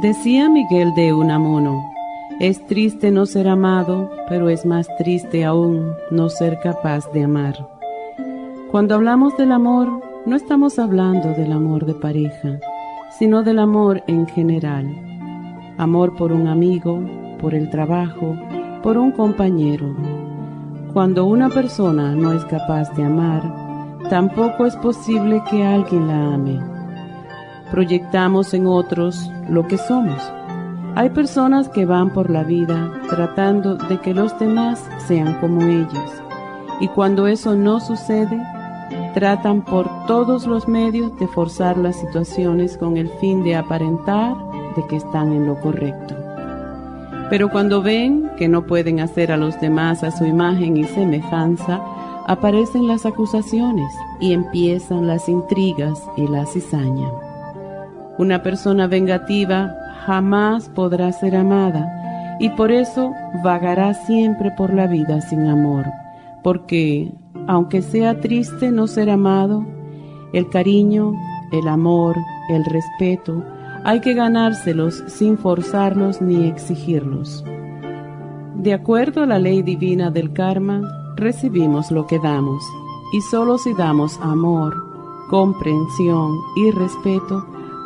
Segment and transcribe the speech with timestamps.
[0.00, 1.92] Decía Miguel de Unamuno,
[2.38, 7.68] es triste no ser amado, pero es más triste aún no ser capaz de amar.
[8.70, 12.60] Cuando hablamos del amor, no estamos hablando del amor de pareja,
[13.18, 14.86] sino del amor en general.
[15.76, 16.98] Amor por un amigo,
[17.38, 18.34] por el trabajo,
[18.82, 19.94] por un compañero.
[20.94, 23.42] Cuando una persona no es capaz de amar,
[24.08, 26.79] tampoco es posible que alguien la ame
[27.70, 30.20] proyectamos en otros lo que somos.
[30.96, 36.20] Hay personas que van por la vida tratando de que los demás sean como ellos
[36.80, 38.40] y cuando eso no sucede,
[39.14, 44.34] tratan por todos los medios de forzar las situaciones con el fin de aparentar
[44.74, 46.16] de que están en lo correcto.
[47.28, 51.80] Pero cuando ven que no pueden hacer a los demás a su imagen y semejanza,
[52.26, 57.29] aparecen las acusaciones y empiezan las intrigas y la cizaña.
[58.18, 59.74] Una persona vengativa
[60.06, 63.12] jamás podrá ser amada y por eso
[63.44, 65.84] vagará siempre por la vida sin amor,
[66.42, 67.12] porque
[67.46, 69.64] aunque sea triste no ser amado,
[70.32, 71.12] el cariño,
[71.52, 72.16] el amor,
[72.48, 73.44] el respeto,
[73.84, 77.44] hay que ganárselos sin forzarlos ni exigirlos.
[78.54, 80.82] De acuerdo a la ley divina del karma,
[81.16, 82.62] recibimos lo que damos,
[83.12, 84.74] y solo si damos amor,
[85.28, 87.46] comprensión y respeto,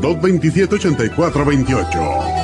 [0.00, 2.43] 227-8428.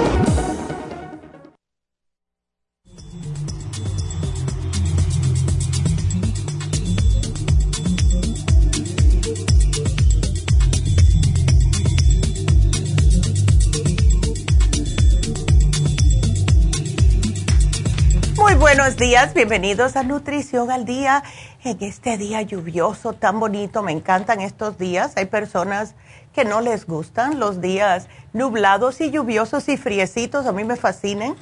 [19.33, 21.21] Bienvenidos a Nutrición al Día.
[21.65, 25.17] En este día lluvioso tan bonito, me encantan estos días.
[25.17, 25.95] Hay personas
[26.31, 31.35] que no les gustan los días nublados y lluviosos y friecitos, a mí me fascinan.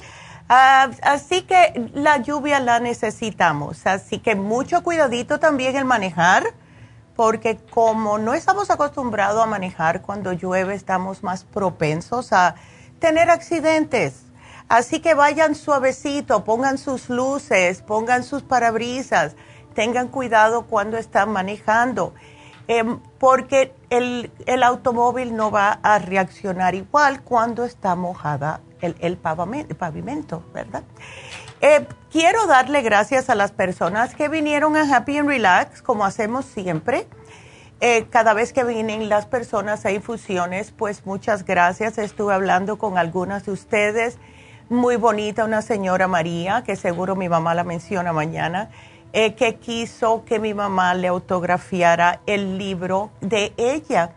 [0.48, 6.42] Ah, así que la lluvia la necesitamos, así que mucho cuidadito también el manejar,
[7.14, 12.56] porque como no estamos acostumbrados a manejar cuando llueve, estamos más propensos a
[12.98, 14.24] tener accidentes
[14.70, 19.34] Así que vayan suavecito, pongan sus luces, pongan sus parabrisas,
[19.74, 22.14] tengan cuidado cuando están manejando,
[22.68, 24.30] em, porque el,
[24.62, 30.84] automóvil no va a reaccionar igual cuando está mojada el, pavimento, ¿verdad?
[31.60, 36.44] Eh, quiero darle gracias a las personas que vinieron a Happy and Relax, como hacemos
[36.44, 37.08] siempre.
[37.80, 41.98] Eh, cada vez que vienen las personas a infusiones, pues muchas gracias.
[41.98, 44.16] Estuve hablando con algunas de ustedes
[44.70, 48.70] muy bonita, una señora María, que seguro mi mamá la menciona mañana,
[49.12, 54.12] eh, que quiso que mi mamá le autografiara el libro de ella.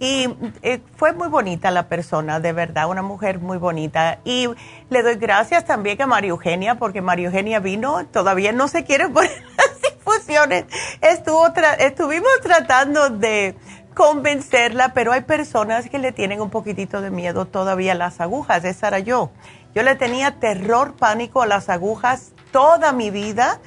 [0.00, 0.28] Y
[0.62, 4.18] eh, fue muy bonita la persona, de verdad, una mujer muy bonita.
[4.24, 4.48] Y
[4.90, 9.08] le doy gracias también a María Eugenia, porque María Eugenia vino, todavía no se quiere
[9.08, 10.64] poner las infusiones.
[11.00, 11.46] Estuvo
[11.78, 13.54] estuvimos tratando de
[13.94, 18.64] convencerla, pero hay personas que le tienen un poquitito de miedo todavía a las agujas.
[18.64, 19.30] Esa era yo.
[19.74, 23.60] Yo le tenía terror, pánico a las agujas toda mi vida,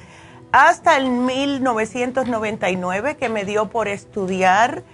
[0.52, 4.84] hasta el 1999 que me dio por estudiar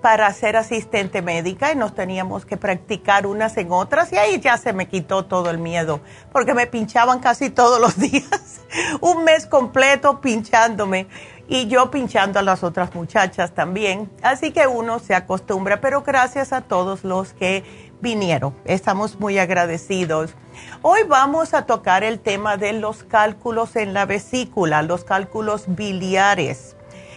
[0.00, 4.56] para ser asistente médica y nos teníamos que practicar unas en otras y ahí ya
[4.56, 6.00] se me quitó todo el miedo
[6.30, 8.60] porque me pinchaban casi todos los días,
[9.00, 11.08] un mes completo pinchándome
[11.48, 14.10] y yo pinchando a las otras muchachas también.
[14.22, 18.52] Así que uno se acostumbra, pero gracias a todos los que vinieron.
[18.64, 20.34] Estamos muy agradecidos.
[20.82, 26.76] Hoy vamos a tocar el tema de los cálculos en la vesícula, los cálculos biliares.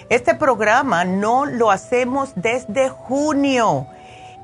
[0.10, 3.88] Este programa no lo hacemos desde junio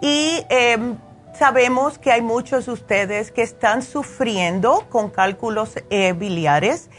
[0.02, 0.98] y em,
[1.38, 6.90] sabemos que hay muchos de ustedes que están sufriendo con cálculos eh, biliares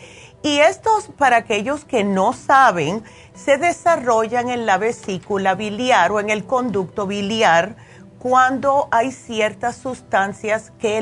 [0.45, 3.03] y estos, para aquellos que no saben,
[3.35, 7.77] se desarrollan en la vesícula biliar o en el conducto biliar
[8.23, 11.01] cuando hay ciertas sustancias que,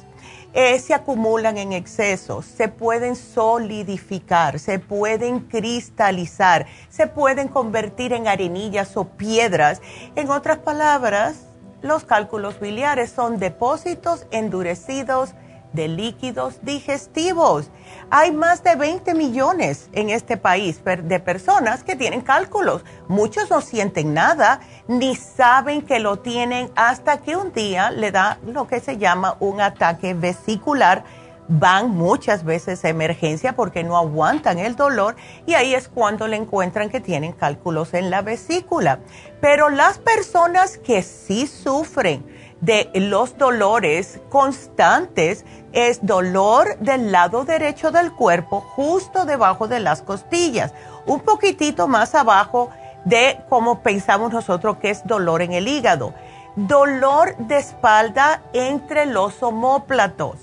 [0.54, 8.27] eh, se acumulan en exceso, se pueden solidificar, se pueden cristalizar, se pueden convertir en
[8.27, 9.81] arenillas o piedras.
[10.15, 11.38] En otras palabras,
[11.81, 15.33] los cálculos biliares son depósitos endurecidos
[15.74, 17.70] de líquidos digestivos.
[18.10, 22.86] Hay más de 20 millones en este país de personas que tienen cálculos.
[23.08, 28.38] Muchos no sienten nada ni saben que lo tienen hasta que un día le da
[28.46, 31.04] lo que se llama un ataque vesicular.
[31.50, 36.38] Van muchas veces a emergencia porque no aguantan el dolor y ahí es cuando le
[36.38, 39.00] encuentran que tienen cálculos en la vesícula.
[39.42, 42.24] Pero las personas que sí sufren,
[42.64, 45.44] de los dolores constantes
[45.74, 50.74] es dolor del lado derecho del cuerpo, justo debajo de las costillas,
[51.06, 52.70] un poquitito más abajo
[53.06, 56.14] de como pensamos nosotros que es dolor en el hígado.
[56.56, 60.38] Dolor de espalda entre los omóplatos.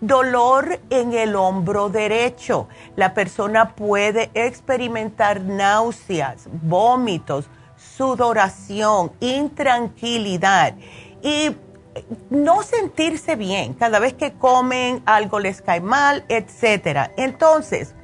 [0.00, 2.68] Dolor en el hombro derecho.
[2.94, 7.48] La persona puede experimentar náuseas, vómitos,
[7.96, 10.74] sudoración, intranquilidad
[11.22, 11.56] y
[12.30, 17.12] no sentirse bien cada vez que comen, algo les cae mal, etcétera.
[17.16, 17.94] Entonces,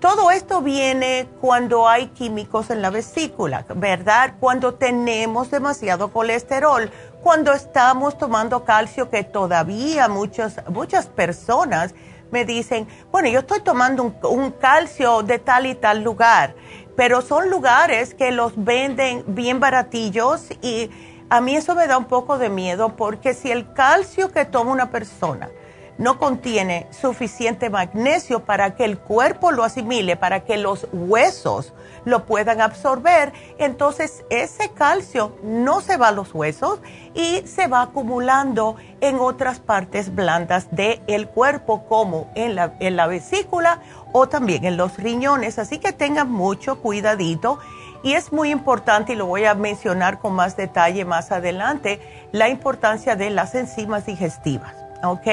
[0.00, 4.34] todo esto viene cuando hay químicos en la vesícula, ¿verdad?
[4.40, 6.90] Cuando tenemos demasiado colesterol,
[7.22, 11.94] cuando estamos tomando calcio, que todavía muchos, muchas personas
[12.32, 16.56] me dicen, bueno, yo estoy tomando un, un calcio de tal y tal lugar,
[16.96, 20.90] pero son lugares que los venden bien baratillos y
[21.32, 24.70] a mí eso me da un poco de miedo porque si el calcio que toma
[24.70, 25.48] una persona
[25.96, 31.72] no contiene suficiente magnesio para que el cuerpo lo asimile, para que los huesos
[32.04, 36.80] lo puedan absorber, entonces ese calcio no se va a los huesos
[37.14, 43.06] y se va acumulando en otras partes blandas del cuerpo, como en la, en la
[43.06, 43.80] vesícula
[44.12, 45.58] o también en los riñones.
[45.58, 47.58] Así que tengan mucho cuidadito
[48.02, 52.00] y es muy importante, y lo voy a mencionar con más detalle más adelante,
[52.32, 54.74] la importancia de las enzimas digestivas.
[55.04, 55.26] ¿Ok?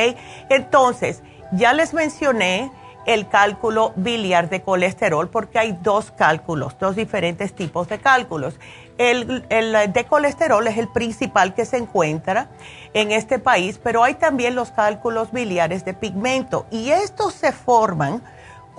[0.49, 1.21] Entonces,
[1.51, 2.71] ya les mencioné
[3.05, 8.59] el cálculo biliar de colesterol porque hay dos cálculos, dos diferentes tipos de cálculos.
[8.97, 12.49] El, el, de colesterol es el principal que se encuentra
[12.93, 18.21] en este país, pero hay también los cálculos biliares de pigmento y estos se forman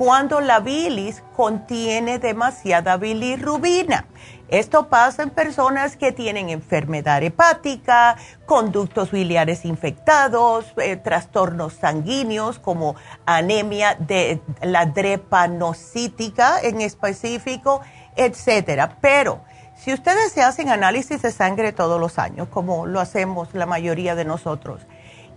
[0.01, 4.07] cuando la bilis contiene demasiada bilirrubina.
[4.49, 8.17] Esto pasa en personas que tienen enfermedad hepática,
[8.47, 17.83] conductos biliares infectados, eh, trastornos sanguíneos como anemia de la drepanocítica en específico,
[18.17, 18.97] etcétera.
[19.03, 19.43] Pero
[19.75, 24.15] Si ustedes se hacen análisis de sangre todos los años, como lo hacemos la mayoría
[24.15, 24.87] de nosotros,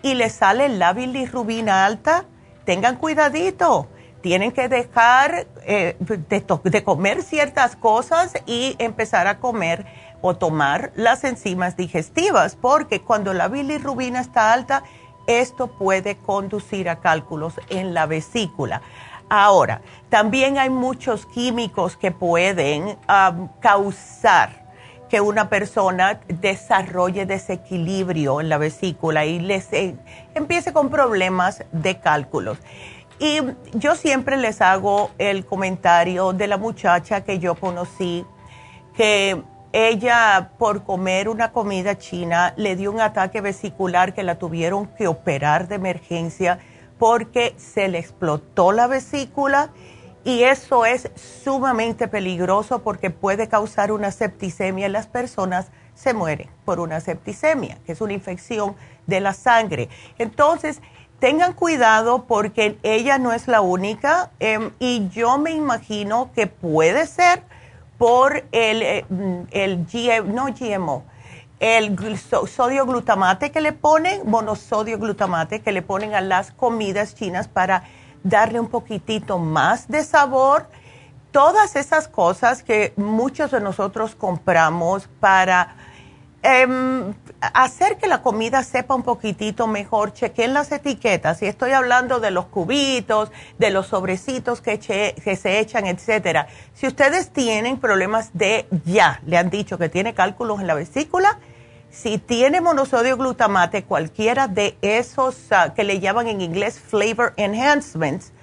[0.01, 2.25] y les sale la bilirrubina alta,
[2.65, 3.89] tengan cuidadito.
[4.23, 9.85] Tienen que dejar eh, de, comer ciertas cosas y empezar a comer
[10.21, 14.83] o tomar las enzimas digestivas, porque cuando la bilirrubina está alta,
[15.27, 18.81] esto puede conducir a cálculos en la vesícula.
[19.27, 22.97] Ahora, también hay muchos químicos que pueden
[23.59, 24.63] causar
[25.09, 29.95] que una persona desarrolle desequilibrio en la vesícula y les eh,
[30.33, 32.57] empiece con problemas de cálculos.
[33.23, 33.39] Y
[33.71, 38.25] yo siempre les hago el comentario de la muchacha que yo conocí,
[38.97, 44.87] que ella por comer una comida china le dio un ataque vesicular que la tuvieron
[44.87, 46.59] que operar de emergencia
[46.99, 49.69] porque se le explotó la vesícula
[50.25, 56.49] y eso es sumamente peligroso porque puede causar una septicemia y las personas se mueren
[56.65, 58.75] por una septicemia, que es una infección
[59.07, 59.87] de la sangre.
[60.17, 60.81] Entonces,
[61.23, 67.07] tengan cuidado porque ella no es la única em, y yo me imagino que puede
[67.07, 67.43] ser
[67.97, 69.05] por el, eh,
[69.51, 69.87] el
[70.25, 71.05] no GMO,
[71.61, 77.47] el sodio glutamate que le ponen, monosodio glutamate que le ponen a las comidas chinas
[77.47, 77.85] para
[78.25, 80.67] darle un poquitito más de sabor.
[81.31, 85.77] Todas esas cosas que muchos de nosotros compramos para
[86.43, 87.13] em,
[87.53, 91.41] hacer que la comida sepa un poquitito mejor, chequen las etiquetas.
[91.41, 96.47] Y estoy hablando de los cubitos, de los sobrecitos que, se echan, etcétera.
[96.73, 101.39] Si ustedes tienen problemas de ya, le han dicho que tiene cálculos en la vesícula,
[101.89, 108.33] si tiene monosodio glutamate, cualquiera de esos ah, que le llaman en inglés flavor enhancements,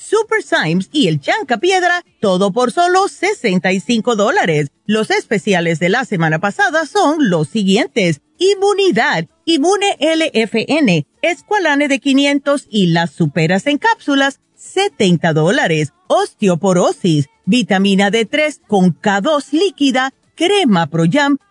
[0.00, 4.68] Super Symes y el Chanca Piedra, todo por solo 65 dólares.
[4.86, 8.22] Los especiales de la semana pasada son los siguientes.
[8.38, 15.92] Inmunidad, Inmune LFN, Esqualane de 500 y las superas en cápsulas, 70 dólares.
[16.08, 21.04] Osteoporosis, vitamina D3 con K2 líquida, crema Pro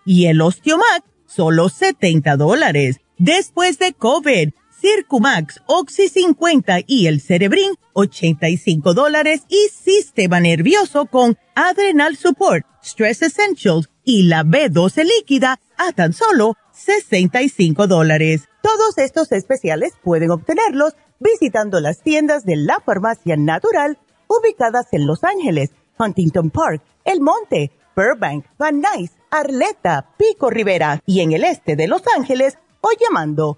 [0.05, 2.99] y el Osteomac, solo 70 dólares.
[3.19, 4.49] Después de COVID,
[4.79, 13.21] Circumax, Oxy 50 y el Cerebrin, 85 dólares y sistema nervioso con Adrenal Support, Stress
[13.21, 18.47] Essentials y la B12 líquida a tan solo 65 dólares.
[18.61, 25.23] Todos estos especiales pueden obtenerlos visitando las tiendas de la farmacia natural ubicadas en Los
[25.23, 31.75] Ángeles, Huntington Park, El Monte, Burbank, Van Nuys, Arleta, Pico Rivera y en el este
[31.75, 33.57] de Los Ángeles o llamando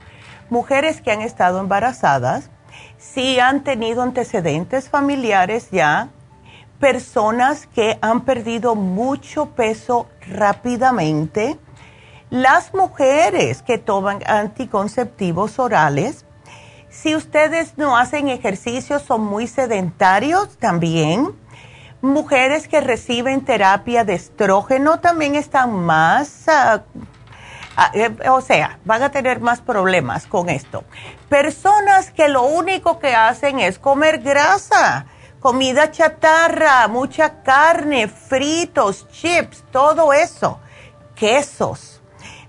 [0.51, 2.51] mujeres que han estado embarazadas,
[2.97, 6.11] si han tenido antecedentes familiares ya,
[6.79, 11.59] personas que han perdido mucho peso rápidamente,
[12.31, 16.25] las mujeres que toman anticonceptivos orales,
[16.91, 21.33] si ustedes no hacen ejercicio, son muy sedentarios también.
[22.01, 26.83] Mujeres que reciben terapia de estrógeno también están más ah,
[28.29, 30.85] o sea, van a tener más problemas con esto.
[31.29, 35.07] Personas que lo único que hacen es comer grasa,
[35.41, 40.59] comida chatarra, mucha carne, fritos, chips, todo eso,
[41.15, 42.01] quesos.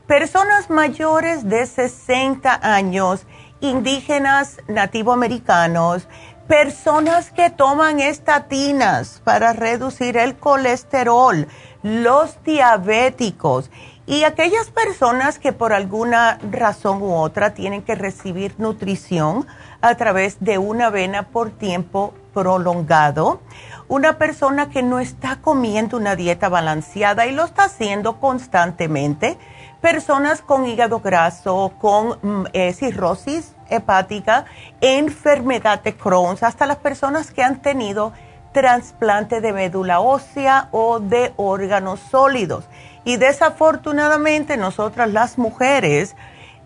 [0.08, 3.28] Personas mayores de 60 años,
[3.60, 6.08] indígenas, nativoamericanos,
[6.48, 11.48] personas que toman estatinas para reducir el colesterol,
[11.84, 13.70] los diabéticos
[14.10, 19.46] y aquellas personas que por alguna razón u otra tienen que recibir nutrición
[19.82, 23.40] a través de una vena por tiempo prolongado,
[23.88, 29.38] una persona que no está comiendo una dieta balanceada y lo está haciendo constantemente,
[29.80, 34.46] personas con hígado graso, con mm, eh, cirrosis hepática,
[34.82, 38.12] enfermedad de Crohn, hasta las personas que han tenido
[38.54, 42.66] trasplante de médula ósea o de órganos sólidos.
[43.04, 46.16] Y desafortunadamente nosotras las mujeres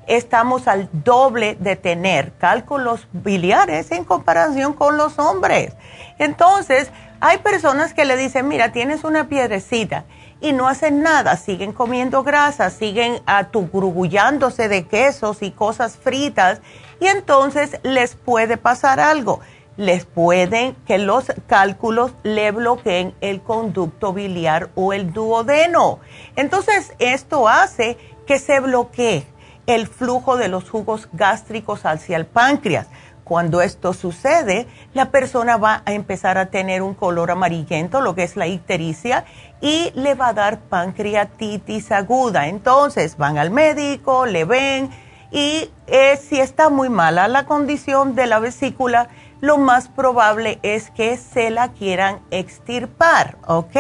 [0.07, 5.73] estamos al doble de tener cálculos biliares en comparación con los hombres.
[6.19, 6.91] Entonces,
[7.21, 10.03] hay personas que le dicen, mira, tienes una piedrecita
[10.41, 16.61] y no hacen nada, siguen comiendo grasa, siguen atugrugullándose de quesos y cosas fritas
[16.99, 19.39] y entonces les puede pasar algo
[19.77, 25.99] les pueden que los cálculos le bloqueen el conducto biliar o el duodeno.
[26.35, 29.25] Entonces, esto hace que se bloquee
[29.65, 32.87] el flujo de los jugos gástricos hacia el páncreas.
[33.23, 38.23] Cuando esto sucede, la persona va a empezar a tener un color amarillento, lo que
[38.23, 39.23] es la ictericia,
[39.61, 42.47] y le va a dar pancreatitis aguda.
[42.47, 44.89] Entonces van al médico, le ven,
[45.31, 49.07] y eh, si está muy mala la condición de la vesícula,
[49.43, 53.75] lo más probable es que se la quieran extirpar, ¿ok?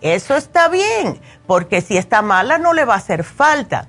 [0.00, 3.88] Eso está bien, porque si está mala no le va a hacer falta.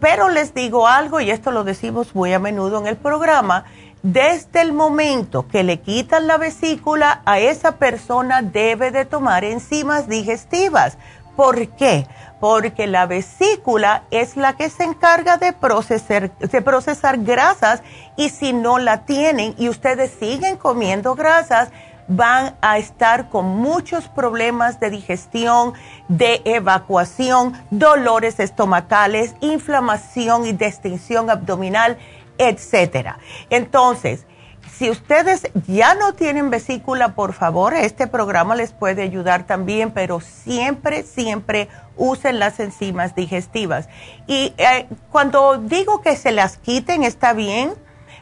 [0.00, 3.66] Pero les digo algo, y esto lo decimos muy a menudo en el programa,
[4.02, 10.08] desde el momento que le quitan la vesícula, a esa persona debe de tomar enzimas
[10.08, 10.96] digestivas.
[11.36, 12.06] ¿Por qué?
[12.40, 17.82] porque la vesícula es la que se encarga de procesar, de procesar grasas
[18.16, 21.70] y si no la tienen y ustedes siguen comiendo grasas,
[22.08, 25.72] van a estar con muchos problemas de digestión,
[26.08, 31.98] de evacuación, dolores estomacales, inflamación y distensión abdominal,
[32.38, 33.18] etcétera.
[33.50, 34.26] Entonces,
[34.72, 40.20] si ustedes ya no tienen vesícula, por favor, este programa les puede ayudar también, pero
[40.20, 43.88] siempre, siempre usen las enzimas digestivas.
[44.26, 47.74] Y eh, cuando digo que se las quiten, está bien.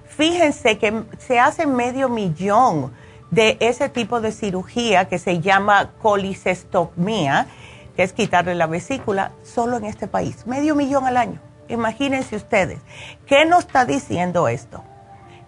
[0.04, 2.92] Fíjense que se hace medio millón
[3.30, 7.48] de ese tipo de cirugía que se llama colicestomía,
[7.96, 10.46] que es quitarle la vesícula, solo en este país.
[10.46, 11.40] Medio millón al año.
[11.68, 12.78] Imagínense ustedes.
[13.26, 14.84] ¿Qué nos está diciendo esto?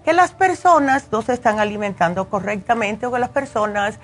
[0.07, 3.99] Que las personas no se están alimentando correctamente o que las personas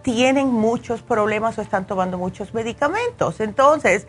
[0.00, 3.40] tienen muchos problemas o están tomando muchos medicamentos.
[3.40, 4.06] Entonces,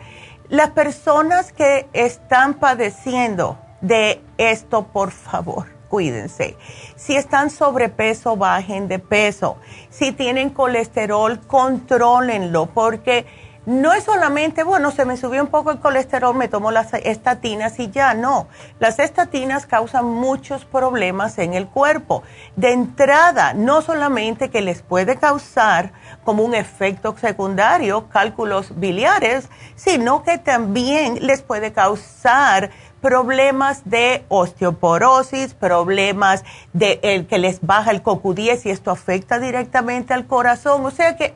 [0.48, 6.56] las personas que están padeciendo de esto, por favor, cuídense.
[6.96, 9.58] Si están sobrepeso, bajen de peso.
[9.90, 13.26] Si tienen colesterol, contrólenlo, porque
[13.66, 17.78] no es solamente, bueno, se me subió un poco el colesterol, me tomo las estatinas
[17.80, 18.46] y ya, no.
[18.78, 22.22] Las estatinas causan muchos problemas en el cuerpo.
[22.54, 25.92] De entrada, no solamente que les puede causar
[26.24, 35.54] como un efecto secundario cálculos biliares, sino que también les puede causar problemas de osteoporosis,
[35.54, 40.86] problemas de el que les baja el CoQ10 y esto afecta directamente al corazón.
[40.86, 41.34] O sea que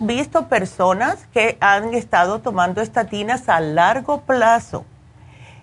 [0.00, 4.84] Visto personas que han estado tomando estatinas a largo plazo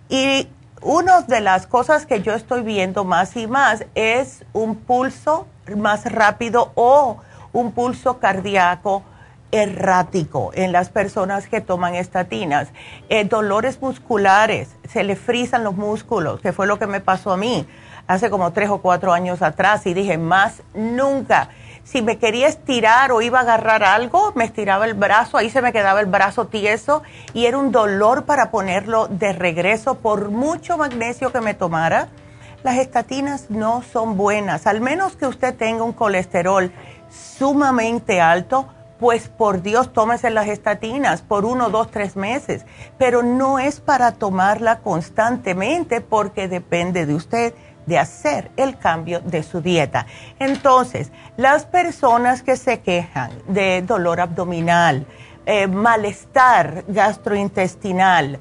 [0.09, 0.47] y
[0.81, 6.11] una de las cosas que yo estoy viendo más y más es un pulso más
[6.11, 7.17] rápido o
[7.53, 9.03] un pulso cardíaco
[9.51, 12.69] errático en las personas que toman estatinas.
[13.09, 17.37] Eh, dolores musculares, se le frisan los músculos, que fue lo que me pasó a
[17.37, 17.67] mí
[18.07, 21.49] hace como tres o cuatro años atrás y dije, más nunca
[21.83, 25.61] si me quería estirar o iba a agarrar algo, me estiraba el brazo, ahí se
[25.61, 30.77] me quedaba el brazo tieso y era un dolor para ponerlo de regreso por mucho
[30.77, 32.09] magnesio que me tomara.
[32.63, 36.71] Las estatinas no son buenas, al menos que usted tenga un colesterol
[37.09, 38.67] sumamente alto,
[38.99, 42.65] pues por Dios tómese las estatinas por uno, dos, tres meses,
[42.99, 47.53] pero no es para tomarla constantemente porque depende de usted
[47.85, 50.05] de hacer el cambio de su dieta.
[50.39, 55.05] Entonces, las personas que se quejan de dolor abdominal,
[55.45, 58.39] eh, malestar gastrointestinal,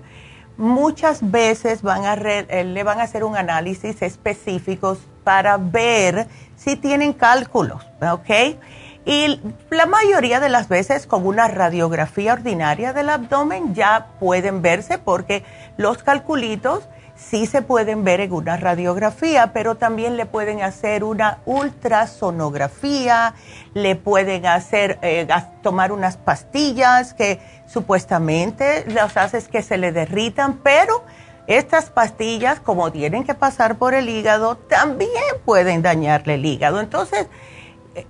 [0.57, 6.27] muchas veces van a eh, le van a hacer un análisis específico para ver
[6.57, 8.59] si tienen cálculos, ¿ok?
[9.07, 14.99] Y la mayoría de las veces con una radiografía ordinaria del abdomen ya pueden verse
[14.99, 15.43] porque
[15.79, 16.87] los calculitos
[17.29, 23.35] sí se pueden ver en una radiografía, pero también le pueden hacer una ultrasonografía,
[23.75, 25.29] le pueden hacer, eh,
[25.63, 31.05] tomar unas pastillas que supuestamente los haces que se le derritan, pero
[31.47, 35.11] estas pastillas, como tienen que pasar por el hígado, también
[35.45, 36.81] pueden dañarle el hígado.
[36.81, 37.27] Entonces,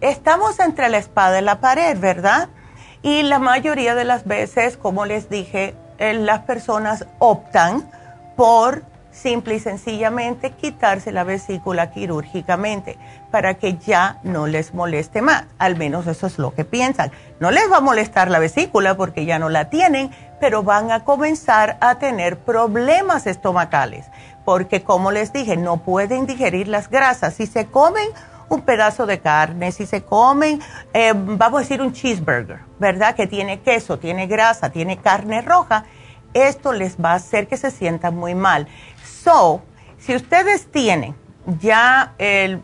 [0.00, 2.48] estamos entre la espada y la pared, ¿verdad?
[3.02, 7.90] Y la mayoría de las veces, como les dije, eh, las personas optan
[8.36, 12.98] por simple y sencillamente quitarse la vesícula quirúrgicamente
[13.30, 15.44] para que ya no les moleste más.
[15.58, 17.10] Al menos eso es lo que piensan.
[17.38, 21.04] No les va a molestar la vesícula porque ya no la tienen, pero van a
[21.04, 24.06] comenzar a tener problemas estomacales
[24.44, 27.34] porque como les dije, no pueden digerir las grasas.
[27.34, 28.08] Si se comen
[28.48, 30.60] un pedazo de carne, si se comen,
[30.92, 33.14] eh, vamos a decir un cheeseburger, ¿verdad?
[33.14, 35.84] Que tiene queso, tiene grasa, tiene carne roja,
[36.34, 38.68] esto les va a hacer que se sientan muy mal.
[39.04, 39.62] So,
[39.98, 41.14] si ustedes tienen
[41.60, 42.14] ya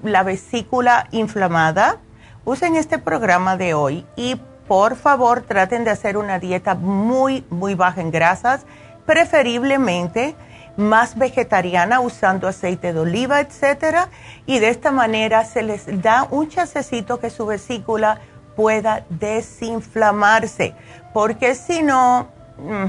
[0.02, 1.98] la vesícula inflamada,
[2.44, 7.74] usen este programa de hoy y por favor traten de hacer una dieta muy, muy
[7.74, 8.66] baja en grasas,
[9.04, 10.34] preferiblemente
[10.76, 14.08] más vegetariana usando aceite de oliva, etcétera,
[14.44, 18.20] y de esta manera se les da un chasecito que su vesícula
[18.56, 20.74] pueda desinflamarse,
[21.12, 22.86] porque si no, mm,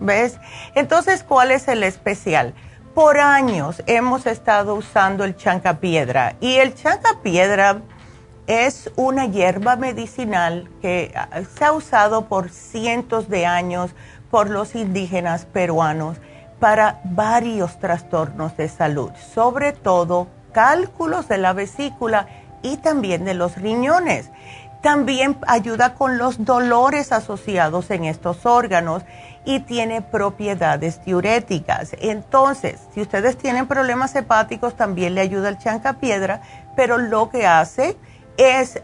[0.00, 0.38] ¿ves?
[0.74, 2.54] Entonces, ¿cuál es el especial?
[2.98, 7.80] por años hemos estado usando el chancapiedra y el chancapiedra
[8.48, 13.92] es una hierba medicinal que ah, se ha usado por cientos de años
[14.32, 16.16] por los indígenas peruanos
[16.58, 22.26] para varios trastornos de salud, sobre todo cálculos de la vesícula
[22.62, 24.30] y también de los riñones.
[24.82, 29.04] También ayuda con los dolores asociados en estos órganos
[29.44, 31.96] y tiene propiedades diuréticas.
[32.00, 36.42] Entonces, si ustedes tienen problemas hepáticos, también le ayuda el chancapiedra,
[36.76, 37.96] pero lo que hace
[38.36, 38.80] es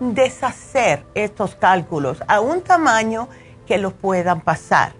[0.00, 3.28] deshacer estos cálculos a un tamaño
[3.66, 4.92] que los puedan pasar.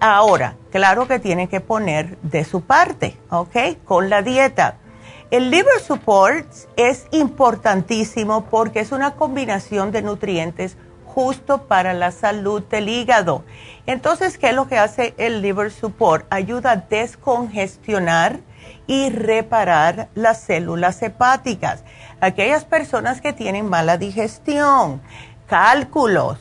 [0.00, 3.56] Ahora, claro que tienen que poner de su parte, ¿ok?
[3.84, 4.76] Con la dieta.
[5.30, 10.76] El liver support es importantísimo porque es una combinación de nutrientes
[11.14, 13.44] justo para la salud del hígado.
[13.86, 16.26] Entonces, ¿qué es lo que hace el liver support?
[16.30, 18.40] Ayuda a descongestionar
[18.86, 21.84] y reparar las células hepáticas.
[22.20, 25.00] Aquellas personas que tienen mala digestión,
[25.46, 26.38] cálculos,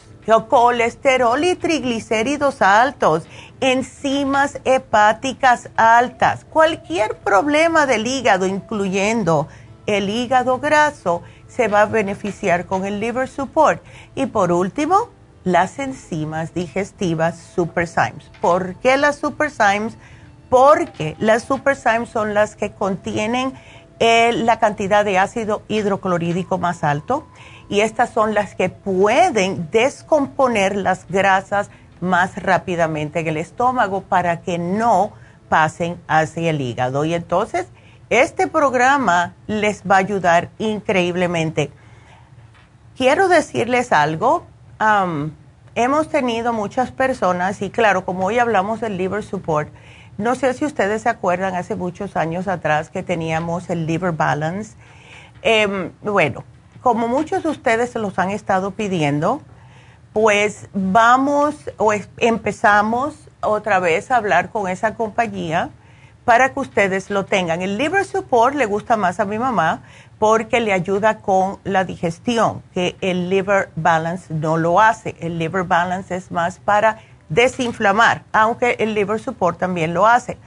[0.50, 3.28] colesterol y triglicéridos altos,
[3.60, 9.48] enzimas hepáticas altas, cualquier problema del hígado, incluyendo
[9.86, 11.22] el hígado graso,
[11.54, 13.84] se va a beneficiar con el liver support.
[14.16, 15.10] Y por último,
[15.44, 18.32] las enzimas digestivas SuperSymes.
[18.42, 19.98] ¿Por qué las SuperSymes?
[20.50, 23.54] Porque las SuperSymes son las que contienen
[24.00, 27.26] la cantidad de ácido hidroclorídico más alto
[27.70, 31.70] y estas son las que pueden descomponer las grasas
[32.02, 35.14] más rápidamente en el estómago para que no
[35.48, 37.06] pasen hacia el hígado.
[37.06, 37.68] Y entonces,
[38.22, 41.72] este programa les va a ayudar increíblemente.
[42.96, 44.46] Quiero decirles algo.
[45.76, 49.70] hemos tenido muchas personas, y claro, como hoy hablamos del liver support,
[50.20, 54.76] no sé si ustedes se acuerdan hace muchos años atrás que teníamos el liver balance.
[55.42, 56.44] Em, bueno,
[56.82, 59.42] como muchos de ustedes se los han estado pidiendo,
[60.12, 65.72] pues vamos o empezamos otra vez a hablar con esa compañía
[66.26, 67.62] para que ustedes lo tengan.
[67.62, 69.82] El liver support le gusta más a mi mamá
[70.20, 75.16] porque le ayuda con la digestión, que el liver balance no lo hace.
[75.20, 80.38] El liver balance es más para desinflamar, aunque el liver support también lo hace.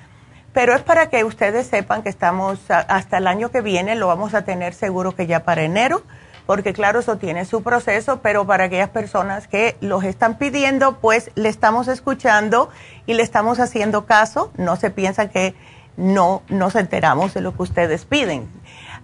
[0.52, 4.32] Pero es para que ustedes sepan que estamos hasta el año que viene, lo vamos
[4.32, 6.02] a tener seguro que ya para enero,
[6.46, 11.30] porque claro, eso tiene su proceso, pero para aquellas personas que los están pidiendo, pues
[11.34, 12.70] le estamos escuchando
[13.06, 14.52] y le estamos haciendo caso.
[14.56, 15.54] No se piensa que
[15.96, 18.48] no nos enteramos de lo que ustedes piden.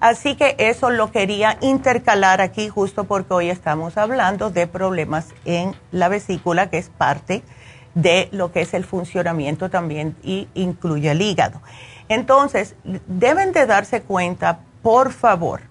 [0.00, 5.74] Así que eso lo quería intercalar aquí justo porque hoy estamos hablando de problemas en
[5.90, 7.42] la vesícula, que es parte
[7.94, 11.61] de lo que es el funcionamiento también y incluye el hígado.
[12.09, 12.74] Entonces,
[13.07, 15.62] deben de darse cuenta, por favor,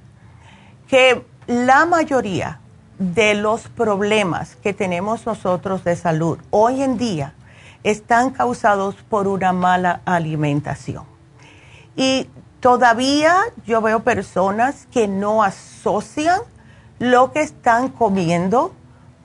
[0.88, 2.61] que la mayoría
[2.97, 7.33] de los problemas que tenemos nosotros de salud hoy en día
[7.83, 11.03] están causados por una mala alimentación.
[11.97, 12.29] Y
[12.61, 13.35] todavía
[13.65, 16.39] yo veo personas que no asocian
[16.99, 18.73] lo que están comiendo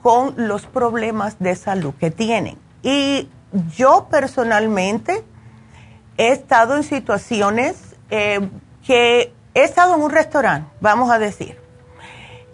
[0.01, 2.57] con los problemas de salud que tienen.
[2.83, 3.29] Y
[3.73, 5.23] yo personalmente
[6.17, 8.49] he estado en situaciones eh,
[8.85, 11.66] que he estado en un restaurante, vamos a decir,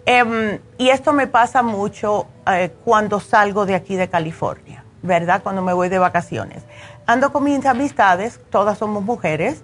[0.06, 5.42] em, y esto me pasa mucho eh, cuando salgo de aquí de California, ¿verdad?
[5.42, 6.62] Cuando me voy de vacaciones.
[7.06, 9.62] Ando con mis amistades, todas somos mujeres,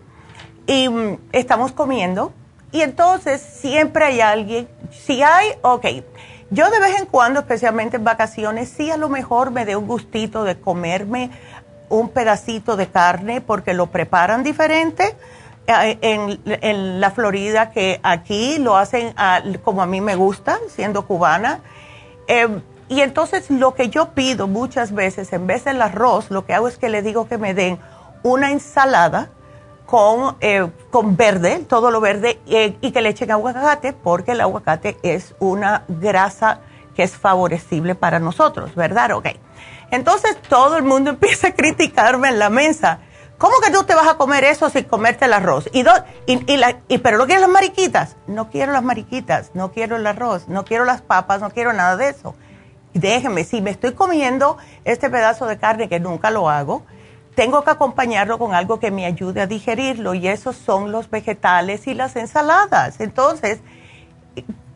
[0.66, 2.32] y mm, estamos comiendo,
[2.72, 5.86] y entonces siempre hay alguien, si hay, ok
[6.52, 9.86] yo de vez en cuando, especialmente en vacaciones, sí a lo mejor me dé un
[9.86, 11.30] gustito de comerme
[11.88, 15.16] un pedacito de carne porque lo preparan diferente
[15.70, 19.14] eh, en, la Florida que aquí lo hacen
[19.62, 21.60] como a mí me gusta, siendo cubana.
[22.26, 26.54] Eh, y entonces lo que yo pido muchas veces, en vez del arroz, lo que
[26.54, 27.78] hago es que le digo que me den
[28.24, 29.30] una ensalada
[29.86, 34.40] con, eh, con verde, todo lo verde, eh, y que le echen aguacate, porque el
[34.40, 36.60] aguacate es una grasa
[36.96, 39.12] que es favorecible para nosotros, ¿verdad?
[39.12, 39.26] Ok.
[39.92, 43.00] Entonces todo el mundo empieza a criticarme en la mesa.
[43.40, 45.66] ¿Cómo que tú te vas a comer eso sin comerte el arroz?
[45.72, 45.82] ¿Y,
[46.26, 48.16] y, la, y pero no quieres las mariquitas?
[48.26, 51.96] No quiero las mariquitas, no quiero el arroz, no quiero las papas, no quiero nada
[51.96, 52.34] de eso.
[52.92, 56.82] Déjeme, si me estoy comiendo este pedazo de carne que nunca lo hago,
[57.34, 61.86] tengo que acompañarlo con algo que me ayude a digerirlo y esos son los vegetales
[61.86, 63.00] y las ensaladas.
[63.00, 63.60] Entonces,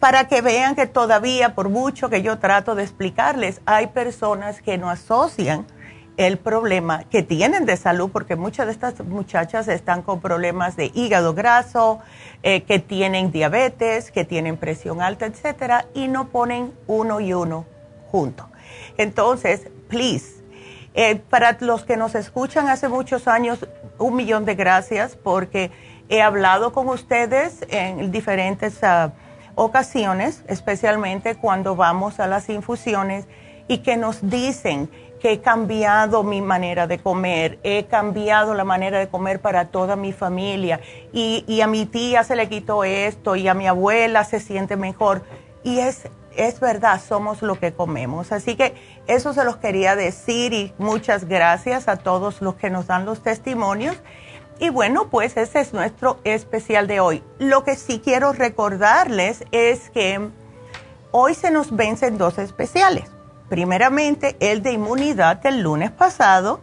[0.00, 4.78] para que vean que todavía, por mucho que yo trato de explicarles, hay personas que
[4.78, 5.66] no asocian
[6.16, 10.90] el problema que tienen de salud, porque muchas de estas muchachas están con problemas de
[10.94, 12.00] hígado graso,
[12.42, 17.64] eh, que tienen diabetes, que tienen presión alta, etcétera, y no ponen uno y uno
[18.10, 18.48] junto.
[18.96, 20.44] Entonces, please,
[20.94, 23.66] eh, para los que nos escuchan hace muchos años,
[23.98, 25.72] un millón de gracias porque
[26.08, 29.12] he hablado con ustedes en diferentes ah,
[29.56, 33.26] ocasiones, especialmente cuando vamos a las infusiones
[33.66, 34.90] y que nos dicen
[35.32, 40.12] he cambiado mi manera de comer, he cambiado la manera de comer para toda mi
[40.12, 40.80] familia
[41.12, 44.76] y, y a mi tía se le quitó esto y a mi abuela se siente
[44.76, 45.22] mejor.
[45.62, 48.32] Y es es verdad, somos lo que comemos.
[48.32, 48.74] Así que
[49.06, 53.22] eso se los quería decir y muchas gracias a todos los que nos dan los
[53.22, 53.96] testimonios.
[54.58, 57.22] Y bueno, pues ese es nuestro especial de hoy.
[57.38, 60.28] Lo que sí quiero recordarles es que
[61.10, 63.13] hoy se nos vencen dos especiales.
[63.48, 66.60] Primeramente, el de inmunidad del lunes pasado.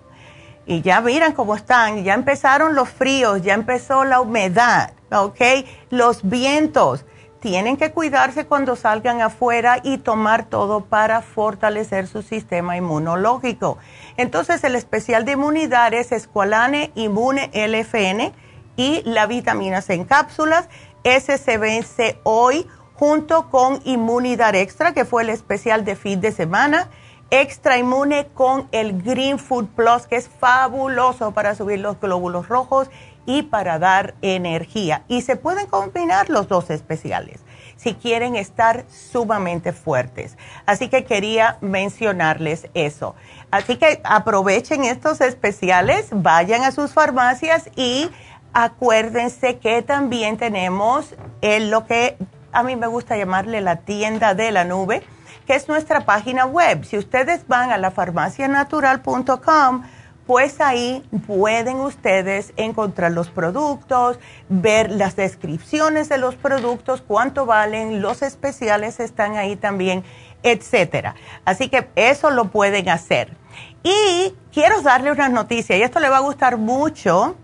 [0.66, 5.42] Y ya miran cómo están, ya empezaron los fríos, ya empezó la humedad, ¿ok?
[5.90, 7.04] Los vientos
[7.42, 13.80] tienen que cuidarse cuando salgan afuera y tomar todo para fortalecer su sistema inmunológico.
[14.16, 18.32] Entonces, el especial de inmunidad es Esqualane Inmune LFN
[18.78, 20.70] y la vitamina C en cápsulas.
[21.04, 22.68] Vence hoy
[23.02, 26.88] junto con Inmunidad Extra, que fue el especial de fin de semana.
[27.32, 32.92] Extra Inmune con el Green Food Plus, que es fabuloso para subir los glóbulos rojos
[33.26, 35.02] y para dar energía.
[35.08, 37.40] Y se pueden combinar los dos especiales
[37.76, 40.38] si quieren estar sumamente fuertes.
[40.68, 43.16] Así que quería mencionarles eso.
[43.50, 48.12] Así que aprovechen estos especiales, vayan a sus farmacias y
[48.54, 52.16] acuérdense que también tenemos lo que
[52.52, 55.04] a mí me gusta llamarle la tienda de la nube,
[55.46, 56.84] que es nuestra página web.
[56.86, 59.84] Si ustedes van a la farmacianatural.com,
[60.28, 68.02] pues ahí pueden ustedes encontrar los productos, ver las descripciones de los productos, cuánto valen,
[68.02, 70.04] los especiales están ahí también,
[70.44, 71.16] etcétera.
[71.44, 73.36] Así que eso lo pueden hacer.
[73.84, 77.36] Y quiero darle una noticia, y esto le va a gustar mucho,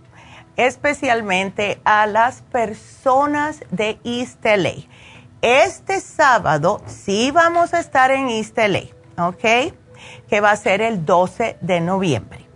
[0.55, 4.45] especialmente a las personas de East.
[5.41, 8.57] Este sábado sí vamos a estar en East
[9.17, 9.73] ¿ok?
[10.27, 12.47] Que va a ser el 12 de noviembre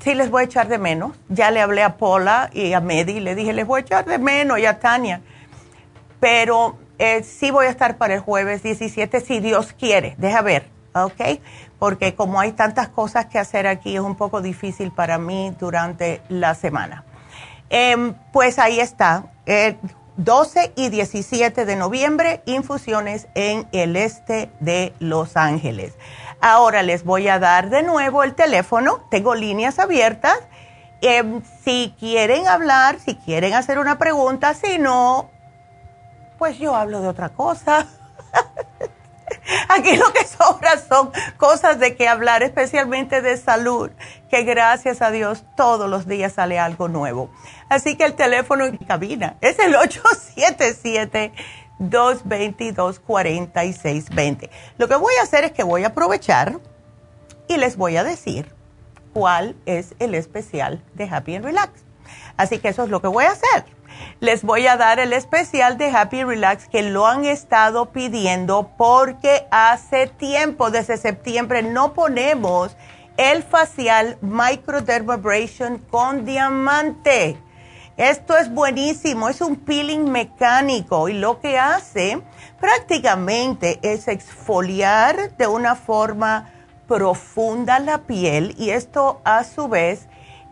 [0.00, 1.12] sí les voy a echar de menos.
[1.28, 4.18] Ya le hablé a Paula y a Medi, le dije, les voy a echar de
[4.18, 5.20] menos y a Tania.
[6.20, 10.14] Pero eh, sí voy a estar para el jueves 17, si Dios quiere.
[10.18, 11.40] Deja ver, ¿ok?
[11.78, 16.22] Porque como hay tantas cosas que hacer aquí, es un poco difícil para mí durante
[16.28, 17.04] la semana.
[17.70, 19.24] Em, pues ahí está.
[20.18, 25.94] 12 y 17 de noviembre, infusiones en el este de Los Ángeles.
[26.40, 30.36] Ahora les voy a dar de nuevo el teléfono, tengo líneas abiertas.
[31.02, 35.30] Em, si quieren hablar, si quieren hacer una pregunta, si no,
[36.36, 37.86] pues yo hablo de otra cosa.
[39.68, 43.90] Aquí lo que sobra son cosas de que hablar, especialmente de salud,
[44.30, 47.30] que gracias a Dios todos los días sale algo nuevo.
[47.68, 51.32] Así que el teléfono en cabina es el 877
[51.78, 54.50] 222-4620.
[54.78, 56.58] Lo que voy a hacer es que voy a aprovechar
[57.46, 58.52] y les voy a decir
[59.12, 61.84] cuál es el especial de Happy and Relax.
[62.36, 63.64] Así que eso es lo que voy a hacer.
[64.20, 69.46] Les voy a dar el especial de Happy Relax que lo han estado pidiendo porque
[69.50, 72.76] hace tiempo, desde septiembre, no ponemos
[73.16, 77.36] el facial Microdermabrasion con diamante.
[77.96, 82.22] Esto es buenísimo, es un peeling mecánico y lo que hace
[82.60, 86.52] prácticamente es exfoliar de una forma
[86.86, 90.08] profunda la piel y esto a su vez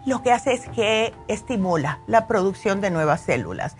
[0.06, 3.76] lo que hace es que estimula la producción de nuevas células.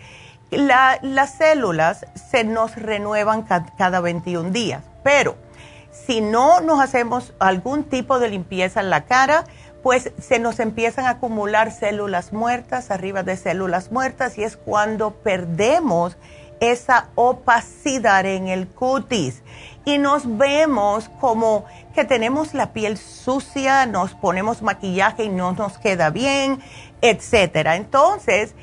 [0.51, 3.47] las células se nos renuevan
[3.79, 5.37] cada 21 días, pero
[5.91, 9.45] si no nos hacemos algún tipo de limpieza en la cara,
[9.83, 15.12] pues se nos empiezan a acumular células muertas arriba de células muertas y es cuando
[15.15, 16.17] perdemos
[16.61, 19.42] esa opacidad en el cutis
[19.85, 21.64] y nos vemos como
[21.95, 26.61] que tenemos la piel sucia, nos ponemos maquillaje y no nos queda bien,
[27.01, 27.77] etcétera.
[27.77, 28.55] Entonces,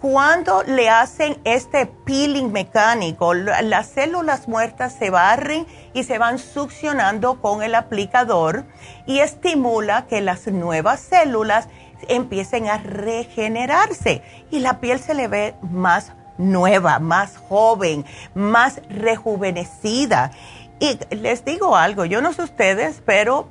[0.00, 7.40] cuando le hacen este peeling mecánico, las células muertas se barren y se van succionando
[7.40, 8.64] con el aplicador
[9.06, 11.68] y estimula que las nuevas células
[12.08, 20.30] empiecen a regenerarse y la piel se le ve más nueva, más joven, más rejuvenecida.
[20.78, 23.48] Y les digo algo, yo no sé ustedes, pero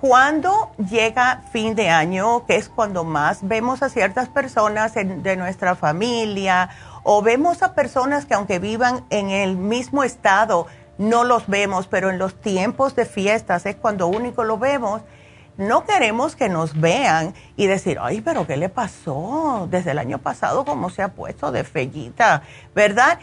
[0.00, 5.74] cuando llega fin de año, que es cuando más vemos a ciertas personas de nuestra
[5.74, 6.70] familia
[7.02, 10.66] o vemos a personas que aunque vivan en el mismo estado,
[10.98, 15.02] no los vemos, pero en los tiempos de fiestas es cuando único lo vemos.
[15.56, 19.68] No queremos que nos vean y decir, ay, pero ¿qué le pasó?
[19.70, 22.42] Desde el año pasado, ¿cómo se ha puesto de fellita?
[22.74, 23.18] ¿Verdad?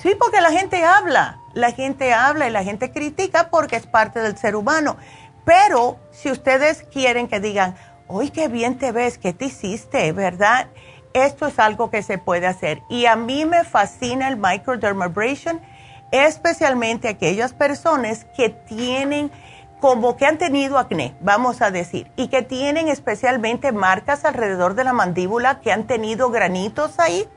[0.00, 4.20] Sí, porque la gente habla, la gente habla y la gente critica porque es parte
[4.20, 4.96] del ser humano.
[5.44, 7.76] Pero si ustedes quieren que digan,
[8.08, 9.18] ¡ay, qué bien te ves!
[9.18, 10.12] ¿Qué te hiciste?
[10.12, 10.68] ¿Verdad?
[11.12, 12.82] Esto es algo que se puede hacer.
[12.88, 15.60] Y a mí me fascina el microdermabrasion,
[16.10, 19.30] especialmente aquellas personas que tienen
[19.80, 24.84] como que han tenido acné, vamos a decir, y que tienen especialmente marcas alrededor de
[24.84, 27.28] la mandíbula, que han tenido granitos ahí,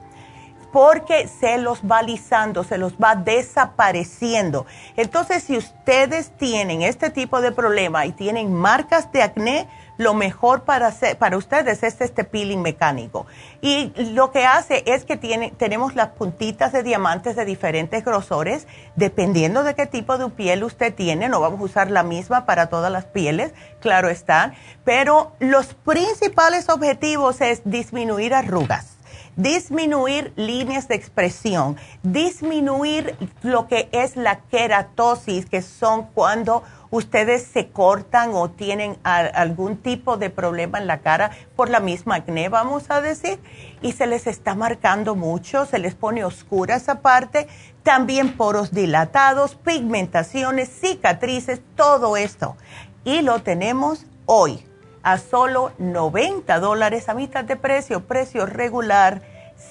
[0.71, 4.65] porque se los va alisando, se los va desapareciendo.
[4.95, 9.67] Entonces, si ustedes tienen este tipo de problema y tienen marcas de acné,
[9.99, 13.27] lo mejor para, para ustedes es este peeling mecánico.
[13.59, 15.17] Y lo que hace es que
[15.57, 20.95] tenemos las puntitas de diamantes de diferentes grosores, dependiendo de qué tipo de piel usted
[20.95, 24.53] tiene, no vamos a usar la misma para todas las pieles, claro está,
[24.85, 28.95] pero los principales objetivos es disminuir arrugas
[29.35, 37.69] disminuir líneas de expresión, disminuir lo que es la queratosis, que son cuando ustedes se
[37.69, 42.89] cortan o tienen algún tipo de problema en la cara por la misma acné, vamos
[42.89, 43.39] a decir,
[43.81, 47.47] y se les está marcando mucho, se les pone oscura esa parte,
[47.83, 52.55] también poros dilatados, pigmentaciones, cicatrices, todo esto.
[53.03, 54.65] Y lo tenemos hoy
[55.03, 59.21] a solo 90 dólares a mitad de precio, precio regular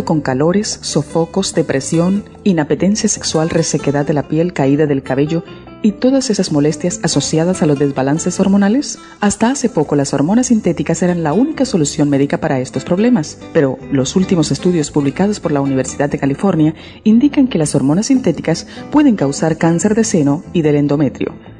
[0.05, 5.43] Con calores, sofocos, depresión, inapetencia sexual, resequedad de la piel, caída del cabello
[5.83, 9.01] y todas esas molestias asociadas a los desbalances hormonales?
[9.21, 13.77] Hasta hace poco las hormonas sintéticas eran la única solución médica para estos problemas, pero
[13.91, 19.17] los últimos estudios publicados por la Universidad de California indican que las hormonas sintéticas pueden
[19.17, 21.35] causar cáncer de seno y del endometrio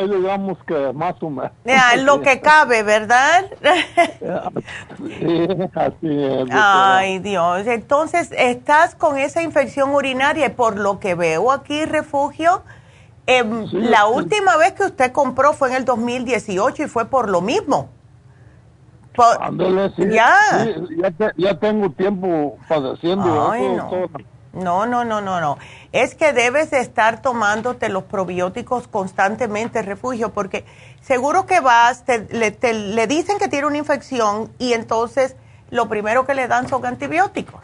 [0.07, 1.51] Digamos que más o menos.
[1.65, 3.45] Ya, lo que cabe, ¿verdad?
[4.97, 6.47] Sí, así es.
[6.51, 7.67] Ay, Dios.
[7.67, 12.63] Entonces, estás con esa infección urinaria y por lo que veo aquí, refugio,
[13.25, 14.13] em, Sí, la sí.
[14.13, 17.89] última vez que usted compró fue en el 2018 y fue por lo mismo.
[19.15, 20.03] Por- Ándale, sí.
[20.11, 20.33] Ya.
[21.01, 23.89] ya, te- ya tengo tiempo padeciendo Ay, no.
[24.53, 25.57] No, no, no, no, no.
[25.91, 30.65] Es que debes de estar tomándote los probióticos constantemente, refugio, porque
[31.01, 35.35] seguro que vas, te- le, te- le dicen que tiene una infección y entonces
[35.69, 37.61] lo primero que le dan son antibióticos.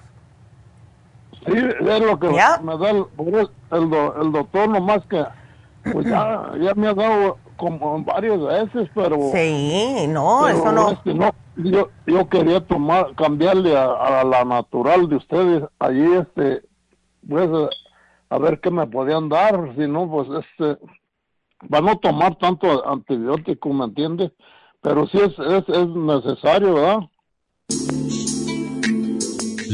[1.45, 2.59] Sí, es lo que Ya.
[2.63, 5.23] me da el, el, el do- el doctor, nomás que
[5.91, 9.17] pues ya, ya me ha dado como varias veces, pero...
[9.33, 10.91] Sí, no, pero eso no.
[10.91, 16.13] es que no, yo, yo quería tomar, cambiarle a, a la natural de ustedes, allí
[16.15, 16.63] este,
[17.27, 17.49] pues
[18.29, 20.77] a ver qué me podían dar, si no, pues este,
[21.69, 24.31] para no tomar tanto antibiótico, ¿me entiendes?
[24.81, 26.99] Pero sí es, es, es necesario, ¿verdad?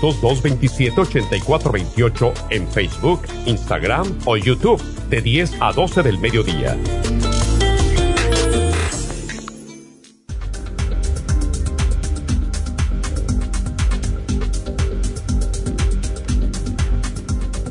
[0.00, 6.76] 1-800-227-8428 en Facebook, Instagram o YouTube de 10 a 12 del mediodía.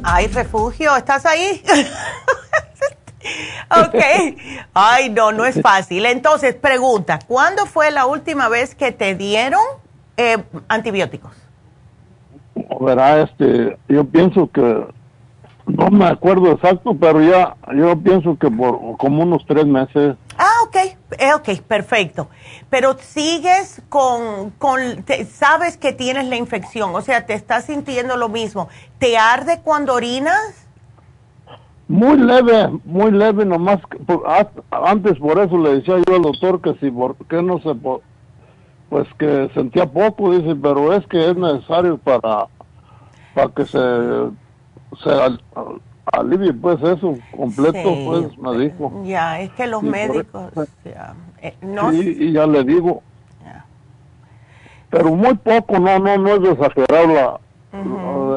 [0.07, 1.63] Ay, refugio, ¿estás ahí?
[3.71, 4.37] ok.
[4.73, 6.05] Ay, no, no es fácil.
[6.05, 9.63] Entonces, pregunta, ¿cuándo fue la última vez que te dieron
[10.15, 11.44] eh, antibióticos?
[12.81, 14.85] Verá, este, yo pienso que,
[15.67, 20.15] no me acuerdo exacto, pero ya, yo pienso que por como unos tres meses.
[20.37, 20.75] Ah, ok,
[21.17, 22.27] eh, ok, perfecto.
[22.69, 28.17] Pero sigues con, con te- sabes que tienes la infección, o sea, te estás sintiendo
[28.17, 28.67] lo mismo.
[28.99, 30.67] ¿Te arde cuando orinas?
[31.87, 34.49] Muy leve, muy leve, nomás, que por- a-
[34.89, 37.73] antes por eso le decía yo al doctor que si, por qué no se,
[38.89, 42.47] pues que sentía poco, dice, pero es que es necesario para,
[43.35, 43.79] para que se,
[45.03, 45.37] se
[46.13, 49.03] alivie pues eso completo, pues me dijo.
[49.03, 50.51] Ya, es que los médicos,
[50.83, 53.03] ya, eh, no, sí, y ya le digo,
[54.89, 57.39] pero muy poco, no, no, no es exagerado la,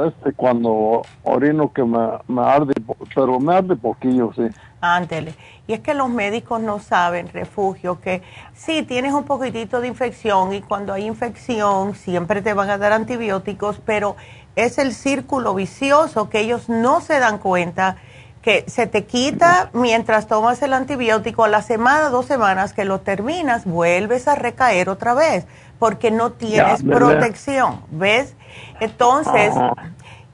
[0.08, 2.74] este cuando orino que me, me, arde,
[3.14, 4.42] pero me arde poquillo, sí.
[4.80, 5.34] Ándele.
[5.68, 8.22] Y es que los médicos no saben, refugio, que
[8.54, 12.92] sí, tienes un poquitito de infección y cuando hay infección siempre te van a dar
[12.92, 14.16] antibióticos, pero
[14.64, 17.96] es el círculo vicioso que ellos no se dan cuenta
[18.42, 23.00] que se te quita mientras tomas el antibiótico a la semana, dos semanas que lo
[23.00, 25.46] terminas, vuelves a recaer otra vez
[25.78, 28.34] porque no tienes protección, ¿ves?
[28.80, 29.54] Entonces,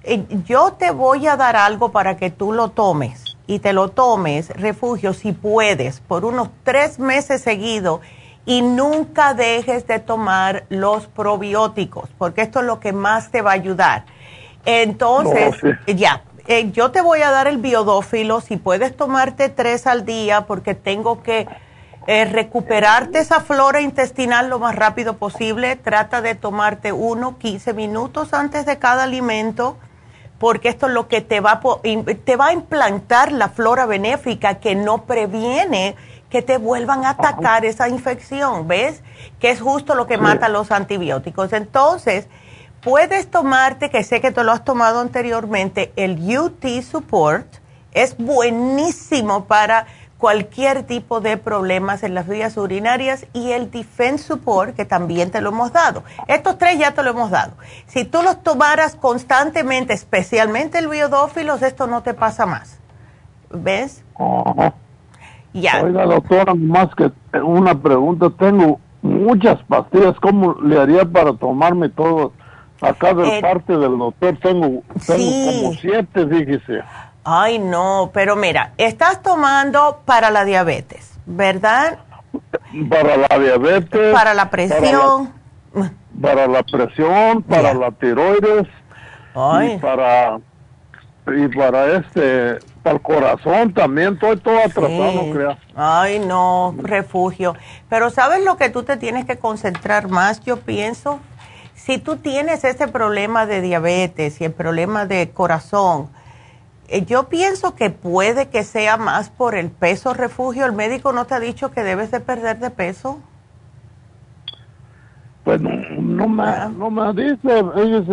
[0.04, 3.88] eh, yo te voy a dar algo para que tú lo tomes y te lo
[3.90, 8.00] tomes, refugio, si puedes, por unos tres meses seguidos
[8.46, 13.50] y nunca dejes de tomar los probióticos, porque esto es lo que más te va
[13.50, 14.04] a ayudar.
[14.64, 15.54] Entonces,
[15.86, 20.42] ya, eh, yo te voy a dar el biodófilo, si puedes tomarte tres al día,
[20.42, 21.46] porque tengo que
[22.06, 25.76] eh, recuperarte esa flora intestinal lo más rápido posible.
[25.76, 29.78] Trata de tomarte uno, 15 minutos antes de cada alimento,
[30.38, 31.60] porque esto es lo que te va,
[32.24, 35.96] te va a implantar la flora benéfica que no previene
[36.28, 39.02] que te vuelvan a atacar esa infección, ¿ves?
[39.38, 41.52] Que es justo lo que mata los antibióticos.
[41.52, 42.26] Entonces,
[42.84, 47.46] puedes tomarte, que sé que te lo has tomado anteriormente, el UT Support.
[47.92, 49.86] Es buenísimo para
[50.18, 55.40] cualquier tipo de problemas en las vías urinarias y el Defense Support, que también te
[55.40, 56.02] lo hemos dado.
[56.28, 57.52] Estos tres ya te lo hemos dado.
[57.86, 62.80] Si tú los tomaras constantemente, especialmente el biodófilos, esto no te pasa más.
[63.50, 64.02] ¿Ves?
[65.52, 65.82] Ya.
[65.84, 68.28] Oiga, doctora, más que una pregunta.
[68.36, 70.18] Tengo muchas pastillas.
[70.20, 72.32] ¿Cómo le haría para tomarme todo?
[72.84, 76.82] Acá de eh, parte del doctor tengo, tengo como siete, fíjese.
[77.24, 81.98] Ay, no, pero mira, estás tomando para la diabetes, ¿verdad?
[82.90, 84.12] Para la diabetes.
[84.12, 85.32] Para la presión.
[86.20, 88.68] Para la, presión, para la tiroides.
[89.34, 89.72] Ay.
[89.72, 90.38] Y para,
[91.26, 97.56] y para este, para el corazón también, estoy todo atrasado, no Ay, no, refugio.
[97.88, 101.18] Pero ¿sabes lo que tú te tienes que concentrar más, yo pienso?
[101.84, 106.08] Si tú tienes ese problema de diabetes y el problema de corazón,
[106.88, 110.64] eh, yo pienso que puede que sea más por el peso refugio.
[110.64, 113.18] ¿El médico no te ha dicho que debes de perder de peso?
[115.44, 116.70] Pues no, me, ah.
[116.74, 117.62] no me dice,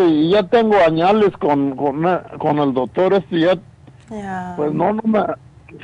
[0.06, 5.22] y ya tengo añales con, con, el doctor este ya, pues no, no me,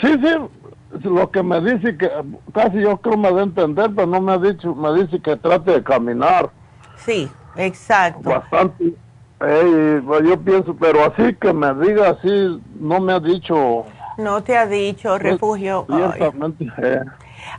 [0.01, 2.11] sí, sí, lo que me dice que
[2.53, 5.37] casi yo creo me da a entender, pero no me ha dicho, me dice que
[5.37, 6.49] trate de caminar.
[6.97, 8.29] Sí, exacto.
[8.29, 8.93] Bastante,
[9.39, 13.85] pues yo pienso, pero así que me diga así, no me ha dicho.
[14.17, 15.85] No te ha dicho, refugio.
[15.89, 17.01] Eh.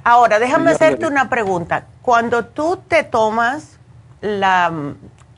[0.02, 1.84] Ahora, déjame hacerte una pregunta.
[2.02, 3.78] Cuando tú te tomas
[4.20, 4.72] la,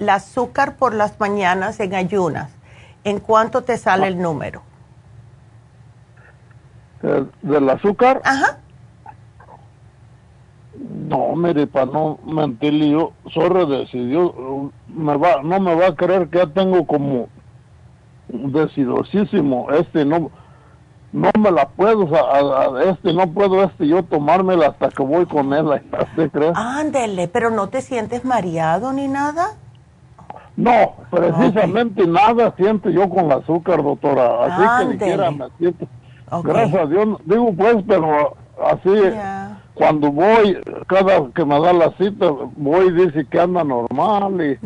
[0.09, 2.51] azúcar por las mañanas en ayunas,
[3.05, 4.63] ¿en cuánto te sale el número?
[7.43, 8.23] ¿Del azúcar?
[8.25, 8.59] Ajá.
[10.81, 16.29] No, mire, para no mentirle, yo soy decidió, me va, no me va a creer
[16.29, 17.29] que ya tengo como
[18.29, 20.31] decidosísimo, este no,
[21.13, 22.09] no me la puedo,
[22.89, 26.53] este no puedo, este yo tomármela hasta que voy con él, ¿usted cree?
[26.55, 29.49] Ándele, pero no te sientes mareado ni nada.
[30.57, 35.87] No, precisamente nada siento yo con el azúcar, doctora, así que ni siquiera me siento.
[36.43, 38.91] Gracias a Dios, digo pues, pero así
[39.81, 40.59] cuando voy,
[40.89, 44.59] cada que me da la cita, voy y dice que anda normal y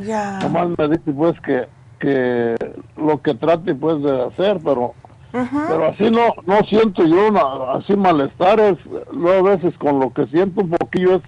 [0.42, 1.68] nomás me dice pues que,
[2.00, 2.56] que
[2.96, 4.92] lo que trate pues de hacer, pero
[5.30, 7.28] pero así no no siento yo
[7.76, 8.76] así malestares,
[9.12, 11.22] luego a veces con lo que siento un poquillo es,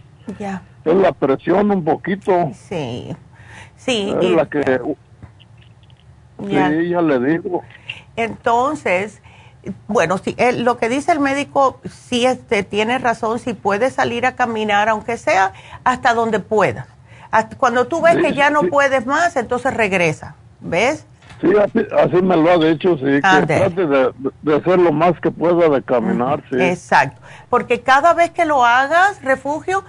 [0.85, 2.51] es la presión un poquito.
[2.55, 3.15] Sí,
[3.77, 4.13] sí.
[4.21, 4.81] Es la que...
[6.45, 7.63] Sí, ya le digo.
[8.17, 9.23] Entonces,
[9.89, 14.27] bueno, si, eh, lo que dice el médico, sí este, tiene razón, si puede salir
[14.27, 15.53] a caminar, aunque sea
[15.85, 16.87] hasta donde pueda.
[17.59, 21.07] cuando tú ves que ya no puedes más, entonces regresa, ¿ves?
[21.41, 21.53] Sí,
[21.99, 25.83] así, me lo ha dicho, sí, que trate de, hacer lo más que pueda de
[25.83, 26.57] caminar, sí.
[26.59, 29.85] Exacto, porque cada vez que lo hagas, refugio,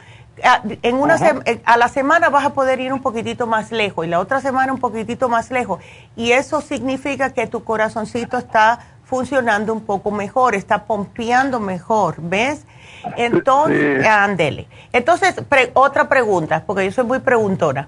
[0.84, 1.18] en una
[1.66, 4.72] a la semana vas a poder ir un poquitito más lejos y la otra semana
[4.72, 5.80] un poquitito más lejos.
[6.16, 12.66] Y eso significa que tu corazoncito está funcionando un poco mejor, está pompeando mejor, ¿ves?
[13.16, 14.68] Entonces, ándele.
[14.92, 15.36] Entonces,
[15.74, 17.88] otra pregunta, porque yo soy muy preguntona.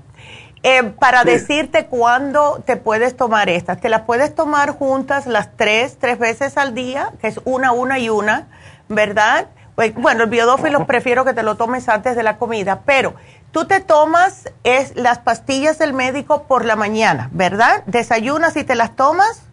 [0.63, 5.97] Eh, para decirte cuándo te puedes tomar estas, te las puedes tomar juntas las tres,
[5.99, 8.47] tres veces al día, que es una, una y una,
[8.87, 9.47] ¿verdad?
[9.75, 13.13] Pues, bueno, el biodófilo prefiero que te lo tomes antes de la comida, pero
[13.51, 17.83] tú te tomas es, las pastillas del médico por la mañana, ¿verdad?
[17.85, 19.48] ¿Desayunas y te las tomas?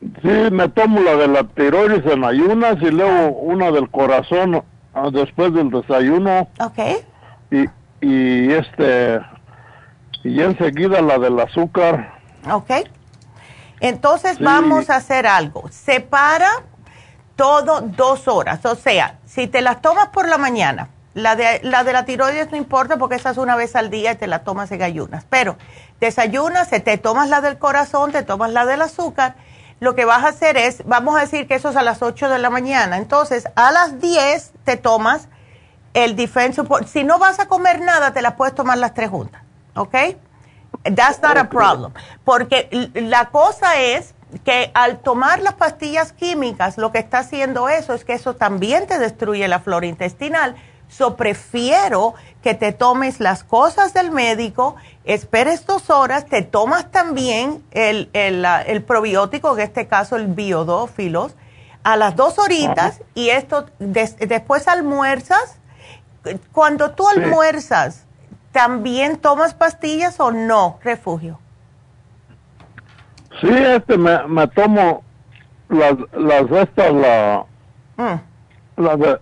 [0.00, 4.62] Sí, me tomo la de la tiroides en ayunas y luego una del corazón
[4.94, 6.48] ah, después del desayuno.
[6.60, 6.78] Ok.
[7.50, 7.64] Y,
[8.00, 9.20] y este
[10.22, 12.18] y enseguida la del azúcar.
[12.50, 12.70] Ok.
[13.80, 15.68] Entonces vamos a hacer algo.
[15.70, 16.50] Separa
[17.36, 18.64] todo dos horas.
[18.66, 22.50] O sea, si te las tomas por la mañana, la de, la de la tiroides
[22.50, 25.24] no importa porque esa es una vez al día y te la tomas en ayunas.
[25.28, 25.56] Pero
[26.00, 29.36] desayunas, te tomas la del corazón, te tomas la del azúcar.
[29.80, 32.28] Lo que vas a hacer es, vamos a decir que eso es a las 8
[32.28, 32.96] de la mañana.
[32.96, 35.28] Entonces, a las 10 te tomas
[35.94, 39.42] el Defense Si no vas a comer nada, te las puedes tomar las tres juntas.
[39.78, 39.94] ¿ok?
[40.94, 41.92] That's not a problem.
[42.24, 44.14] Porque la cosa es
[44.44, 48.86] que al tomar las pastillas químicas, lo que está haciendo eso es que eso también
[48.86, 50.56] te destruye la flora intestinal.
[50.88, 57.62] So prefiero que te tomes las cosas del médico, esperes dos horas, te tomas también
[57.70, 61.34] el, el, probiótico, en este caso el biodófilos,
[61.82, 65.58] a las dos horitas y esto después almuerzas.
[66.52, 68.06] Cuando tú almuerzas,
[68.52, 71.38] ¿También tomas pastillas o no, refugio?
[73.40, 75.02] Sí, este me, me tomo
[75.68, 77.44] las, las estas, la,
[77.96, 78.82] mm.
[78.82, 79.20] la de,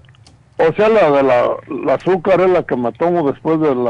[0.59, 3.87] o sea, la de la, azúcar es la que me tomo después del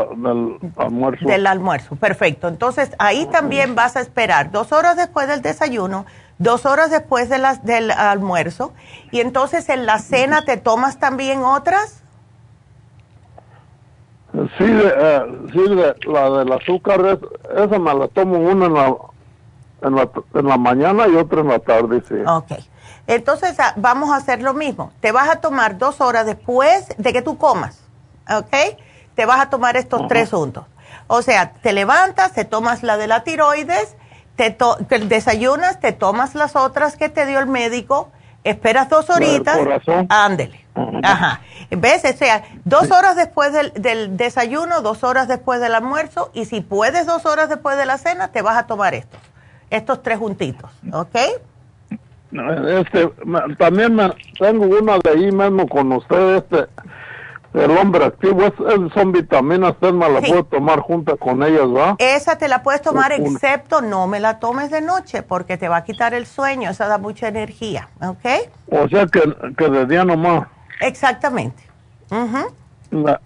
[0.76, 1.24] almuerzo.
[1.24, 2.48] Del almuerzo, perfecto.
[2.48, 6.06] Entonces, ahí también vas a esperar dos horas después del desayuno,
[6.38, 8.72] dos horas después de las, del almuerzo,
[9.12, 12.02] y entonces en la cena te tomas también otras.
[14.32, 17.20] Sí, eh, sí la del azúcar,
[17.54, 18.96] esa me la tomo una en la,
[19.82, 22.16] en la, en la mañana y otra en la tarde, sí.
[22.26, 22.52] Ok.
[23.06, 24.92] Entonces ah, vamos a hacer lo mismo.
[25.00, 27.80] Te vas a tomar dos horas después de que tú comas,
[28.30, 28.78] ¿ok?
[29.14, 30.64] Te vas a tomar estos tres juntos.
[31.06, 33.96] O sea, te levantas, te tomas la de la tiroides,
[34.34, 38.10] te, te desayunas, te tomas las otras que te dio el médico,
[38.44, 39.58] esperas dos horitas,
[40.08, 40.64] ándele.
[41.02, 41.40] Ajá.
[41.70, 42.04] ¿Ves?
[42.04, 47.06] O sea, dos horas después del, desayuno, dos horas después del almuerzo, y si puedes
[47.06, 49.20] dos horas después de la cena, te vas a tomar estos,
[49.70, 51.16] estos tres juntitos, ¿ok?
[52.32, 53.08] Este,
[53.56, 53.98] también
[54.38, 56.66] tengo una de ahí mismo con usted, este,
[57.54, 58.52] el hombre activo, es,
[58.92, 61.96] son vitaminas, usted me la puede tomar junto con ellas, ¿va?
[61.98, 65.78] Esa te la puedes tomar, excepto no me la tomes de noche, porque te va
[65.78, 68.50] a quitar el sueño, esa da mucha energía, ¿ok?
[68.70, 69.22] O sea que,
[69.56, 70.48] que de día nomás.
[70.80, 71.62] Exactamente.
[72.90, 73.20] la,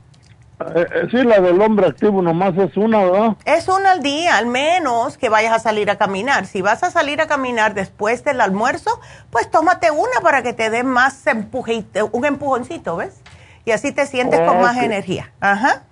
[0.61, 3.37] eh, eh, sí, la del hombre activo nomás es una, ¿verdad?
[3.45, 6.47] Es una al día, al menos que vayas a salir a caminar.
[6.47, 9.01] Si vas a salir a caminar después del almuerzo,
[9.31, 13.21] pues tómate una para que te dé más empujito, un empujoncito, ¿ves?
[13.65, 15.33] Y así te sientes con más energía.
[15.41, 15.83] Ajá.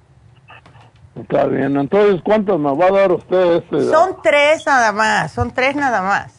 [1.21, 3.91] Está bien, entonces, ¿cuántos me va a dar usted este?
[3.91, 6.39] Son tres nada más, son tres nada más.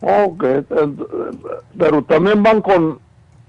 [0.00, 0.44] Ok,
[1.78, 2.98] pero también van con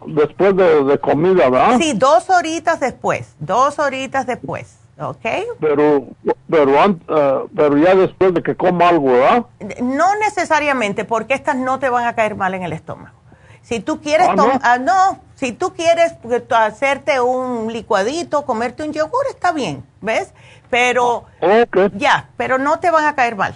[0.06, 1.78] después de, comida, ¿verdad?
[1.78, 5.26] Sí, dos horitas después, dos horitas después, ¿ok?
[5.60, 6.06] Pero,
[6.49, 9.45] pero, uh, pero ya después de que coma algo, ¿verdad?
[9.82, 13.16] No necesariamente, porque estas no te van a caer mal en el estómago.
[13.62, 14.52] Si tú quieres, ah, no?
[14.64, 16.14] Ah, no, si tú quieres
[16.49, 20.34] hacerte un licuadito, comerte un yogur, está bien, ¿ves?
[20.70, 21.26] Pero,
[21.95, 23.54] ya, pero no te van a caer mal,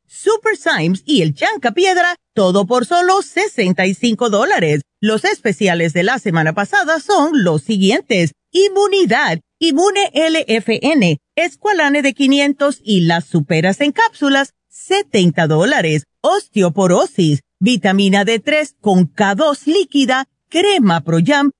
[0.11, 4.81] super Symes y el chanca piedra, todo por solo 65 dólares.
[4.99, 8.33] Los especiales de la semana pasada son los siguientes.
[8.51, 16.03] Inmunidad, Inmune LFN, Esqualane de 500 y las superas en cápsulas, 70 dólares.
[16.21, 21.19] Osteoporosis, vitamina D3 con K2 líquida, crema Pro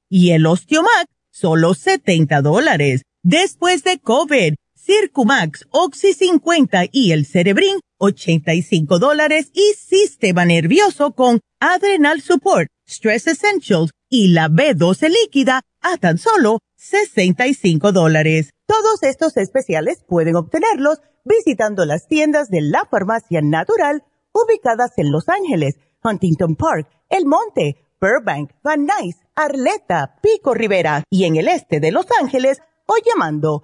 [0.09, 3.03] y el Osteomac, solo 70 dólares.
[3.23, 11.39] Después de COVID, Circumax, Oxy 50 y el Cerebrin, 85 dólares y sistema nervioso con
[11.59, 18.49] Adrenal Support Stress Essentials y la B12 líquida a tan solo 65 dólares.
[18.65, 24.03] Todos estos especiales pueden obtenerlos visitando las tiendas de la farmacia natural
[24.33, 31.25] ubicadas en Los Ángeles, Huntington Park, El Monte, Burbank, Van Nuys, Arleta, Pico Rivera y
[31.25, 33.63] en el este de Los Ángeles o llamando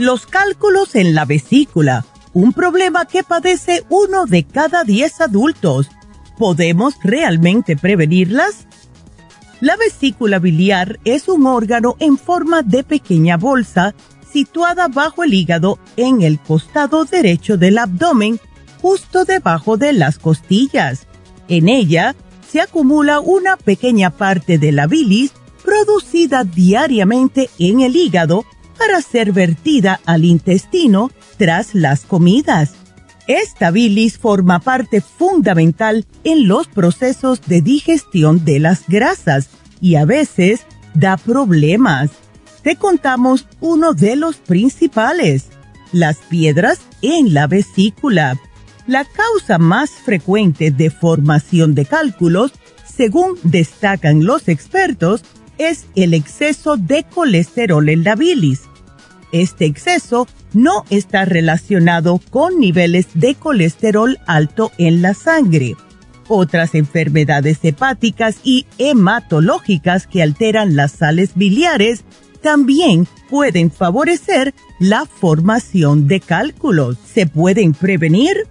[0.00, 5.88] Los cálculos en la vesícula, un problema que padece uno de cada diez adultos.
[6.38, 8.66] ¿Podemos realmente prevenirlas?
[9.60, 13.94] La vesícula biliar es un órgano en forma de pequeña bolsa
[14.32, 18.40] situada bajo el hígado en el costado derecho del abdomen,
[18.80, 21.06] justo debajo de las costillas.
[21.48, 22.14] En ella
[22.48, 25.32] se acumula una pequeña parte de la bilis
[25.62, 28.46] producida diariamente en el hígado
[28.80, 32.72] para ser vertida al intestino tras las comidas.
[33.26, 39.50] Esta bilis forma parte fundamental en los procesos de digestión de las grasas
[39.82, 40.62] y a veces
[40.94, 42.10] da problemas.
[42.62, 45.48] Te contamos uno de los principales,
[45.92, 48.40] las piedras en la vesícula.
[48.86, 52.52] La causa más frecuente de formación de cálculos,
[52.90, 55.22] según destacan los expertos,
[55.58, 58.69] es el exceso de colesterol en la bilis
[59.32, 65.76] este exceso no está relacionado con niveles de colesterol alto en la sangre.
[66.28, 72.04] Otras enfermedades hepáticas y hematológicas que alteran las sales biliares
[72.40, 76.96] también pueden favorecer la formación de cálculos.
[77.12, 78.46] ¿Se pueden prevenir?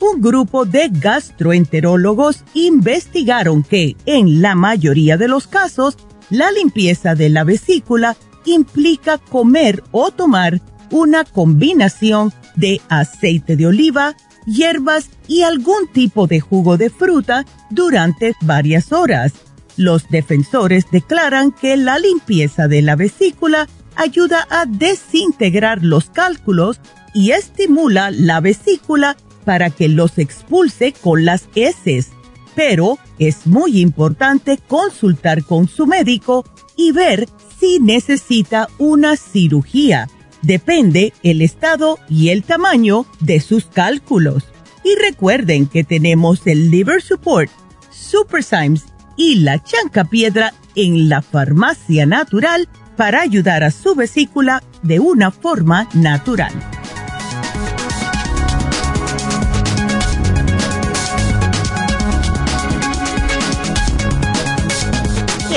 [0.00, 5.96] un grupo de gastroenterólogos investigaron que, en la mayoría de los casos,
[6.30, 10.60] la limpieza de la vesícula implica comer o tomar
[10.90, 14.16] una combinación de aceite de oliva,
[14.46, 19.32] hierbas y algún tipo de jugo de fruta durante varias horas.
[19.76, 26.80] Los defensores declaran que la limpieza de la vesícula ayuda a desintegrar los cálculos
[27.14, 32.08] y estimula la vesícula para que los expulse con las heces.
[32.54, 36.44] Pero es muy importante consultar con su médico
[36.76, 37.28] y ver
[37.58, 40.08] si necesita una cirugía.
[40.42, 44.44] Depende el estado y el tamaño de sus cálculos.
[44.84, 47.50] Y recuerden que tenemos el Liver Support,
[47.90, 48.84] Super Symes
[49.16, 55.30] y la Chanca Piedra en la farmacia natural para ayudar a su vesícula de una
[55.30, 56.52] forma natural.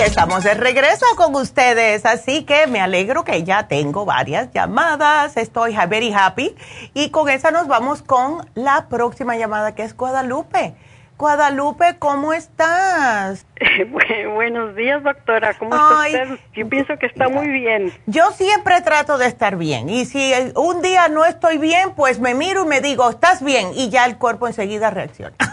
[0.06, 5.76] Estamos de regreso con ustedes, así que me alegro que ya tengo varias llamadas, estoy
[5.88, 6.56] very happy
[6.95, 10.74] y con esa nos vamos con la próxima llamada que es Guadalupe.
[11.20, 13.45] Guadalupe, ¿cómo estás?
[14.34, 15.54] buenos días, doctora.
[15.54, 16.39] ¿Cómo está usted?
[16.56, 17.93] Yo pienso que está muy bien.
[18.08, 19.88] Yo siempre trato de estar bien.
[19.88, 23.68] Y si un día no estoy bien, pues me miro y me digo, ¿estás bien?
[23.76, 25.36] Y ya el cuerpo enseguida reacciona.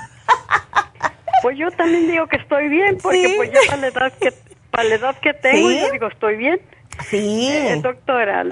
[1.43, 4.33] Pues yo también digo que estoy bien, porque pues yo para la edad que,
[4.71, 6.61] para la edad que tengo, yo digo, estoy bien.
[7.07, 7.49] Sí.
[7.51, 8.45] Eh, doctora,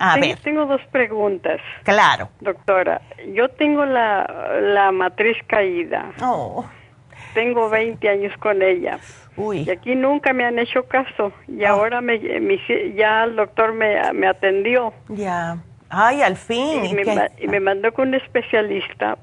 [0.43, 1.61] tengo, dos preguntas.
[1.83, 2.31] Claro.
[2.41, 3.03] Doctora,
[3.35, 6.13] yo tengo la, la matriz caída.
[6.23, 6.65] Oh.
[7.35, 8.99] Tengo 20 años con ella.
[9.37, 9.65] Uy.
[9.67, 11.33] Y aquí nunca me han hecho caso.
[11.49, 11.69] Y oh.
[11.69, 12.21] ahora me,
[12.95, 14.95] ya el doctor me, me atendió.
[15.09, 15.59] Ya.
[15.89, 16.85] Ay, al fin.
[16.85, 17.05] Y, me,
[17.39, 19.19] y me mandó con un especialista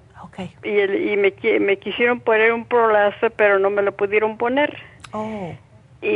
[0.63, 4.77] y, y me, me quisieron poner un prolazo, pero no me lo pudieron poner.
[5.11, 5.53] Oh.
[6.01, 6.07] Y,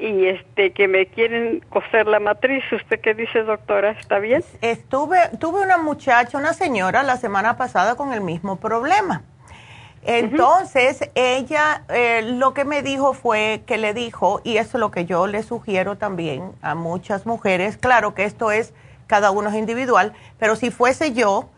[0.00, 2.62] y este que me quieren coser la matriz.
[2.72, 3.90] ¿Usted qué dice, doctora?
[3.90, 4.44] ¿Está bien?
[4.60, 9.22] Estuve, tuve una muchacha, una señora, la semana pasada con el mismo problema.
[10.04, 14.90] Entonces, ella eh, lo que me dijo fue que le dijo, y eso es lo
[14.90, 18.74] que yo le sugiero también a muchas mujeres, claro que esto es,
[19.06, 21.50] cada uno es individual, pero si fuese yo,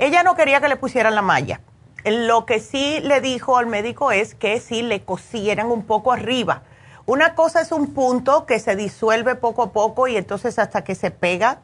[0.00, 1.60] ella no quería que le pusieran la malla.
[2.06, 6.62] Lo que sí le dijo al médico es que sí le cosieran un poco arriba.
[7.04, 10.94] Una cosa es un punto que se disuelve poco a poco y entonces hasta que
[10.94, 11.58] se pega.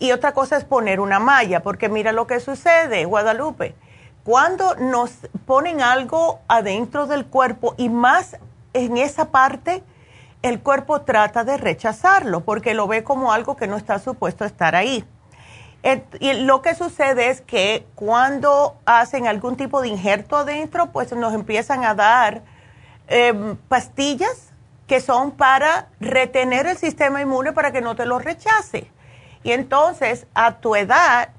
[0.00, 3.76] Y otra cosa es poner una malla, porque mira lo que sucede, Guadalupe.
[4.24, 5.12] Cuando nos
[5.46, 8.38] ponen algo adentro del cuerpo y más
[8.72, 9.84] en esa parte,
[10.42, 14.48] el cuerpo trata de rechazarlo porque lo ve como algo que no está supuesto a
[14.48, 15.04] estar ahí
[16.20, 21.34] y lo que sucede es que cuando hacen algún tipo de injerto adentro, pues nos
[21.34, 22.42] empiezan a dar
[23.06, 24.52] em, pastillas
[24.86, 28.90] que son para retener el sistema inmune para que no te lo rechace.
[29.44, 31.30] Y entonces, a tu edad,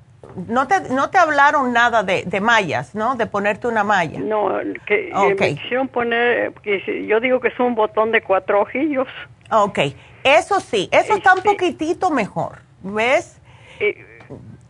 [0.47, 3.15] no te, no te hablaron nada de, de mallas, ¿no?
[3.15, 4.19] De ponerte una malla.
[4.19, 4.49] No,
[4.85, 6.53] que, me quisieron poner,
[7.07, 9.07] yo digo que es un botón de cuatro ojillos.
[9.51, 9.79] Ok,
[10.23, 13.39] eso sí, eso está un este poquitito mejor, ¿ves?
[13.79, 14.05] Eh,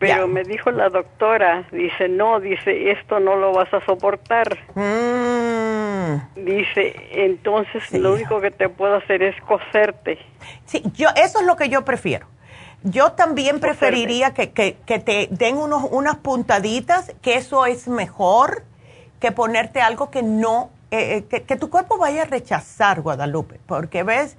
[0.00, 4.58] pero me dijo la doctora, dice, no, dice, esto no lo vas a soportar.
[4.74, 6.40] Mm.
[6.42, 10.18] Dice, entonces lo único que te puedo hacer es coserte.
[10.64, 12.26] Sí, yo, eso es lo que yo prefiero.
[12.82, 18.64] Yo también preferiría que, que, que, te den unos, unas puntaditas, que eso es mejor
[19.20, 24.02] que ponerte algo que no eh, eh, que, tu cuerpo vaya a rechazar Guadalupe, porque
[24.02, 24.36] ves,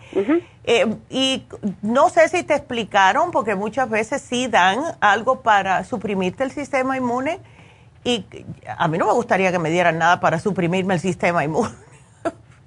[0.65, 1.45] eh, y
[1.81, 6.97] no sé si te explicaron, porque muchas veces sí dan algo para suprimirte el sistema
[6.97, 7.39] inmune,
[8.03, 8.25] y
[8.67, 11.71] a mí no me gustaría que me dieran nada para suprimirme el sistema inmune.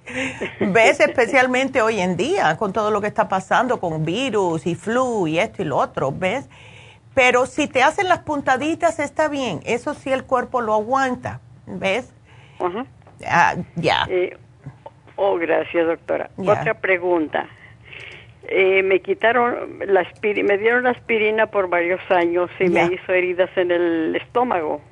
[0.61, 5.27] ves, especialmente hoy en día, con todo lo que está pasando con virus y flu
[5.27, 6.47] y esto y lo otro, ves.
[7.15, 12.09] Pero si te hacen las puntaditas está bien, eso sí el cuerpo lo aguanta, ¿ves?
[13.29, 14.07] Ah, ya.
[14.09, 14.37] Eh,
[15.17, 16.31] oh, gracias, doctora.
[16.37, 17.47] Otra pregunta.
[18.49, 23.49] Eh, me quitaron la me dieron la aspirina por varios años y me hizo heridas
[23.57, 24.83] en el estómago.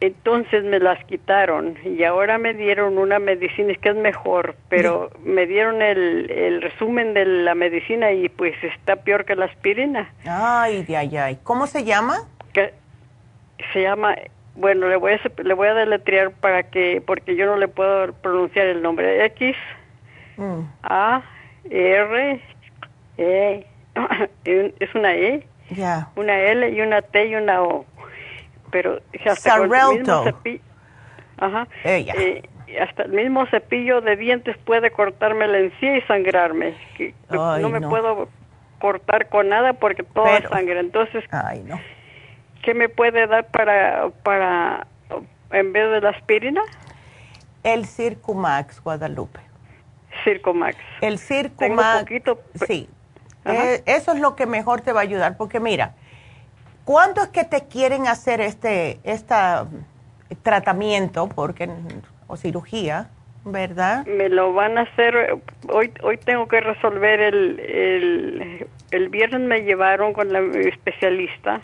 [0.00, 5.10] Entonces me las quitaron y ahora me dieron una medicina, es que es mejor, pero
[5.24, 10.12] me dieron el, el resumen de la medicina y pues está peor que la aspirina.
[10.26, 11.38] Ay, ay, ay.
[11.44, 12.16] ¿Cómo se llama?
[12.52, 12.74] Que
[13.72, 14.16] se llama
[14.56, 18.12] bueno, le voy a, le voy a deletrear para que, porque yo no le puedo
[18.12, 19.24] pronunciar el nombre.
[19.26, 19.56] X,
[20.36, 20.60] mm.
[20.82, 21.22] A,
[21.70, 22.40] R,
[23.18, 23.66] E,
[24.44, 25.46] es una E,
[26.16, 27.84] una L y una T y una O.
[28.70, 30.24] Pero hasta con el mismo
[31.36, 31.66] Ajá.
[31.84, 32.42] Eh,
[32.80, 36.74] hasta el mismo cepillo de dientes puede cortarme la encía y sangrarme.
[37.28, 38.28] no me puedo
[38.78, 40.78] cortar con nada porque todo es sangre.
[40.78, 41.80] Entonces, Ay, no.
[42.64, 44.86] ¿Qué me puede dar para, para,
[45.50, 46.62] en vez de la aspirina?
[47.62, 49.40] El Circumax, Guadalupe.
[50.24, 50.76] Circumax.
[51.00, 52.10] El Circumax.
[52.66, 52.88] sí.
[53.46, 55.94] Eh, eso es lo que mejor te va a ayudar, porque mira,
[56.86, 59.66] ¿cuándo es que te quieren hacer este esta
[60.42, 61.68] tratamiento porque
[62.26, 63.10] o cirugía,
[63.44, 64.06] verdad?
[64.06, 65.38] Me lo van a hacer
[65.68, 71.60] hoy hoy tengo que resolver el el, el viernes me llevaron con la especialista.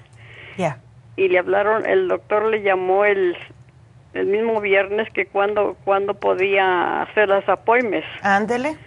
[0.58, 0.80] Ya.
[1.20, 3.36] Y le hablaron, el doctor le llamó el
[4.14, 8.08] el mismo viernes que cuando cuando podía hacer las appointments.
[8.22, 8.78] Ándele.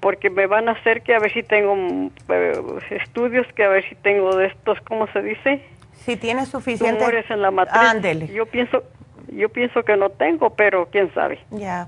[0.00, 3.88] Porque me van a hacer que a ver si tengo eh, estudios, que a ver
[3.88, 5.64] si tengo de estos, ¿cómo se dice?
[5.92, 6.98] Si tiene suficiente.
[6.98, 7.80] Tumores en la matriz.
[7.80, 8.26] Ándele.
[8.26, 8.82] Yo pienso,
[9.28, 11.38] yo pienso que no tengo, pero quién sabe.
[11.52, 11.86] Ya.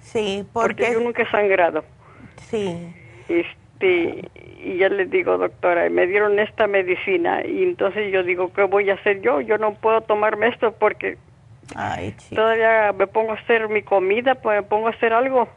[0.00, 1.82] Sí, porque, yo nunca he sangrado.
[2.48, 2.94] Sí.
[3.28, 8.62] Este, y ya le digo, doctora, me dieron esta medicina y entonces yo digo, ¿qué
[8.62, 9.40] voy a hacer yo?
[9.40, 11.18] Yo no puedo tomarme esto porque
[12.34, 15.48] Todavía me pongo a hacer mi comida, pues me pongo a hacer algo.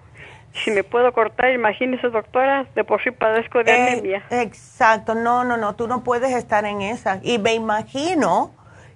[0.51, 4.24] Si me puedo cortar, imagínese, doctora, de por sí padezco de eh, anemia.
[4.32, 7.20] Exacto, no, no, no, tú no puedes estar en esa.
[7.22, 8.51] Y me imagino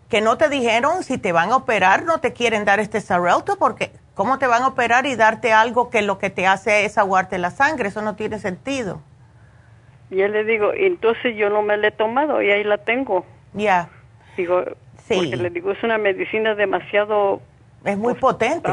[0.09, 3.57] que no te dijeron si te van a operar, no te quieren dar este Xarelto,
[3.57, 6.97] porque ¿cómo te van a operar y darte algo que lo que te hace es
[6.97, 7.89] aguarte la sangre?
[7.89, 9.01] Eso no tiene sentido.
[10.13, 13.25] Y yo le digo, entonces yo no me la he tomado y ahí la tengo.
[13.53, 13.89] Ya.
[14.37, 14.63] Digo,
[15.07, 17.41] porque le digo, es una medicina demasiado...
[17.83, 18.71] Es muy potente.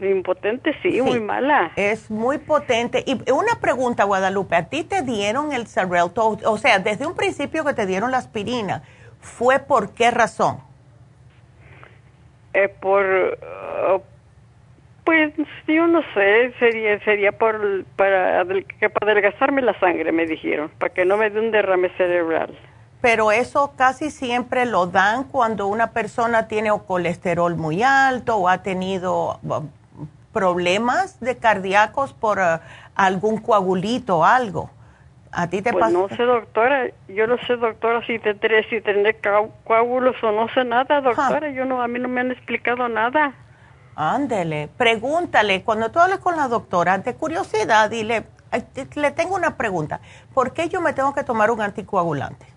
[0.00, 1.72] impotente, sí, muy mala.
[1.76, 3.04] Es muy potente.
[3.06, 6.38] Y una pregunta, Guadalupe, ¿a ti te dieron el Xarelto?
[6.46, 8.84] O sea, desde un principio que te dieron la aspirina,
[9.20, 10.60] ¿fue por qué razón?
[12.54, 13.04] Eh, por...
[13.04, 14.00] Uh,
[15.04, 15.32] pues
[15.66, 21.04] yo no sé, sería sería por para, para adelgazarme la sangre, me dijeron, para que
[21.04, 22.56] no me dé un derrame cerebral
[23.02, 28.48] pero eso casi siempre lo dan cuando una persona tiene o colesterol muy alto o
[28.48, 29.40] ha tenido
[30.32, 32.60] problemas de cardíacos por uh,
[32.94, 34.70] algún coagulito o algo.
[35.32, 35.98] ¿A ti te pues pasa?
[35.98, 36.90] no sé, doctora.
[37.08, 39.16] Yo no sé, doctora, si tendré, si tendré
[39.64, 41.50] coágulos o no sé nada, doctora.
[41.50, 43.32] Yo no, a mí no me han explicado nada.
[43.94, 48.24] Ándele, pregúntale, cuando tú hables con la doctora, de curiosidad, dile,
[48.94, 50.00] le tengo una pregunta.
[50.32, 52.52] ¿Por qué yo me tengo que tomar un anticoagulante?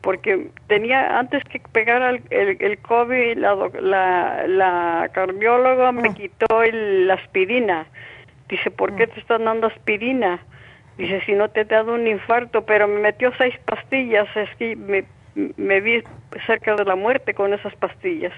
[0.00, 6.14] porque tenía antes que pegar el, el, COVID, la, la, la cardióloga me mm.
[6.14, 7.86] quitó la aspirina.
[8.48, 9.10] Dice, ¿por qué mm.
[9.10, 10.38] te están dando aspirina?
[10.96, 14.76] Dice, si no te he dado un infarto, pero me metió seis pastillas, es que
[14.76, 15.04] me,
[15.56, 16.02] me vi
[16.46, 18.32] cerca de la muerte con esas pastillas.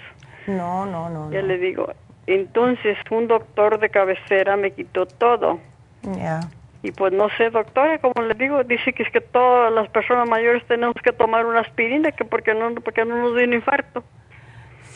[0.47, 1.31] No, no, no.
[1.31, 1.93] Ya le digo,
[2.27, 5.59] entonces un doctor de cabecera me quitó todo.
[6.03, 6.41] Ya.
[6.83, 10.29] Y pues no sé, doctora, como le digo, dice que es que todas las personas
[10.29, 14.03] mayores tenemos que tomar una aspirina, que porque no, porque no nos da un infarto.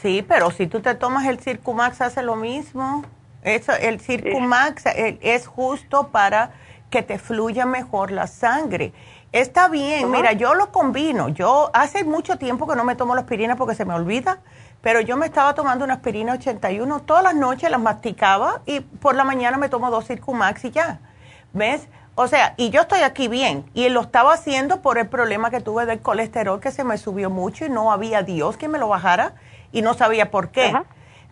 [0.01, 3.05] Sí, pero si tú te tomas el Circumax hace lo mismo.
[3.43, 6.53] Eso, el Circumax es justo para
[6.89, 8.95] que te fluya mejor la sangre.
[9.33, 11.29] Está bien, mira, yo lo combino.
[11.29, 14.39] Yo hace mucho tiempo que no me tomo la aspirina porque se me olvida,
[14.85, 19.15] pero yo me estaba tomando una aspirina 81 todas las noches, las masticaba y por
[19.15, 21.01] la mañana me tomo dos Circumax y ya.
[21.55, 21.89] ¿Ves?
[22.17, 23.65] O sea, y yo estoy aquí bien.
[23.73, 27.31] Y lo estaba haciendo por el problema que tuve del colesterol que se me subió
[27.31, 29.33] mucho y no había Dios que me lo bajara
[29.73, 30.75] y no sabía por qué.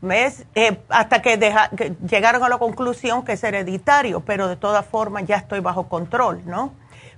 [0.01, 0.47] ¿Ves?
[0.55, 1.37] Eh, hasta que,
[2.09, 6.41] llegaron a la conclusión que es hereditario, pero de todas formas ya estoy bajo control,
[6.47, 6.73] ¿no?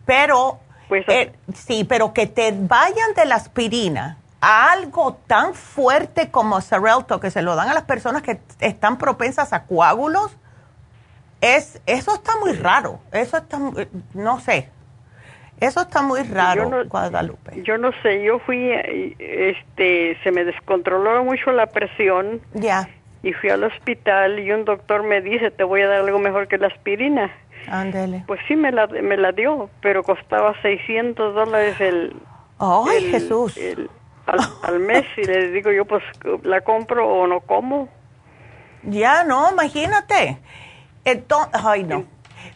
[0.04, 0.58] Pero,
[0.88, 6.60] pues, eh, sí, pero que te vayan de la aspirina a algo tan fuerte como
[6.60, 10.36] Xarelto, que se lo dan a las personas que están propensas a coágulos,
[11.40, 13.58] es, eso está muy raro, eso está,
[14.12, 14.68] no sé,
[15.60, 17.62] eso está muy raro, Guadalupe.
[17.62, 18.70] Yo no sé, yo fui,
[19.18, 22.42] este, se me descontroló mucho la presión.
[22.52, 22.90] Ya.
[23.22, 26.48] Y fui al hospital y un doctor me dice, te voy a dar algo mejor
[26.48, 27.32] que la aspirina.
[27.66, 28.24] Ándele.
[28.26, 32.14] Pues sí, me la, me la dio, pero costaba 600 dólares el...
[32.58, 33.58] ¡Ay, Jesús!
[34.26, 36.02] Al, al, mes y le digo yo, pues,
[36.42, 37.88] ¿la compro o no como?
[38.82, 40.38] Ya, no, imagínate.
[41.04, 42.04] Entonces, ay, no.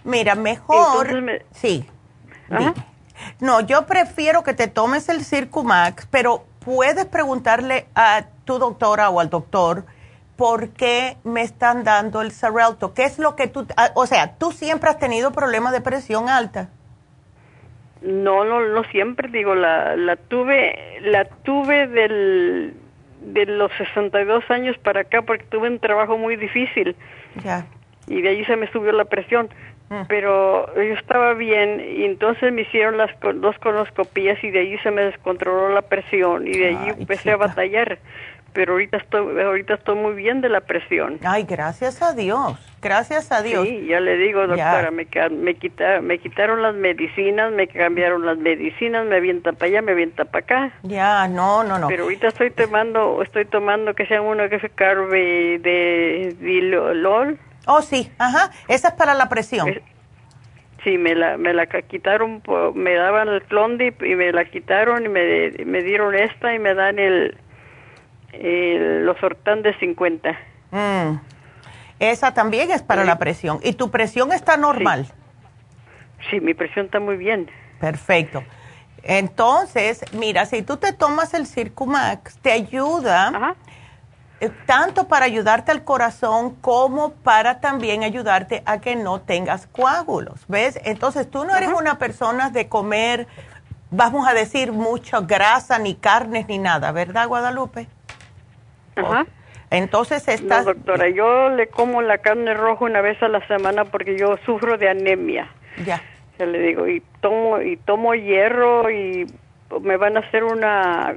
[0.05, 1.09] Mira, mejor.
[1.53, 1.89] Sí.
[3.41, 9.21] No, yo prefiero que te tomes el Circumax, pero puedes preguntarle a tu doctora o
[9.21, 9.85] al doctor
[10.37, 12.95] por qué me están dando el Xarelto.
[12.95, 16.29] ¿Qué es lo que tú, ah, o sea, tú siempre has tenido problemas de presión
[16.29, 16.69] alta?
[18.03, 22.75] No, no, no siempre digo, la, la tuve, la tuve del,
[23.21, 26.97] de los 62 años para acá porque tuve un trabajo muy difícil.
[27.43, 27.67] Ya.
[28.07, 29.49] Y de ahí se me subió la presión.
[29.91, 30.03] Mm.
[30.07, 34.91] Pero yo estaba bien y entonces me hicieron las dos colonoscopías y de ahí se
[34.91, 37.99] me descontroló la presión y de ahí empecé a batallar
[38.53, 41.19] pero ahorita estoy ahorita estoy muy bien de la presión.
[41.25, 42.59] Ay, gracias a Dios.
[42.81, 43.67] Gracias a Dios.
[43.67, 48.39] Sí, ya le digo, doctora, me, me, quitaron, me quitaron las medicinas, me cambiaron las
[48.39, 50.73] medicinas, me avienta para allá, me avienta para acá.
[50.85, 51.89] Ya, no, no, no.
[51.89, 57.39] Pero ahorita estoy tomando, estoy tomando que sea uno que es carbe de dilol.
[57.67, 59.69] Oh, sí, ajá, esa es para la presión.
[60.85, 62.43] sí, me la, me la quitaron,
[62.75, 66.75] me daban el Clondip y me la quitaron y me, me dieron esta y me
[66.75, 67.37] dan el
[68.33, 70.31] eh, los Hortán de 50.
[70.71, 71.21] Mm.
[72.01, 73.59] Esa también es para la presión.
[73.63, 75.07] ¿Y tu presión está normal?
[76.31, 76.41] Sí.
[76.41, 77.51] mi presión está muy bien.
[77.81, 78.45] Perfecto.
[79.03, 83.57] Entonces, mira, si tú te tomas el Circumax, te ayuda
[84.41, 90.45] eh, tanto para ayudarte al corazón como para también ayudarte a que no tengas coágulos,
[90.49, 90.79] ¿ves?
[90.85, 93.27] Entonces, tú no eres una persona de comer,
[93.91, 97.89] vamos a decir, mucha grasa, ni carnes, ni nada, ¿verdad, Guadalupe?
[98.97, 99.27] Ajá.
[99.71, 100.65] Entonces estás...
[100.65, 104.37] No, doctora, yo le como la carne roja una vez a la semana porque yo
[104.45, 105.51] sufro de anemia.
[105.85, 106.03] Ya.
[106.39, 109.27] Ya le digo, y tomo, y tomo hierro y
[109.83, 111.17] me van a hacer una,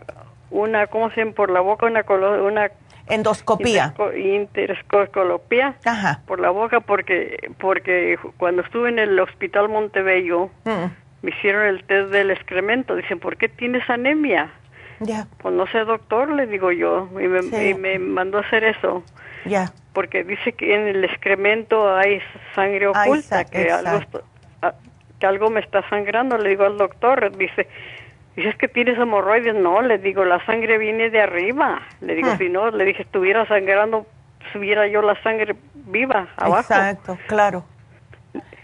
[0.50, 1.34] una ¿cómo se llama?
[1.34, 2.04] Por la boca, una...
[2.42, 2.72] una
[3.08, 3.94] endoscopía.
[5.86, 6.22] Ajá.
[6.26, 11.24] por la boca porque porque cuando estuve en el hospital Montebello mm.
[11.24, 12.96] me hicieron el test del excremento.
[12.96, 14.52] Dicen, ¿por qué tienes anemia?
[15.02, 15.28] Ya.
[15.40, 19.04] Pues no sé, doctor, le digo yo, y me, mandó a hacer eso.
[19.46, 19.72] Ya.
[19.94, 22.22] Porque dice que en el excremento hay
[22.54, 24.00] sangre oculta, que, algo,
[25.20, 26.38] que algo me está sangrando.
[26.38, 27.68] Le digo al doctor, dice,
[28.36, 29.56] dice, que tienes hemorroides.
[29.56, 31.82] No, le digo, la sangre viene de arriba.
[32.00, 32.38] Le digo, ah.
[32.38, 34.06] si no, le dije, estuviera sangrando,
[34.54, 36.60] subiera yo la sangre viva abajo.
[36.60, 37.66] Exacto, claro.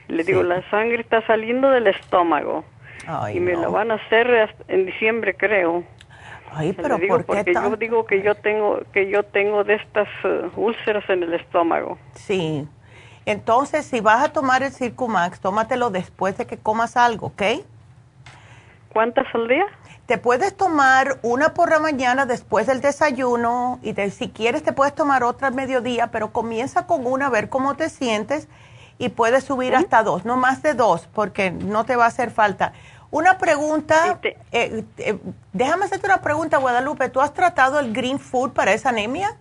[0.08, 2.64] Le digo, la sangre está saliendo del estómago.
[3.34, 5.84] y me lo van a hacer en diciembre, creo.
[6.52, 10.08] Ay, pero ¿por qué porque yo digo que yo tengo que yo tengo de estas
[10.24, 11.98] uh, úlceras en el estómago.
[12.16, 12.68] Sí.
[13.26, 17.42] Entonces, si vas a tomar el Circumax, tómatelo después de que comas algo, ¿ok?
[18.94, 19.66] ¿Cuántas al día?
[20.06, 24.96] Te puedes tomar una por la mañana después del desayuno y si quieres te puedes
[24.96, 28.48] tomar otra al mediodía, pero comienza con una a ver cómo te sientes
[28.98, 32.32] y puedes subir hasta dos, no más de dos, porque no te va a hacer
[32.32, 32.72] falta.
[33.10, 34.20] Una pregunta,
[34.52, 35.18] eh, eh,
[35.54, 37.10] déjame hacerte una pregunta, Guadalupe.
[37.10, 39.38] ¿Tú has tratado el green food para esa anemia?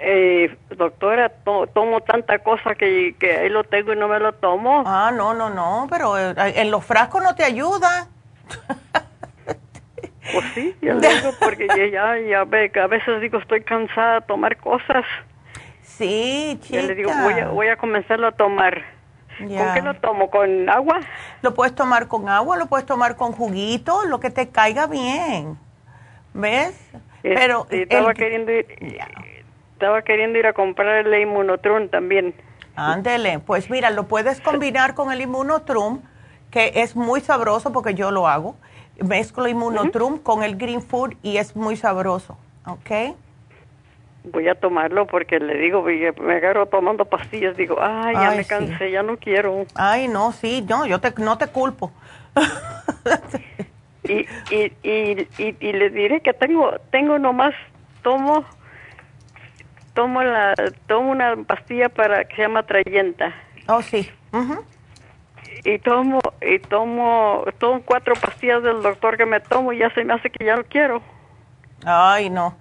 [0.00, 4.84] Eh, doctora, tomo tanta cosa que, que ahí lo tengo y no me lo tomo.
[4.86, 8.06] Ah, no, no, no, pero eh, en los frascos no te ayuda.
[10.32, 14.26] Pues sí, ya digo, porque ya, ya, ve que a veces digo estoy cansada de
[14.26, 15.04] tomar cosas.
[15.82, 16.80] Sí, chica.
[16.80, 18.97] Ya le digo, voy a, voy a comenzarlo a tomar.
[19.38, 20.30] ¿Con qué lo tomo?
[20.30, 21.00] ¿Con agua?
[21.42, 25.58] Lo puedes tomar con agua, lo puedes tomar con juguito, lo que te caiga bien.
[26.34, 26.78] ¿Ves?
[27.22, 28.66] Pero estaba queriendo ir,
[29.72, 32.34] estaba queriendo ir a comprar el inmunotrum también.
[32.74, 36.00] Ándele, pues mira, lo puedes combinar con el inmunotrum,
[36.50, 38.56] que es muy sabroso porque yo lo hago.
[39.00, 42.36] Mezclo inmunotrum con el green food y es muy sabroso,
[42.66, 43.16] ¿ok?
[44.30, 48.90] Voy a tomarlo porque le digo, me agarro tomando pastillas, digo, ay, ya me cansé,
[48.90, 49.66] ya no quiero.
[49.74, 51.92] Ay, no, sí, no, yo te, no te culpo.
[54.04, 57.54] y, y, y, y, le diré que tengo, tengo nomás,
[58.02, 58.44] tomo,
[59.94, 60.54] tomo la,
[60.86, 63.34] tomo una pastilla para que se llama Trayenta.
[63.66, 64.08] Oh, sí.
[65.64, 70.04] Y tomo, y tomo, tomo cuatro pastillas del doctor que me tomo y ya se
[70.04, 71.02] me hace que ya lo quiero.
[71.84, 72.56] Ay, no.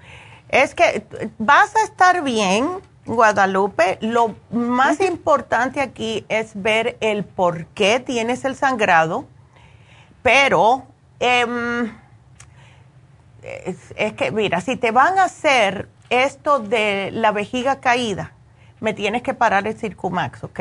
[0.50, 1.06] Es que
[1.38, 2.70] vas a estar bien,
[3.06, 3.98] Guadalupe.
[4.02, 9.26] Lo más importante aquí es ver el por qué tienes el sangrado,
[10.22, 10.86] pero
[11.20, 11.92] em,
[13.44, 18.34] es, que, mira, si te van a hacer esto de la vejiga caída,
[18.80, 20.60] me tienes que parar el Circumax, ¿ok?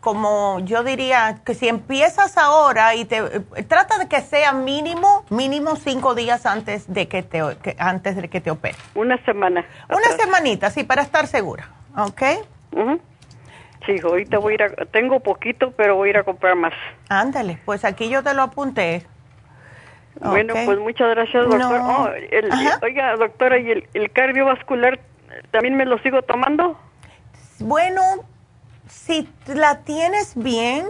[0.00, 3.20] Como yo diría que si empiezas ahora y te
[3.68, 7.42] trata de que sea mínimo mínimo cinco días antes de que te
[7.78, 8.76] antes de que te opere.
[8.94, 9.64] Una semana.
[9.88, 12.22] Una semanita sí para estar segura ¿ok?
[13.86, 16.72] sí ahorita voy a ir a, tengo poquito pero voy a ir a comprar más.
[17.08, 19.06] Ándale pues aquí yo te lo apunté.
[20.18, 21.80] Bueno pues muchas gracias doctor.
[21.82, 22.08] Oh,
[22.82, 24.98] oiga doctora y el, el cardiovascular
[25.50, 26.78] también me lo sigo tomando
[27.60, 28.00] bueno
[28.90, 30.86] si la tienes bien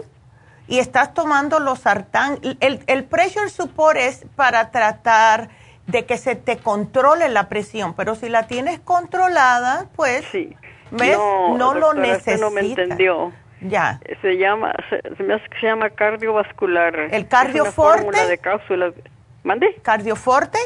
[0.67, 2.39] y estás tomando los sartán.
[2.61, 5.51] El, el pressure support es para tratar
[5.87, 10.57] de que se te controle la presión, pero si la tienes controlada, pues, sí.
[10.91, 11.17] ¿ves?
[11.17, 12.41] No, lo necesitas.
[12.41, 13.33] no me entendió.
[13.63, 14.01] Ya.
[14.23, 16.99] Se llama, se, me hace que se llama cardiovascular.
[17.11, 18.27] ¿El cardioforte?
[18.27, 18.95] de cápsulas.
[19.43, 19.75] ¿Mande?
[19.83, 20.59] ¿Cardioforte?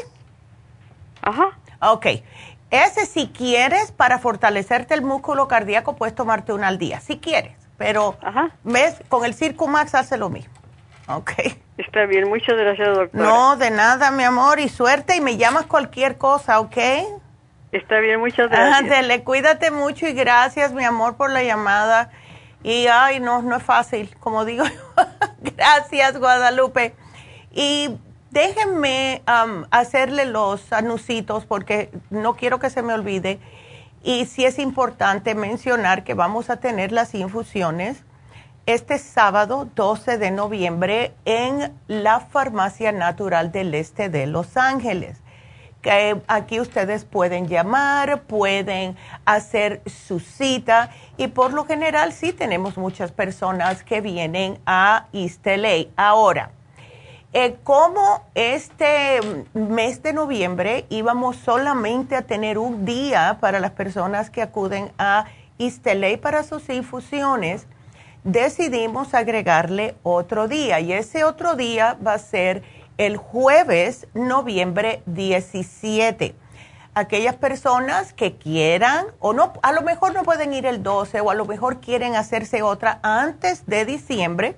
[1.21, 1.57] Ajá.
[1.81, 2.05] Ok.
[2.83, 7.53] Ese si quieres, para fortalecerte el músculo cardíaco, puedes tomarte una al día, si quieres.
[7.77, 8.17] Pero,
[8.63, 8.95] ¿ves?
[9.09, 10.53] Con el Circumax hace lo mismo.
[11.07, 11.31] Ok.
[11.77, 13.23] Está bien, muchas gracias, doctora.
[13.23, 16.77] No, de nada, mi amor, y suerte, y me llamas cualquier cosa, ¿ok?
[17.71, 18.79] Está bien, muchas gracias.
[18.79, 22.09] Ándale, cuídate mucho y gracias, mi amor, por la llamada.
[22.63, 24.63] Y, ay, no, no es fácil, como digo.
[25.39, 26.95] gracias, Guadalupe.
[27.51, 27.89] Y
[28.35, 29.23] déjenme
[29.71, 33.39] hacerle los anuncios porque no quiero que se me olvide.
[34.03, 38.03] Y sí es importante mencionar que vamos a tener las infusiones
[38.65, 45.21] este sábado 12 de noviembre en la Farmacia Natural del Este de Los Ángeles.
[45.81, 52.77] Que aquí ustedes pueden llamar, pueden hacer su cita y por lo general sí tenemos
[52.77, 55.47] muchas personas que vienen a East
[55.95, 56.51] Ahora,
[57.37, 59.19] eh, como este
[59.53, 65.25] mes de noviembre íbamos solamente a tener un día para las personas que acuden a
[65.59, 65.85] East
[66.21, 67.67] para sus infusiones,
[68.23, 72.63] decidimos agregarle otro día y ese otro día va a ser
[72.97, 76.35] el jueves, noviembre 17.
[76.93, 81.29] Aquellas personas que quieran o no, a lo mejor no pueden ir el 12 o
[81.29, 84.55] a lo mejor quieren hacerse otra antes de diciembre,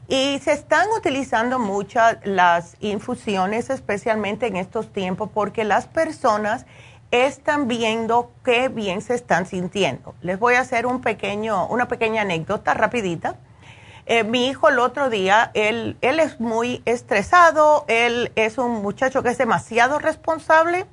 [0.09, 6.65] Y se están utilizando muchas las infusiones, especialmente en estos tiempos, porque las personas
[7.11, 10.15] están viendo qué bien se están sintiendo.
[10.20, 13.37] Les voy a hacer un pequeño, una pequeña anécdota rapidita.
[14.07, 19.24] Eh, mi hijo el otro día, él, él es muy estresado, él es un muchacho
[19.24, 20.87] que es demasiado responsable,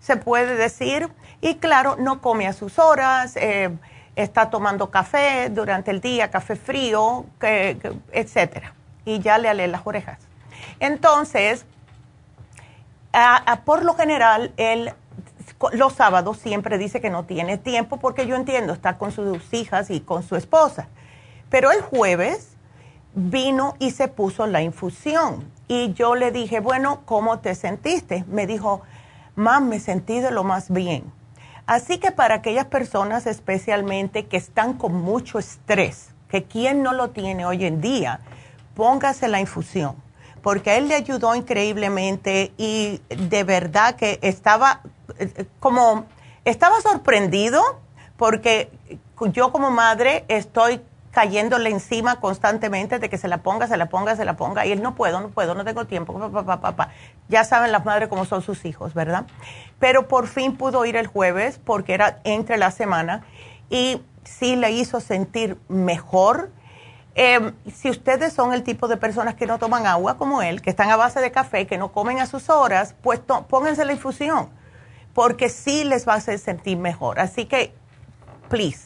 [0.00, 1.10] se puede decir,
[1.42, 3.76] y claro, no come a sus horas, eh,
[4.16, 7.78] está tomando café durante el día, café frío, que,
[8.12, 8.74] etcétera,
[9.04, 10.18] y ya le alé las orejas.
[10.80, 11.64] Entonces,
[13.64, 14.92] por lo general, él
[15.72, 19.90] los sábados siempre dice que no tiene tiempo porque yo entiendo, está con sus hijas
[19.90, 20.88] y con su esposa.
[21.48, 22.56] Pero el jueves
[23.14, 28.24] vino y se puso la infusión y yo le dije, bueno, ¿cómo te sentiste?
[28.28, 28.82] Me dijo,
[29.34, 31.04] mam, me sentí de lo más bien.
[31.66, 37.10] Así que para aquellas personas especialmente que están con mucho estrés, que quien no lo
[37.10, 38.20] tiene hoy en día,
[38.74, 39.96] póngase la infusión,
[40.42, 44.80] porque a él le ayudó increíblemente y de verdad que estaba
[45.58, 46.06] como
[46.44, 47.60] estaba sorprendido
[48.16, 48.70] porque
[49.32, 50.80] yo como madre estoy
[51.16, 54.72] cayéndole encima constantemente de que se la ponga, se la ponga, se la ponga, y
[54.72, 56.90] él no puedo, no puedo, no tengo tiempo, papá, papá,
[57.30, 59.24] Ya saben las madres cómo son sus hijos, ¿verdad?
[59.78, 63.24] Pero por fin pudo ir el jueves porque era entre la semana
[63.70, 66.50] y sí le hizo sentir mejor.
[67.14, 70.68] Em, si ustedes son el tipo de personas que no toman agua como él, que
[70.68, 74.50] están a base de café, que no comen a sus horas, pues pónganse la infusión
[75.14, 77.20] porque sí les va a hacer sentir mejor.
[77.20, 77.72] Así que,
[78.50, 78.85] please,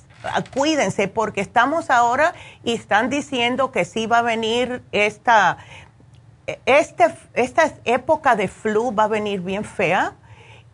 [0.53, 2.35] cuídense porque estamos ahora
[2.65, 5.59] y están diciendo que sí va a venir esta,
[6.67, 10.15] este, esta época de flu va a venir bien fea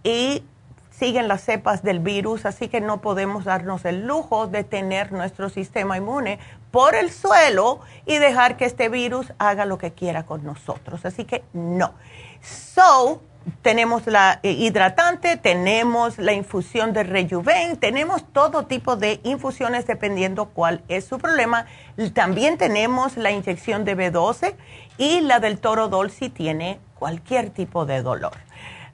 [0.03, 0.43] y
[0.91, 5.51] siguen las cepas del virus, así que no podemos darnos el lujo de tener nuestro
[5.51, 6.39] sistema inmune
[6.71, 11.05] por el suelo y dejar que este virus haga lo que quiera con nosotros.
[11.05, 11.95] Así que no.
[12.41, 13.23] So,
[13.63, 20.47] tenemos la eh, hidratante, tenemos la infusión de Rejuven, tenemos todo tipo de infusiones dependiendo
[20.47, 21.67] cuál es su problema.
[22.15, 24.55] También tenemos la inyección de B12
[24.99, 28.33] y la del Toro si tiene cualquier tipo de dolor.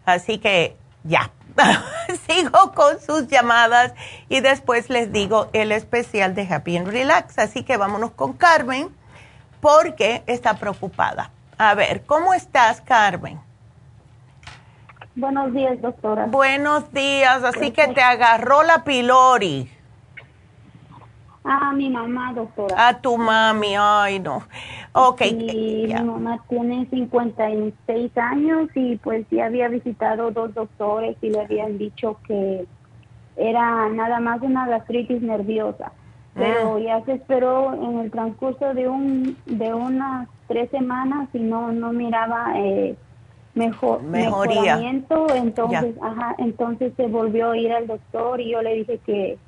[0.05, 1.31] Así que ya,
[2.29, 3.95] sigo con sus llamadas
[4.29, 7.39] y después les digo el especial de Happy and Relax.
[7.39, 8.89] Así que vámonos con Carmen
[9.61, 11.31] porque está preocupada.
[11.57, 13.41] A ver, ¿cómo estás, Carmen?
[15.15, 16.27] Buenos días, doctora.
[16.27, 19.69] Buenos días, así que te agarró la pilori.
[21.45, 22.89] A mi mamá, doctora.
[22.89, 24.43] A tu mami, ay no.
[24.93, 25.23] Ok.
[25.23, 31.41] Y mi mamá tiene 56 años y pues ya había visitado dos doctores y le
[31.41, 32.67] habían dicho que
[33.37, 35.93] era nada más una gastritis nerviosa.
[36.35, 36.81] Pero ah.
[36.81, 41.93] ya se esperó en el transcurso de un de unas tres semanas y no no
[41.93, 42.97] miraba eh,
[43.55, 44.81] mejor mejoría.
[44.81, 49.39] Entonces, ajá, entonces se volvió a ir al doctor y yo le dije que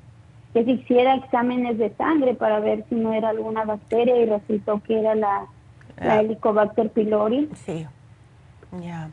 [0.55, 4.81] que se hiciera exámenes de sangre para ver si no era alguna bacteria y resultó
[4.87, 5.47] que era la,
[5.97, 6.21] ah.
[6.21, 7.49] Helicobacter pylori.
[7.65, 7.85] Sí.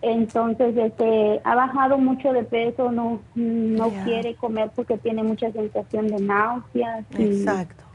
[0.02, 6.08] Entonces, este, ha bajado mucho de peso, no, no quiere comer porque tiene mucha sensación
[6.08, 7.04] de náuseas.
[7.18, 7.84] Exacto.
[7.84, 7.91] Y,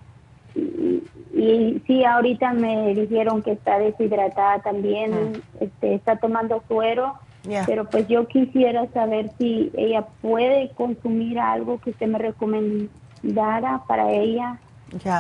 [1.85, 5.39] sí, ahorita me dijeron que está deshidratada también, ah.
[5.61, 7.15] este, está tomando suero.
[7.65, 12.91] Pero pues yo quisiera saber si ella puede consumir algo que usted me recomienda
[13.23, 14.59] dara para ella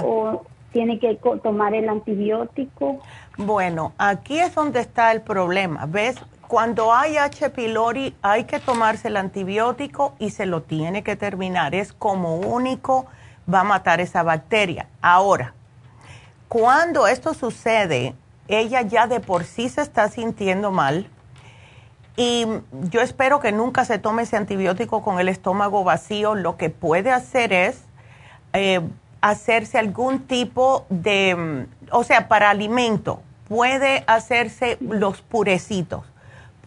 [0.03, 0.41] o
[0.71, 2.99] tiene que tomar el antibiótico?
[3.37, 5.85] Bueno, aquí es donde está el problema.
[5.85, 6.17] ¿Ves?
[6.47, 7.49] Cuando hay H.
[7.49, 11.75] pylori hay que tomarse el antibiótico y se lo tiene que terminar.
[11.75, 13.05] Es como único
[13.51, 14.87] va a matar esa bacteria.
[15.01, 15.53] Ahora,
[16.47, 18.15] cuando esto sucede,
[18.47, 21.09] ella ya de por sí se está sintiendo mal
[22.15, 22.47] y
[22.89, 26.33] yo espero que nunca se tome ese antibiótico con el estómago vacío.
[26.33, 27.83] Lo que puede hacer es
[28.53, 28.81] eh,
[29.21, 36.05] hacerse algún tipo de, o sea, para alimento, puede hacerse los purecitos,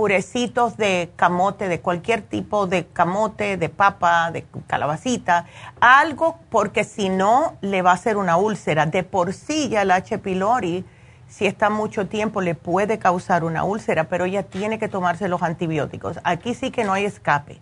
[0.00, 5.44] purecitos de camote, de cualquier tipo de camote, de papa, de calabacita,
[5.78, 8.86] algo porque si no le va a hacer una úlcera.
[8.86, 10.16] De por sí ya el H.
[10.16, 10.86] pylori,
[11.28, 15.42] si está mucho tiempo, le puede causar una úlcera, pero ella tiene que tomarse los
[15.42, 16.18] antibióticos.
[16.24, 17.60] Aquí sí que no hay escape.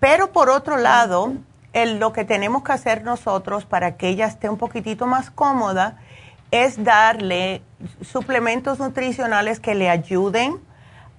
[0.00, 1.32] Pero por otro lado,
[1.72, 5.96] lo que tenemos que hacer nosotros para que ella esté un poquitito más cómoda
[6.50, 7.62] es darle
[8.02, 10.67] suplementos nutricionales que le ayuden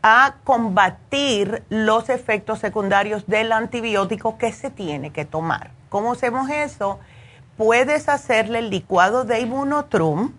[0.02, 5.72] a combatir los efectos secundarios del antibiótico que se tiene que tomar.
[5.90, 7.00] ¿Cómo hacemos eso?
[7.58, 10.32] Puedes hacerle el licuado de Immunotrum,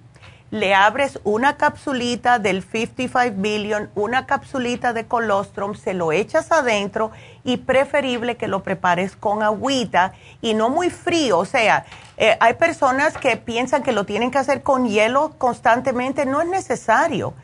[0.51, 7.13] le abres una capsulita del 55 billion, una capsulita de colostrum, se lo echas adentro
[7.45, 11.39] y preferible que lo prepares con agüita y no muy frío.
[11.39, 11.85] O sea,
[12.17, 16.49] eh, hay personas que piensan que lo tienen que hacer con hielo constantemente, no es
[16.49, 17.35] necesario.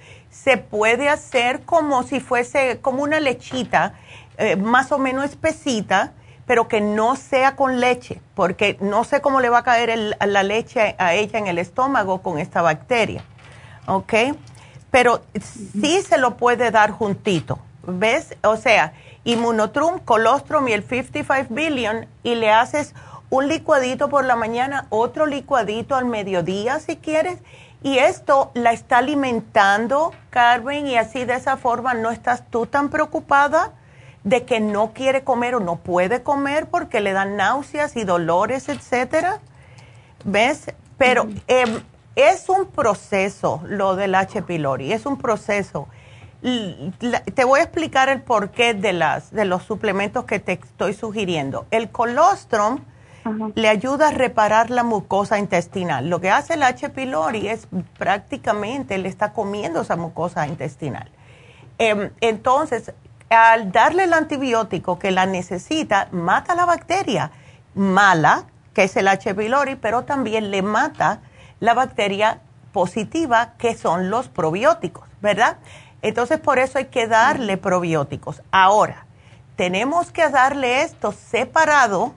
[0.43, 3.95] Se puede hacer como si fuese como una lechita,
[4.39, 6.13] eh, más o menos espesita
[6.47, 10.43] pero que no sea con leche, porque no sé cómo le va a caer la
[10.45, 13.25] leche a ella en el estómago con esta bacteria.
[13.87, 14.15] ¿Ok?
[14.91, 15.23] Pero
[15.73, 17.59] sí se lo puede dar juntito.
[17.85, 18.37] ¿Ves?
[18.43, 18.95] O sea,
[19.25, 22.95] Immunotrum, Colostrum y el 55 Billion y le haces
[23.29, 27.39] un licuadito por la mañana, otro licuadito al mediodía si quieres.
[27.83, 32.89] Y esto la está alimentando, Carmen, y así de esa forma no estás tú tan
[32.89, 33.73] preocupada
[34.25, 38.69] de que no quiere comer o no puede comer porque le dan náuseas y dolores,
[38.69, 39.41] etcétera.
[40.25, 40.73] ¿Ves?
[40.99, 41.81] Pero em,
[42.17, 44.43] es un proceso lo del H.
[44.43, 45.87] pylori, es un proceso.
[46.43, 51.67] te voy a explicar el porqué de, las, de los suplementos que te estoy sugiriendo.
[51.71, 52.81] El colostrum
[53.55, 56.09] le ayuda a reparar la mucosa intestinal.
[56.09, 56.91] Lo que hace el H.
[56.91, 61.11] pylori es prácticamente le está comiendo esa mucosa intestinal.
[61.79, 62.93] Em, entonces,
[63.29, 67.31] al darle el antibiótico que la necesita, mata la bacteria
[67.75, 69.35] mala, que es el H.
[69.35, 71.21] pylori, pero también le mata
[71.61, 72.41] la bacteria
[72.73, 75.57] positiva, que son los probióticos, ¿verdad?
[76.03, 78.43] Entonces, por eso hay que darle probióticos.
[78.51, 79.07] Ahora,
[79.57, 82.15] tenemos que darle esto separado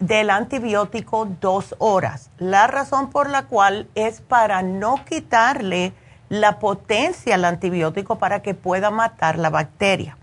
[0.00, 2.30] del antibiótico dos horas.
[2.38, 5.92] La razón por la cual es para no quitarle
[6.28, 10.16] la potencia al antibiótico para que pueda matar la bacteria.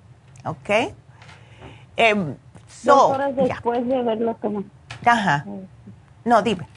[0.46, 0.70] ¿Ok?
[1.98, 2.36] Eh,
[2.84, 4.66] Dos horas después de haberlo tomado.
[5.06, 5.46] Ajá.
[6.24, 6.68] No, dime.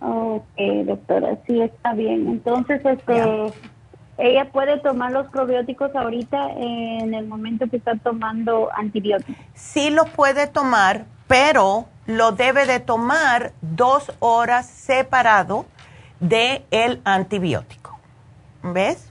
[0.00, 2.26] Ok, doctora, sí está bien.
[2.26, 3.52] Entonces, este,
[4.20, 9.42] ella puede tomar los probióticos ahorita en el momento que está tomando antibióticos.
[9.54, 15.66] Sí lo puede tomar, pero lo debe de tomar dos horas separado
[16.20, 17.98] de el antibiótico.
[18.62, 19.10] ¿Ves?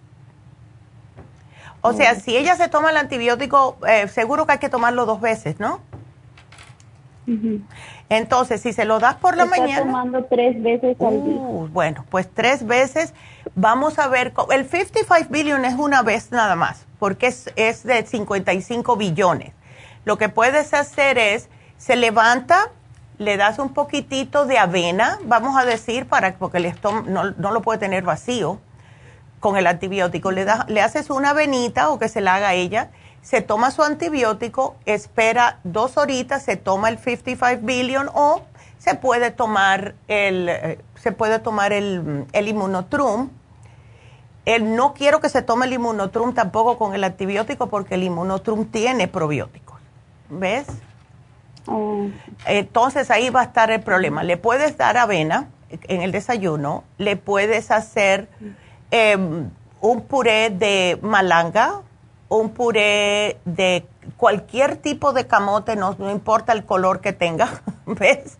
[1.81, 5.21] O sea, si ella se toma el antibiótico, eh, seguro que hay que tomarlo dos
[5.21, 5.81] veces, ¿no?
[8.09, 9.85] Entonces, si se lo das por la Está mañana.
[9.85, 11.35] tomando tres veces al día.
[11.35, 13.13] Uh, bueno, pues tres veces.
[13.55, 14.33] Vamos a ver.
[14.51, 19.53] El 55 billion es una vez nada más, porque es, es de 55 billones.
[20.05, 22.71] Lo que puedes hacer es, se levanta
[23.19, 26.73] le das un poquitito de avena, vamos a decir, para porque el
[27.07, 28.59] no, no, lo puede tener vacío
[29.41, 30.31] con el antibiótico.
[30.31, 32.89] Le, das, le haces una avenita o que se la haga ella,
[33.21, 38.41] se toma su antibiótico, espera dos horitas, se toma el 55 billion o
[38.77, 43.29] se puede tomar el, eh, se puede tomar el, el inmunotrum.
[44.45, 48.65] El, no quiero que se tome el inmunotrum tampoco con el antibiótico porque el inmunotrum
[48.65, 49.79] tiene probióticos.
[50.29, 50.67] ¿Ves?
[52.45, 54.23] Entonces ahí va a estar el problema.
[54.23, 58.27] Le puedes dar avena en el desayuno, le puedes hacer
[58.91, 59.49] em,
[59.81, 61.81] un puré de malanga,
[62.29, 63.85] un puré de
[64.17, 68.37] cualquier tipo de camote, no, importa el color que tenga, ¿ves?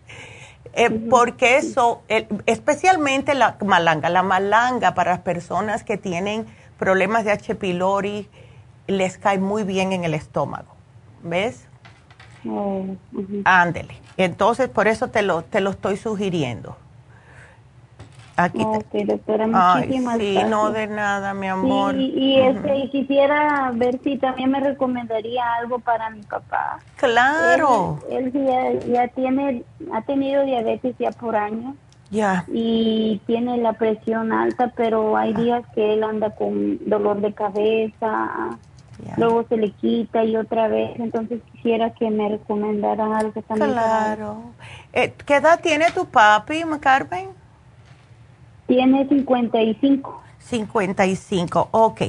[0.72, 2.02] Eh, porque eso,
[2.46, 6.46] especialmente la malanga, la malanga para las personas que tienen
[6.78, 7.56] problemas de H.
[7.56, 8.28] pylori,
[8.86, 10.74] les cae muy bien en el estómago,
[11.24, 11.66] ¿ves?
[12.48, 12.84] Oh,
[13.44, 13.94] Ándele.
[14.16, 16.76] Entonces, por eso te lo, te lo estoy sugiriendo.
[18.44, 21.94] Aquí doctora, muchísimas sí, no de nada, mi amor.
[21.96, 26.78] y, este, quisiera ver si también me recomendaría algo para mi papá.
[26.96, 27.98] Claro.
[28.10, 28.32] Él,
[28.86, 31.74] ya, tiene, ha tenido diabetes ya por años.
[32.10, 32.44] Ya.
[32.48, 38.58] Y tiene la presión alta, pero hay días que él anda con dolor de cabeza,
[39.16, 43.70] luego se le quita y otra vez, entonces quisiera que me recomendaran algo también.
[43.70, 44.42] Claro.
[44.92, 47.39] Eh, ¿Qué edad tiene tu papi, Carmen?
[48.70, 50.22] Tiene 55.
[50.38, 52.02] 55, ok.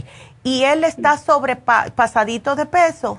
[0.44, 3.18] ¿Y él está sobrepasadito de peso?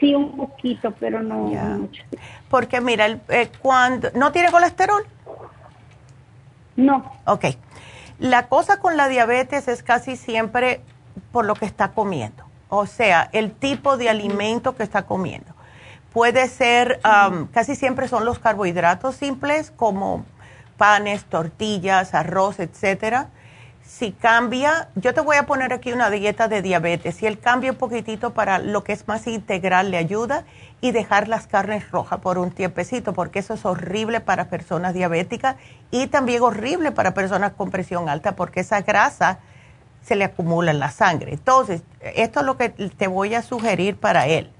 [0.00, 2.02] sí, un poquito, pero no mucho.
[2.50, 5.06] Porque mira, eh, cuando ¿no tiene colesterol?
[6.74, 7.12] No.
[7.26, 7.44] Ok.
[8.18, 10.80] La cosa con la diabetes es casi siempre
[11.30, 15.54] por lo que está comiendo, o sea, el tipo de alimento que está comiendo.
[16.18, 20.26] Puede ser, um, casi siempre son los carbohidratos simples como
[20.76, 23.28] panes, tortillas, arroz, etcétera
[23.86, 27.70] si cambia, yo te voy a poner aquí una dieta de diabetes, si él cambia
[27.70, 30.42] un poquitito para lo que es más integral le ayuda
[30.80, 35.54] y dejar las carnes rojas por un tiempecito, porque eso es horrible para personas diabéticas
[35.92, 39.38] y también horrible para personas con presión alta, porque esa grasa
[40.02, 41.32] se le acumula en la sangre.
[41.32, 44.50] Entonces, esto es lo que te voy a sugerir para él.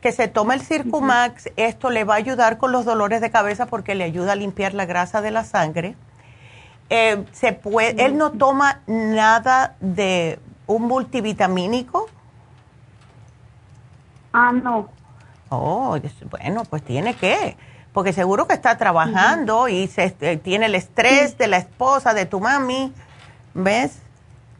[0.00, 3.66] Que se tome el Circumax, esto le va a ayudar con los dolores de cabeza
[3.66, 5.94] porque le ayuda a limpiar la grasa de la sangre
[6.90, 12.08] eh, se puede, él no toma nada de un multivitamínico.
[14.32, 14.88] Ah, no.
[15.50, 15.96] Oh,
[16.28, 17.56] bueno, pues tiene que,
[17.92, 22.26] porque seguro que está trabajando y se, eh, tiene el estrés de la esposa, de
[22.26, 22.92] tu mami,
[23.54, 24.00] ¿ves?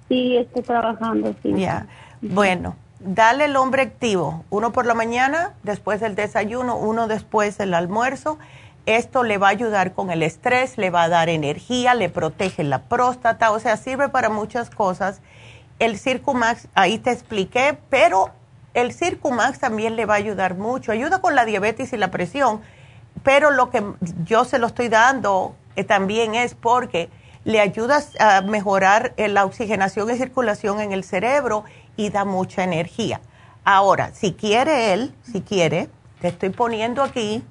[0.08, 1.52] Sí, estoy trabajando, sí.
[1.56, 1.86] Ya,
[2.20, 7.74] bueno, dale el hombre activo, uno por la mañana, después del desayuno, uno después del
[7.74, 8.38] almuerzo
[8.86, 12.64] esto le va a ayudar con el estrés, le va a dar energía, le protege
[12.64, 15.20] la próstata, o sea, sirve para muchas cosas.
[15.78, 18.30] El Circumax, ahí te expliqué, pero
[18.74, 20.92] el Circumax también le va a ayudar mucho.
[20.92, 22.60] Ayuda con la diabetes y la presión,
[23.22, 23.84] pero lo que
[24.24, 27.10] yo se lo estoy dando eh, también es porque
[27.44, 31.64] le ayuda a mejorar eh, la oxigenación y circulación en el cerebro
[32.00, 33.20] y da mucha energía.
[33.62, 35.90] Ahora, si quiere él, si quiere,
[36.20, 37.44] te estoy poniendo aquí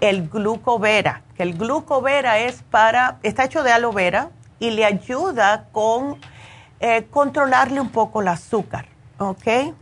[0.00, 5.66] el glucovera, que el glucovera es para, está hecho de aloe vera y le ayuda
[5.72, 6.16] con
[6.80, 8.86] eh, controlarle un poco el azúcar,
[9.18, 9.74] ¿ok?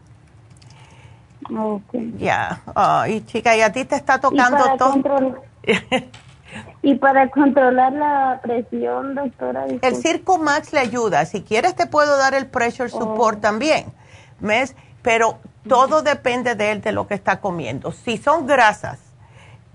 [1.57, 1.95] Ok.
[2.19, 2.62] Ya,
[3.09, 5.45] y chica, y a ti te está tocando todo.
[6.82, 9.66] y para controlar la presión, doctora.
[9.66, 11.24] El Circo Max le ayuda.
[11.27, 13.41] Si quieres, te puedo dar el pressure support oh.
[13.41, 13.99] también.
[14.41, 14.75] ¿Ves?
[15.03, 15.39] Pero
[15.69, 17.93] todo depende de él, de lo que está comiendo.
[17.93, 18.99] Si son grasas,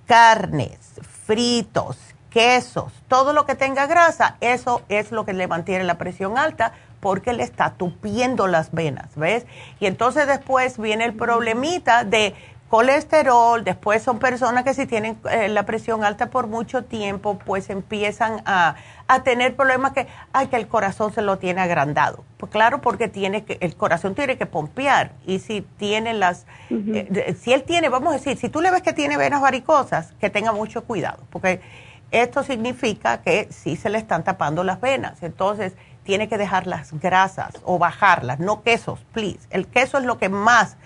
[0.05, 0.79] carnes,
[1.25, 1.97] fritos,
[2.29, 6.73] quesos, todo lo que tenga grasa, eso es lo que le mantiene la presión alta
[6.99, 9.45] porque le está tupiendo las venas, ¿ves?
[9.79, 12.35] Y entonces después viene el problemita de
[12.69, 17.69] colesterol, después son personas que si tienen eh, la presión alta por mucho tiempo, pues
[17.69, 18.75] empiezan a,
[19.23, 22.23] tener problemas que, ay, que el corazón se lo tiene agrandado.
[22.37, 27.35] Pues claro, porque tiene que, el corazón tiene que pompear y si tiene las, eh,
[27.39, 30.31] si él tiene, vamos a decir, si tú le ves que tiene venas varicosas, que
[30.31, 31.61] tenga mucho cuidado, porque
[32.09, 35.73] esto significa que sí se le están tapando las venas, entonces
[36.03, 39.39] tiene que dejar las grasas o bajarlas, no quesos, please.
[39.49, 40.77] El queso es lo que más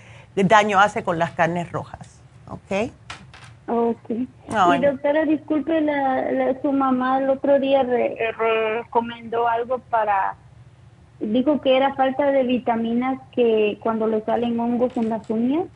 [0.44, 2.20] daño hace con las carnes rojas.
[2.48, 2.90] ¿Ok?
[3.70, 4.10] Ok.
[4.10, 7.84] y doctora, disculpe, la, su mamá el otro día
[8.36, 10.34] recomendó algo para,
[11.20, 15.66] dijo que era falta de vitaminas que cuando le salen hongos en las uñas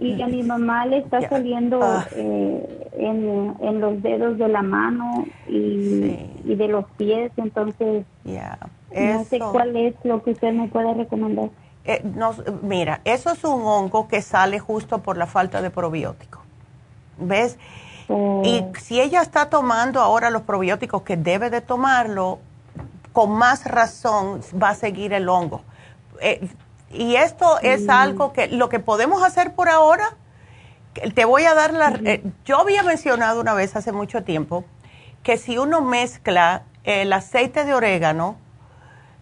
[0.00, 2.06] y a mi mamá le está saliendo ah.
[2.14, 9.76] eh, en, los dedos de la mano y, de los pies, entonces no sé cuál
[9.76, 11.50] es lo que usted me puede recomendar.
[11.88, 12.02] Eh,
[12.62, 16.42] mira, eso es un hongo que sale justo por la falta de probiótico.
[17.18, 17.58] ¿Ves?
[18.08, 18.72] Y oh.
[18.80, 22.40] si ella está tomando ahora los probióticos que debe de tomarlo,
[23.12, 25.62] con más razón va a seguir el hongo.
[26.20, 26.48] Eh,
[26.90, 27.90] y esto es mm.
[27.90, 30.16] algo que lo que podemos hacer por ahora,
[31.14, 31.98] te voy a dar la...
[32.04, 34.64] Eh, yo había mencionado una vez hace mucho tiempo
[35.22, 38.36] que si uno mezcla el aceite de orégano,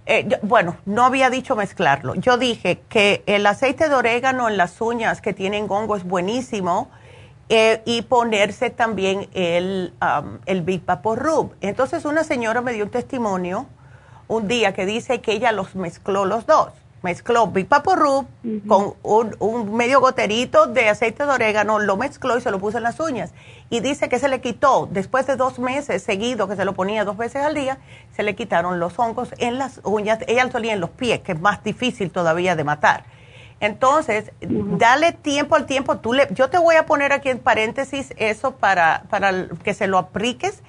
[0.07, 2.15] eh, bueno, no había dicho mezclarlo.
[2.15, 6.91] Yo dije que el aceite de orégano en las uñas que tienen hongo es buenísimo
[7.49, 11.55] eh, y ponerse también el, um, el Big Rub.
[11.61, 13.67] Entonces una señora me dio un testimonio
[14.29, 16.73] un día que dice que ella los mezcló los dos
[17.05, 18.27] mezcló Big Papo Rub
[18.67, 22.83] con un, medio goterito de aceite de orégano, lo mezcló y se lo puso en
[22.83, 23.35] las uñas.
[23.69, 27.05] Y dice que se le quitó, después de dos meses seguido que se lo ponía
[27.05, 27.79] dos veces al día,
[28.17, 30.21] se le quitaron los hongos en las uñas.
[30.27, 33.05] Ella lo solía en los pies, que es más difícil todavía de matar.
[33.61, 35.99] Entonces, dale tiempo al tiempo.
[35.99, 39.87] Tú le, yo te voy a poner aquí en paréntesis eso para, para que se
[39.87, 40.63] lo apliques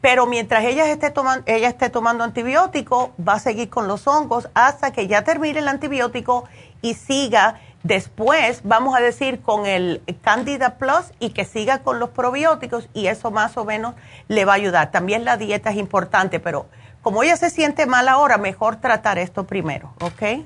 [0.00, 4.48] pero mientras ella esté, tomando, ella esté tomando antibiótico, va a seguir con los hongos
[4.54, 6.44] hasta que ya termine el antibiótico
[6.82, 12.10] y siga después, vamos a decir, con el Candida Plus y que siga con los
[12.10, 13.94] probióticos y eso más o menos
[14.28, 14.90] le va a ayudar.
[14.90, 16.66] También la dieta es importante, pero
[17.02, 20.44] como ella se siente mal ahora, mejor tratar esto primero, ¿ok?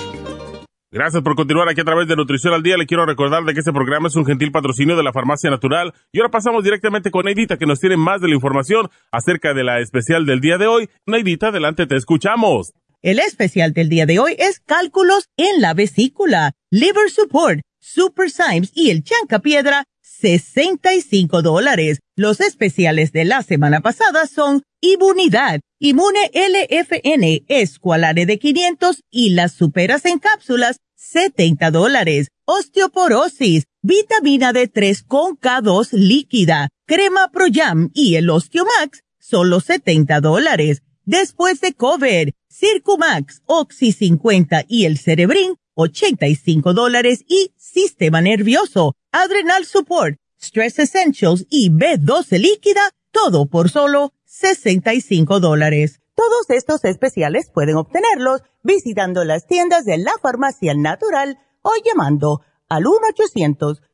[0.93, 2.75] Gracias por continuar aquí a través de Nutrición al Día.
[2.75, 5.93] Le quiero recordar de que este programa es un gentil patrocinio de la Farmacia Natural.
[6.11, 9.63] Y ahora pasamos directamente con Neidita, que nos tiene más de la información acerca de
[9.63, 10.89] la especial del día de hoy.
[11.05, 12.73] Neidita, adelante, te escuchamos.
[13.01, 18.73] El especial del día de hoy es cálculos en la vesícula, liver support, super Symes
[18.75, 19.85] y el chanca piedra
[20.21, 21.99] 65 dólares.
[22.15, 29.53] Los especiales de la semana pasada son Inmunidad, Inmune LFN, Esqualane de 500 y las
[29.53, 32.27] superas en cápsulas, 70 dólares.
[32.45, 40.83] Osteoporosis, vitamina D3 con K2 líquida, crema Pro Jam y el Osteomax, solo 70 dólares.
[41.05, 49.65] Después de cover, Circumax, Oxy 50 y el Cerebrin, 85 dólares y Sistema Nervioso, Adrenal
[49.65, 52.81] Support, Stress Essentials y B12 líquida,
[53.11, 55.99] todo por solo 65 dólares.
[56.15, 62.83] Todos estos especiales pueden obtenerlos visitando las tiendas de la Farmacia Natural o llamando al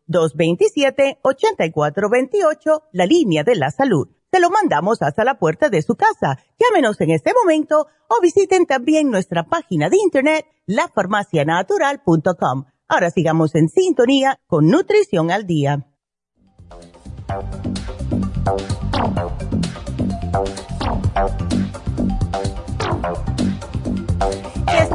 [0.10, 4.10] 1-800-227-8428, la línea de la salud.
[4.32, 6.40] Se lo mandamos hasta la puerta de su casa.
[6.60, 12.66] Llámenos en este momento o visiten también nuestra página de internet, lafarmacianatural.com.
[12.88, 15.86] Ahora sigamos en sintonía con Nutrición al Día.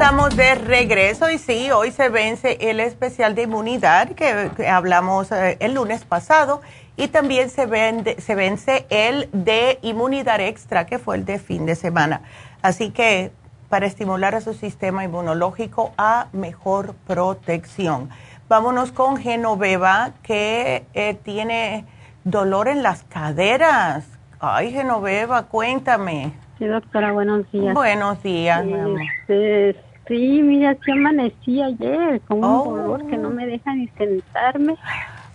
[0.02, 5.56] estamos de regreso y sí, hoy se vence el especial de inmunidad que, hablamos eh,
[5.60, 6.60] el lunes pasado
[7.02, 11.66] y también se, vende, se vence el de inmunidad extra que fue el de fin
[11.66, 12.20] de semana.
[12.62, 13.32] Así que
[13.68, 18.08] para estimular a su sistema inmunológico a mejor protección.
[18.48, 21.86] Vámonos con Genoveva, que eh, tiene
[22.22, 24.06] dolor en las caderas.
[24.38, 26.34] Ay, Genoveva, cuéntame.
[26.58, 27.74] Sí, doctora, buenos días.
[27.74, 29.76] Buenos días, este,
[30.06, 34.76] Sí, mira, sí amanecí ayer con un dolor que no me deja ni sentarme.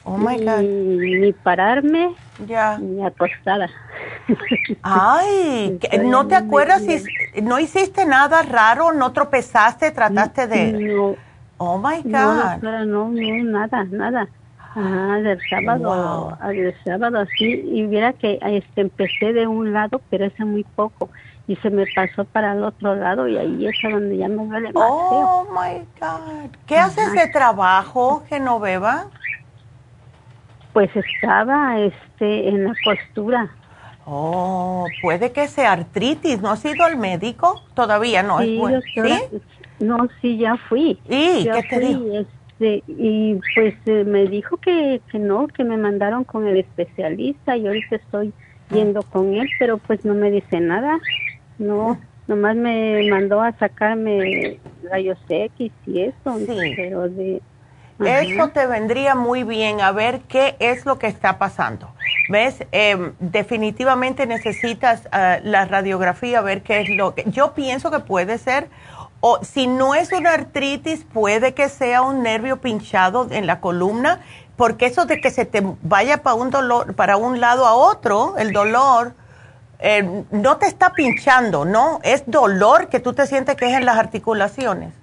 [0.08, 0.62] Oh my God.
[0.62, 2.16] Ni pararme.
[2.48, 2.78] Ya.
[2.78, 3.70] Ni acostada.
[4.82, 8.94] Ay, ¿no te acuerdas si no hiciste nada raro?
[8.94, 9.92] ¿No tropezaste?
[9.92, 10.72] ¿Trataste de.?
[10.72, 11.16] No.
[11.58, 12.62] Oh my God.
[12.62, 14.28] No, no, no, nada, nada.
[14.60, 20.26] Ajá, del sábado, del sábado así, y mira que este, empecé de un lado, pero
[20.26, 21.10] ese muy poco,
[21.48, 24.72] y se me pasó para el otro lado, y ahí es donde ya me duele
[24.74, 24.84] más.
[24.88, 26.52] Oh my God.
[26.68, 29.08] ¿Qué haces de trabajo, Genoveva?
[30.78, 33.50] Pues estaba este, en la costura.
[34.06, 36.40] Oh, puede que sea artritis.
[36.40, 37.64] ¿No has ido al médico?
[37.74, 38.38] Todavía no.
[38.38, 38.62] Sí,
[38.94, 39.40] ¿Sí?
[39.80, 41.00] No, sí, ya fui.
[41.10, 42.04] ¿Y qué te dijo?
[42.14, 47.58] Este, y pues eh, me dijo que, que no, que me mandaron con el especialista
[47.58, 48.32] y ahorita estoy
[48.70, 51.00] yendo con él, pero pues no me dice nada.
[51.58, 51.98] No,
[52.28, 54.60] nomás me mandó a sacarme
[54.92, 56.74] rayos X y eso, sí.
[56.76, 57.42] pero de
[58.00, 61.94] eso te vendría muy bien a ver qué es lo que está pasando.
[62.30, 62.66] ¿Ves?
[62.72, 67.24] Em, definitivamente necesitas ah, la radiografía, a ver qué es lo que...
[67.28, 68.70] Yo pienso que puede ser,
[69.20, 74.22] o si no es una artritis, puede que sea un nervio pinchado en la columna,
[74.56, 78.36] porque eso de que se te vaya para un, dolor, para un lado a otro,
[78.38, 79.14] el dolor,
[79.80, 82.00] eh, no te está pinchando, ¿no?
[82.04, 84.94] Es dolor que tú te sientes que es en las articulaciones.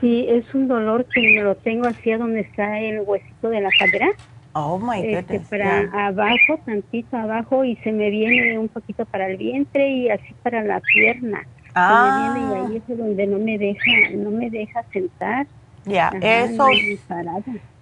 [0.00, 3.70] Sí, es un dolor que me lo tengo así donde está el huesito de la
[3.78, 4.08] cadera.
[4.52, 9.36] Oh my este, para abajo, tantito abajo, y se me viene un poquito para el
[9.36, 11.46] vientre y así para la pierna.
[11.74, 12.34] Ah.
[12.36, 15.46] y ahí es donde no me deja, no me deja sentar.
[15.84, 16.66] Ya, eso.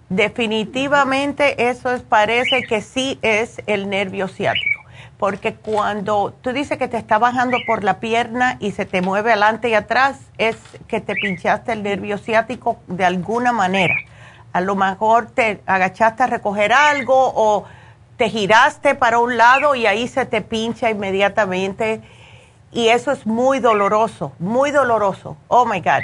[0.09, 4.76] Definitivamente eso es, parece que sí es el nervio ciático
[5.17, 9.31] porque cuando tú dices que te está bajando por la pierna y se te mueve
[9.31, 10.57] adelante y atrás, es
[10.87, 13.95] que te pinchaste el nervio ciático de alguna manera.
[14.53, 17.65] A lo mejor te agachaste a recoger algo o
[18.17, 22.01] te giraste para un lado y ahí se te pincha inmediatamente.
[22.71, 25.37] Y eso es muy doloroso, muy doloroso.
[25.47, 26.01] Oh my God,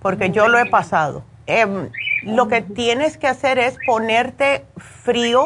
[0.00, 1.22] porque yo lo he pasado.
[1.46, 1.90] Em,
[2.22, 5.42] lo que tienes que hacer es ponerte frío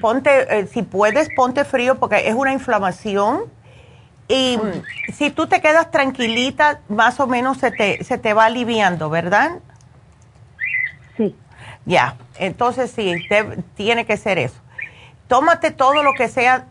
[0.00, 3.44] ponte, eh, si puedes, ponte frío porque es una inflamación.
[4.28, 4.58] Y
[5.12, 9.58] si tú te quedas tranquilita, más o menos se te, se te va aliviando, ¿verdad?
[11.16, 11.34] Sí.
[11.84, 13.12] Ya, entonces sí,
[13.74, 14.60] tiene que ser eso.
[15.26, 16.64] Tómate todo lo que sea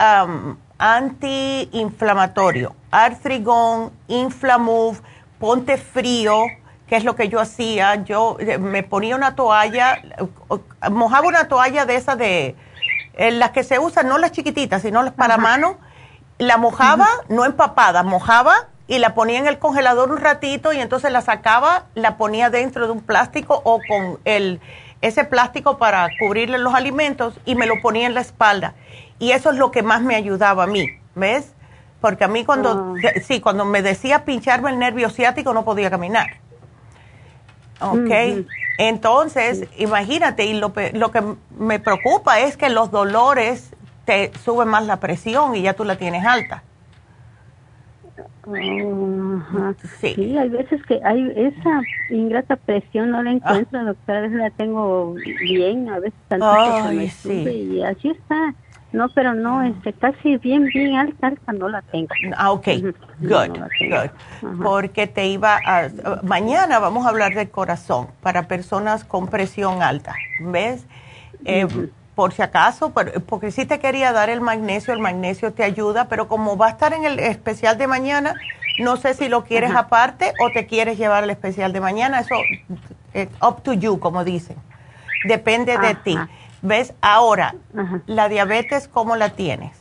[0.78, 5.00] antiinflamatorio, artrigón, inflamove,
[5.38, 6.46] ponte frío,
[6.88, 7.96] que es lo que yo hacía.
[8.04, 10.02] Yo eh, me ponía una toalla,
[10.90, 12.56] mojaba una toalla de esa de
[13.20, 15.78] eh, las que se usan, no las chiquititas, sino las para mano,
[16.38, 21.12] la mojaba, no empapada, mojaba y la ponía en el congelador un ratito y entonces
[21.12, 24.62] la sacaba, la ponía dentro de un plástico o con el,
[25.02, 28.74] ese plástico para cubrirle los alimentos y me lo ponía en la espalda.
[29.20, 31.52] Y eso es lo que más me ayudaba a mí, ¿ves?
[32.00, 33.20] Porque a mí cuando, ah.
[33.22, 36.38] sí, cuando me decía pincharme el nervio ciático no podía caminar.
[37.82, 38.46] ¿Ok?
[38.78, 41.24] Entonces, imagínate, y lo, lo que
[41.58, 43.74] me preocupa es que los dolores
[44.06, 46.64] te suben más la presión y ya tú la tienes alta.
[50.00, 50.38] Sí.
[50.38, 55.14] hay veces que hay esa ingrata presión, no la encuentro, doctora, a veces la tengo
[55.14, 56.46] bien, a veces tanto
[56.92, 58.54] me sube y así está.
[58.92, 62.10] No, pero no, este, casi bien, bien alta, alta no la tengo.
[62.36, 62.68] Ah, ok,
[63.20, 64.62] good, good.
[64.64, 65.90] Porque te iba a...
[66.24, 70.88] Mañana vamos a hablar del corazón para personas con presión alta, ¿ves?
[71.46, 71.68] Eh,
[72.16, 72.92] por si acaso,
[73.28, 76.70] porque sí te quería dar el magnesio, el magnesio te ayuda, pero como va a
[76.72, 78.36] estar en el especial de mañana,
[78.80, 82.36] no sé si lo quieres aparte o te quieres llevar el especial de mañana, eso
[83.14, 84.58] es up to you, como dicen.
[85.26, 86.18] Depende de ti.
[86.62, 86.94] ¿Ves?
[87.02, 87.56] Ahora,
[88.06, 89.78] la diabetes, ¿cómo la tienes?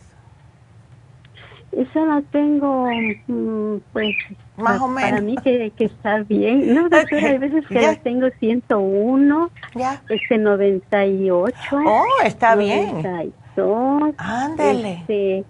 [1.72, 2.88] Esa la tengo,
[3.26, 4.16] mm, pues,
[4.56, 5.10] más o menos.
[5.10, 6.74] Para mí que, que está bien.
[6.74, 10.02] No, doctora, hay veces que la tengo 101, ya.
[10.08, 11.56] este 98.
[11.72, 14.14] Oh, está 92, bien.
[14.16, 14.92] Ándele.
[14.92, 15.44] Este,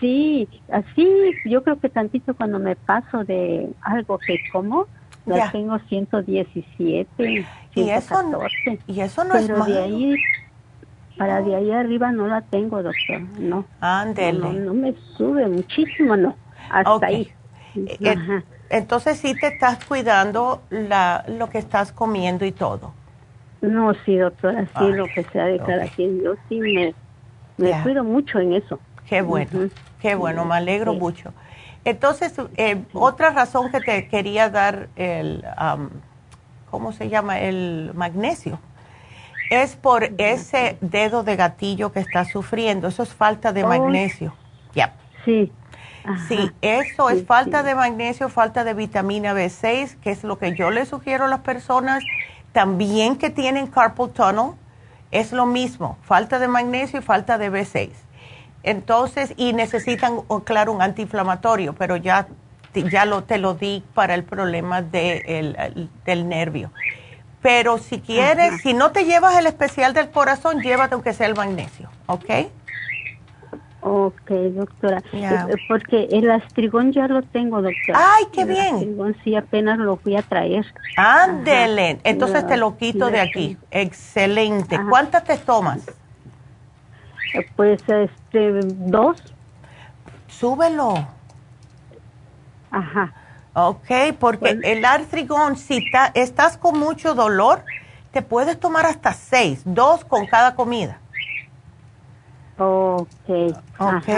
[0.00, 1.08] sí, así
[1.44, 4.86] yo creo que tantito cuando me paso de algo que como,
[5.26, 7.74] la tengo 117, 114.
[7.74, 10.16] Y eso, y eso no Pero es de ahí
[11.16, 13.64] para de ahí arriba no la tengo, doctor, no.
[13.80, 14.38] Ándele.
[14.38, 16.34] No, no, me sube muchísimo, no,
[16.70, 17.32] hasta ahí.
[17.74, 22.92] Eh, eh, entonces sí te estás cuidando la, lo que estás comiendo y todo.
[23.60, 26.22] No, sí, doctora, sí, lo que sea de cada quien.
[26.22, 26.94] Yo sí me,
[27.58, 28.80] me cuido mucho en eso.
[29.06, 29.68] Qué bueno,
[30.00, 31.32] qué bueno, me alegro mucho.
[31.84, 35.44] Entonces, eh, otra razón que te quería dar el,
[36.70, 37.40] ¿cómo se llama?
[37.40, 38.58] El magnesio
[39.50, 42.88] es por ese dedo de gatillo que está sufriendo.
[42.88, 44.34] Eso es falta de magnesio.
[44.74, 44.94] Ya.
[45.24, 45.52] Sí.
[46.28, 50.70] Sí, eso es falta de magnesio, falta de vitamina B6, que es lo que yo
[50.70, 52.02] le sugiero a las personas.
[52.52, 54.52] También que tienen carpal tunnel,
[55.10, 57.90] es lo mismo, falta de magnesio y falta de B6.
[58.62, 62.28] Entonces, y necesitan, claro, un antiinflamatorio, pero ya,
[62.74, 66.70] ya lo, te lo di para el problema de del nervio.
[67.42, 71.34] Pero si quieres, si no te llevas el especial del corazón, llévate aunque sea el
[71.34, 72.30] magnesio, ¿ok?
[73.82, 75.02] Ok, doctora.
[75.12, 77.98] Eh, porque el astrigón ya lo tengo, doctora.
[77.98, 78.66] ¡Ay, qué bien!
[78.66, 80.66] El astrigón sí apenas lo fui a traer.
[80.96, 81.98] Ándele.
[82.04, 83.56] Entonces te lo quito de aquí.
[83.70, 84.78] Excelente.
[84.88, 85.88] ¿Cuántas te tomas?
[87.32, 89.16] Eh, pues, este, dos.
[90.28, 90.94] Súbelo.
[92.70, 93.14] Ajá.
[93.52, 97.64] Ok, porque el artrigón, si estás con mucho dolor,
[98.12, 100.98] te puedes tomar hasta seis, dos con cada comida.
[102.58, 103.08] Ok.
[103.78, 104.08] Ok.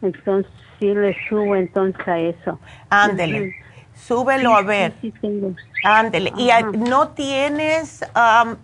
[0.00, 2.58] Entonces sí le subo entonces a eso.
[2.88, 3.54] Ándele.
[3.94, 4.94] Súbelo a ver.
[5.00, 5.54] Sí, tengo.
[5.82, 6.32] Ándele.
[6.36, 8.04] ¿Y no tienes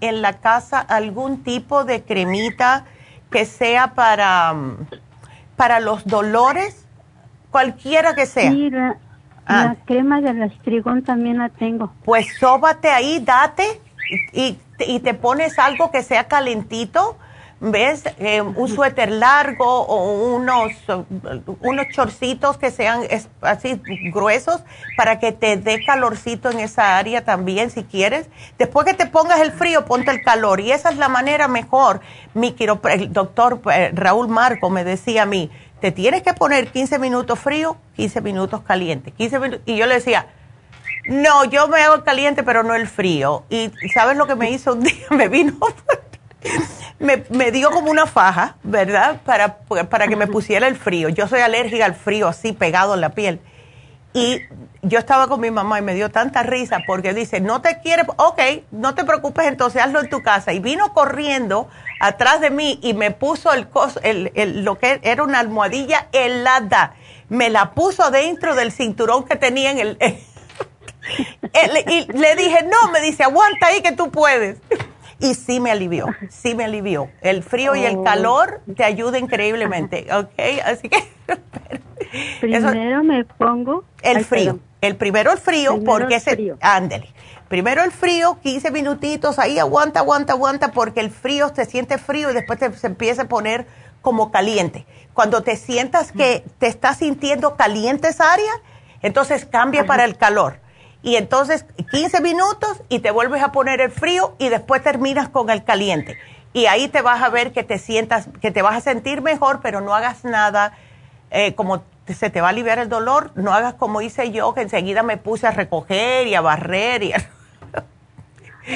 [0.01, 2.85] en la casa algún tipo de cremita
[3.31, 4.55] que sea para,
[5.57, 6.87] para los dolores?
[7.51, 8.53] Cualquiera que sea.
[9.47, 9.65] Ah.
[9.65, 11.93] La crema del astrigón también la tengo.
[12.05, 13.81] Pues sóbate ahí, date
[14.33, 17.17] y, y te pones algo que sea calentito,
[17.61, 18.05] ¿ves?
[18.19, 20.73] Eh, un suéter largo o unos,
[21.61, 23.03] unos chorcitos que sean
[23.41, 23.81] así
[24.13, 24.63] gruesos
[24.97, 28.29] para que te dé calorcito en esa área también si quieres.
[28.59, 32.01] Después que te pongas el frío, ponte el calor y esa es la manera mejor.
[32.35, 32.55] Mi
[32.91, 35.51] el doctor eh, Raúl Marco me decía a mí,
[35.85, 39.11] te tienes que poner 15 minutos frío, 15 minutos caliente.
[39.11, 40.29] 15 minutos, y yo le decía,
[41.11, 43.45] no, yo me hago el caliente, pero no el frío.
[43.51, 44.95] Y ¿sabes lo que me hizo un día?
[45.11, 45.59] Me vino,
[46.99, 49.21] me, me dio como una faja, ¿verdad?
[49.27, 51.11] Para, para que me pusiera el frío.
[51.11, 53.41] Yo soy alérgica al frío, así pegado en la piel.
[54.15, 54.41] Y
[54.81, 58.05] yo estaba con mi mamá y me dio tanta risa porque dice, no te quiere,
[58.17, 58.41] ok,
[58.71, 60.55] no te preocupes, entonces hazlo en tu casa.
[60.55, 61.69] Y vino corriendo
[62.01, 63.69] atrás de mí y me puso el,
[64.03, 66.95] el, el, lo que era una almohadilla helada.
[67.29, 69.99] Me la puso dentro del cinturón que tenía en el...
[71.89, 74.59] y le dije, no, me dice, aguanta ahí que tú puedes.
[75.21, 77.09] Y sí me alivió, sí me alivió.
[77.21, 78.05] El frío y el oh.
[78.05, 80.63] calor te ayuda increíblemente, ¿ok?
[80.65, 81.03] Así que...
[82.41, 83.85] Primero me pongo...
[84.03, 84.59] El frío.
[84.81, 86.55] El primero el frío, porque ese...
[86.61, 87.09] Ándele.
[87.55, 92.33] Primero el frío, 15 minutitos, ahí aguanta, aguanta, aguanta, porque el frío se siente frío
[92.33, 93.69] y después se empieza a poner
[94.03, 94.87] como caliente.
[95.13, 98.51] Cuando te sientas que te estás sintiendo caliente esa área,
[99.03, 100.59] entonces cambia para el calor
[101.01, 105.49] y entonces 15 minutos y te vuelves a poner el frío y después terminas con
[105.49, 106.19] el caliente.
[106.55, 109.61] Y ahí te vas a ver que te sientas, que te vas a sentir mejor,
[109.63, 110.73] pero no hagas nada
[111.31, 114.63] eh, como se te va a aliviar el dolor, no hagas como hice yo, que
[114.63, 117.13] enseguida me puse a recoger y a barrer y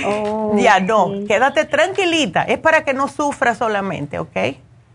[0.05, 2.43] Oh, ya no, quédate tranquilita.
[2.43, 4.37] Es para que no sufra solamente, ¿ok?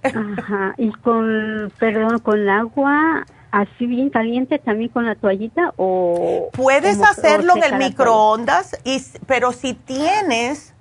[0.03, 0.75] Ajá.
[0.77, 6.99] Y con, perdón, con el agua así bien caliente también con la toallita o puedes
[7.03, 10.73] hacerlo en el microondas y pero si tienes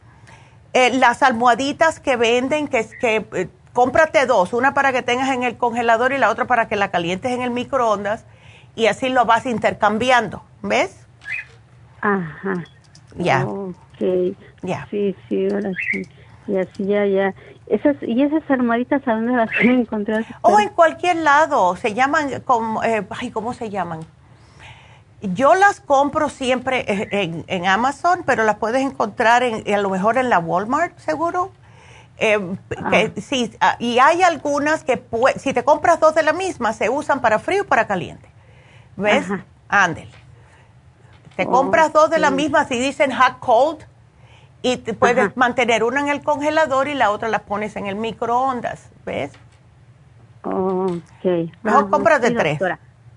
[0.72, 5.28] eh, las almohaditas que venden que es que eh, cómprate dos una para que tengas
[5.28, 8.24] en el congelador y la otra para que la calientes en el microondas
[8.74, 10.96] y así lo vas intercambiando ves
[12.00, 12.64] ajá
[13.16, 14.36] ya okay.
[14.62, 16.02] ya sí sí ahora sí
[16.48, 17.34] y así ya ya
[17.66, 20.24] esas, ¿Y esas armaditas a dónde las pueden encontrar?
[20.42, 21.74] O oh, en cualquier lado.
[21.76, 24.00] Se llaman, como, eh, ay, ¿cómo se llaman?
[25.22, 30.18] Yo las compro siempre en, en, Amazon, pero las puedes encontrar en, a lo mejor
[30.18, 31.52] en la Walmart, seguro.
[32.18, 32.38] Eh,
[32.76, 32.90] ah.
[33.16, 35.02] sí, ah, y hay algunas que,
[35.36, 38.28] si te compras dos de la misma, se usan para frío y para caliente.
[38.96, 39.26] ¿Ves?
[39.68, 40.21] Ándele.
[41.36, 43.84] Te compras dos de la misma, si dicen hot cold,
[44.62, 47.96] y te puedes mantener una en el congelador y la otra la pones en el
[47.96, 49.32] microondas, ¿ves?
[50.42, 51.50] Ok.
[51.62, 52.60] Mejor cómprate tres.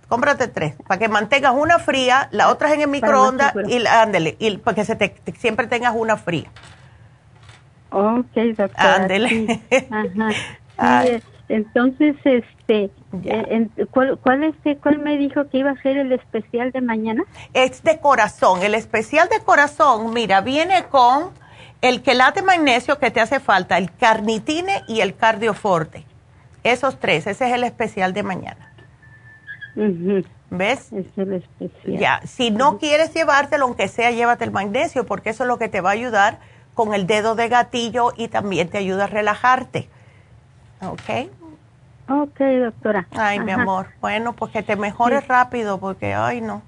[0.07, 4.35] Cómprate tres, para que mantengas una fría, la otra es en el microondas y ándele,
[4.39, 6.49] y para que se te, siempre tengas una fría.
[7.89, 8.95] Ok, doctora.
[8.95, 9.61] Ándele.
[10.77, 11.05] Ajá.
[11.49, 12.91] entonces, este,
[13.23, 17.23] eh, ¿cuál, cuál, este, ¿cuál me dijo que iba a ser el especial de mañana?
[17.53, 18.61] Es de corazón.
[18.63, 21.31] El especial de corazón, mira, viene con
[21.81, 26.03] el quelate magnesio que te hace falta, el carnitine y el cardioforte.
[26.63, 28.73] Esos tres, ese es el especial de mañana.
[30.49, 30.91] ¿Ves?
[30.93, 31.99] Es el especial.
[31.99, 35.67] Ya, si no quieres llevártelo, aunque sea, llévate el magnesio, porque eso es lo que
[35.67, 36.39] te va a ayudar
[36.73, 39.89] con el dedo de gatillo y también te ayuda a relajarte.
[40.81, 41.29] ¿Ok?
[42.07, 43.07] Ok, doctora.
[43.11, 43.87] Ay, mi amor.
[44.01, 46.61] Bueno, pues que te mejores rápido porque, ay, no.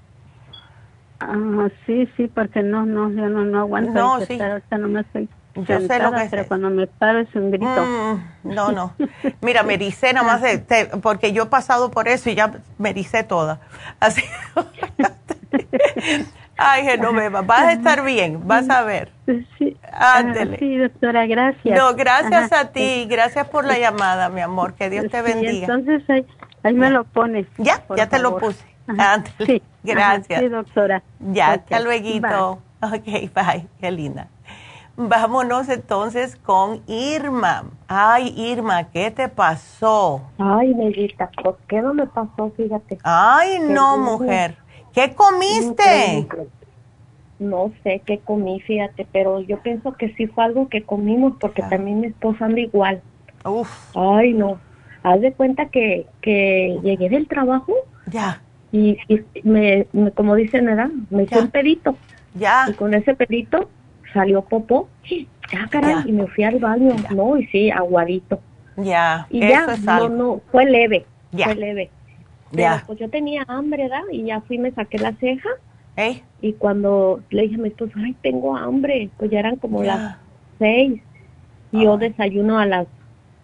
[1.20, 3.92] Ah, sí, sí, porque no, no, yo no, no aguanto.
[3.92, 4.38] No, sí.
[4.70, 5.28] no me estoy
[5.66, 7.84] yo sé lo que pero cuando me paro es un grito.
[7.84, 8.92] Mm, no, no.
[9.40, 12.94] Mira, me dice nada más, de, porque yo he pasado por eso y ya me
[12.94, 13.60] dice toda.
[13.98, 14.22] Así.
[16.56, 19.17] Ay, Genoveva, vas a estar bien, vas a ver.
[19.58, 20.58] Sí, Ándele.
[20.58, 21.78] sí doctora, gracias.
[21.78, 25.66] No, gracias a ti, gracias por la llamada, mi amor, que Dios te bendiga.
[25.66, 26.02] entonces
[26.62, 27.46] ahí, me lo pones.
[27.58, 28.64] Ya, ya te lo puse.
[28.86, 29.46] Ándele.
[29.46, 29.62] Sí.
[29.82, 30.40] Gracias.
[30.40, 31.02] sí, doctora.
[31.20, 32.62] Ya, hasta luego.
[32.80, 34.28] Ok, bye, qué linda.
[34.96, 37.64] Vámonos entonces con Irma.
[37.86, 40.22] Ay, Irma, ¿qué te pasó?
[40.38, 42.52] Ay, Negrita, ¿por qué no me pasó?
[42.56, 42.98] Fíjate.
[43.04, 44.56] Ay, no, mujer.
[44.92, 46.26] ¿Qué comiste?
[47.38, 51.62] No sé qué comí, fíjate, pero yo pienso que sí fue algo que comimos porque
[51.62, 53.00] también mi esposa anda igual.
[53.44, 53.96] Uf.
[53.96, 54.58] Ay, no.
[55.02, 57.72] Haz de cuenta que, que llegué del trabajo.
[58.10, 58.42] Ya.
[58.72, 58.98] Y,
[59.44, 60.90] me, como dicen, ¿verdad?
[61.10, 61.96] Me hice un pedito.
[62.34, 62.66] Ya.
[62.68, 63.70] Y con ese pedito
[64.12, 64.88] salió popó.
[65.52, 66.94] Ya, caray, y me fui al baño.
[67.14, 68.40] No, y sí, aguadito.
[68.76, 69.26] Ya.
[69.30, 71.06] Y ya, no, no, fue leve.
[71.32, 71.46] Ya.
[71.46, 71.90] Fue leve.
[72.52, 74.02] Pero pues yo tenía hambre, ¿verdad?
[74.10, 75.48] Y ya fui, me saqué la ceja.
[76.40, 80.16] Y cuando le dije a mi esposo, ay, tengo hambre, pues ya eran como las
[80.58, 81.02] seis.
[81.72, 82.86] Y yo desayuno a las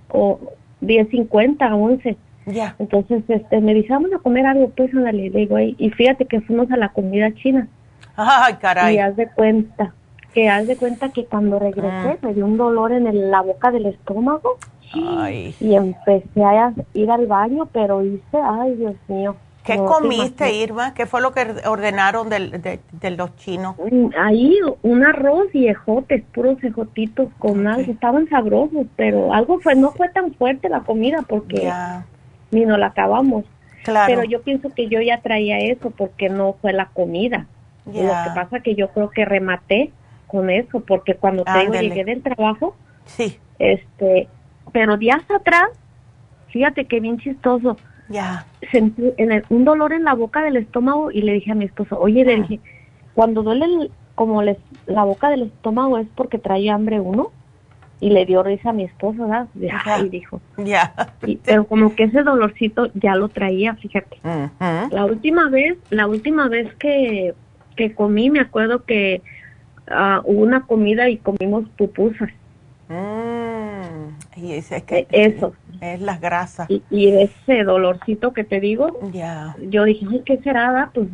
[0.08, 0.38] o,
[0.80, 2.16] diez cincuenta, once.
[2.46, 2.76] Ya.
[2.78, 6.70] Entonces, este, me dice, vamos a comer algo, pues, le digo, y fíjate que fuimos
[6.70, 7.68] a la comida china.
[8.16, 8.96] Ay, caray.
[8.96, 9.92] Y haz de cuenta,
[10.32, 12.26] que haz de cuenta que cuando regresé mm.
[12.26, 14.58] me dio un dolor en la boca del estómago
[14.94, 19.36] y empecé a ir al baño, pero hice, ay Dios mío.
[19.64, 20.92] ¿Qué comiste, Irma?
[20.92, 23.76] ¿Qué fue lo que ordenaron de, los chinos?
[23.90, 27.90] Mm, ahí un arroz y ejotes, puros ejotitos con algo.
[27.90, 31.72] Estaban sabrosos, pero algo fue, no fue tan fuerte la comida porque
[32.50, 33.46] ni nos la acabamos.
[33.84, 34.12] Claro.
[34.14, 37.46] Pero yo pienso que yo ya traía eso porque no fue la comida.
[37.86, 39.92] Lo que pasa que yo creo que rematé
[40.26, 41.42] con eso porque cuando
[41.72, 42.76] llegué del trabajo,
[43.06, 43.38] sí.
[43.58, 44.28] este,
[44.72, 45.68] pero días atrás,
[46.48, 47.78] fíjate que bien chistoso.
[48.08, 48.46] Ya.
[48.70, 51.98] Sentí en un dolor en la boca del estómago y le dije a mi esposo,
[51.98, 52.60] oye, le dije,
[53.14, 57.30] cuando duele como les, la boca del estómago es porque trae hambre uno.
[58.00, 59.46] Y le dio risa a mi esposo, ¿verdad?
[60.04, 60.40] Y dijo.
[60.58, 60.92] Ya.
[61.44, 64.18] pero como que ese dolorcito ya lo traía, fíjate.
[64.90, 67.34] La última vez, la última vez que,
[67.76, 69.22] que comí, me acuerdo que
[69.88, 72.30] uh, hubo una comida y comimos pupusas.
[72.88, 75.54] Mm, y es que e, eso
[75.92, 76.68] es las grasas.
[76.68, 79.56] Y, ese dolorcito que te digo ya.
[79.60, 81.08] yo dije qué será pues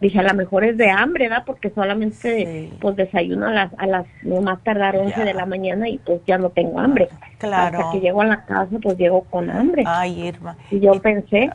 [0.00, 1.44] dije a lo mejor es de hambre ¿verdad?
[1.46, 5.88] porque solamente pues desayuno a las a las no más tardar 11 de la mañana
[5.88, 7.78] y pues ya no tengo hambre claro.
[7.78, 9.84] Hasta que llego a la casa pues llego con hambre.
[9.86, 10.56] Ay Irma.
[10.70, 11.50] Y yo pensé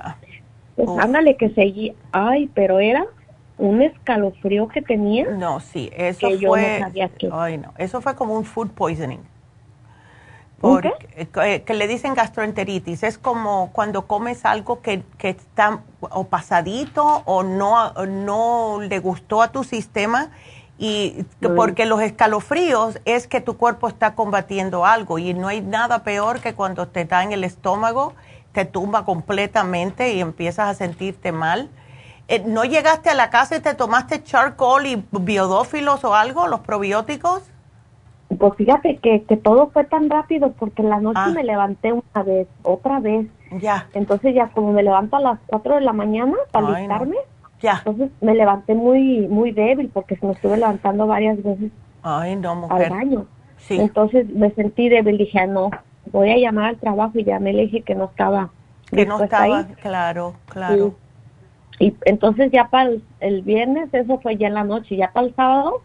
[0.76, 1.94] pues ándale que seguí.
[2.12, 3.06] Ay pero era
[3.60, 5.30] un escalofrío que tenía.
[5.32, 6.82] No, sí, eso fue.
[7.32, 9.20] Ay, no, eso fue como un food poisoning.
[10.62, 13.04] Porque, eh, que le dicen gastroenteritis.
[13.04, 19.42] Es como cuando comes algo que, que está o pasadito o no, no le gustó
[19.42, 20.32] a tu sistema
[20.82, 21.26] y
[21.58, 26.40] porque los escalofríos es que tu cuerpo está combatiendo algo y no hay nada peor
[26.40, 28.14] que cuando te da en el estómago,
[28.54, 31.70] te tumba completamente y empiezas a sentirte mal.
[32.30, 36.62] Eh, ¿No llegaste a la casa y te tomaste charcoal y biodófilos o algo, los
[36.62, 37.44] probióticos?
[38.40, 41.32] Pues fíjate que, que todo fue tan rápido porque en la noche ah.
[41.36, 43.28] me levanté una vez, otra vez.
[43.60, 43.88] Ya.
[43.94, 47.18] Entonces ya como me levanto a las 4 de la mañana para alistarme,
[47.62, 47.84] ya.
[47.86, 51.72] Entonces me levanté muy muy débil porque me estuve levantando varias veces
[52.02, 52.86] Ay, no, mujer.
[52.86, 53.26] al baño.
[53.58, 53.78] Sí.
[53.80, 55.70] Entonces me sentí débil, dije, ah, no,
[56.12, 58.50] voy a llamar al trabajo y ya me le dije que no estaba.
[58.90, 60.96] Que no estaba, claro, claro.
[61.80, 65.36] Y entonces ya para el, viernes, eso fue ya en la noche, ya para el
[65.36, 65.82] sábado,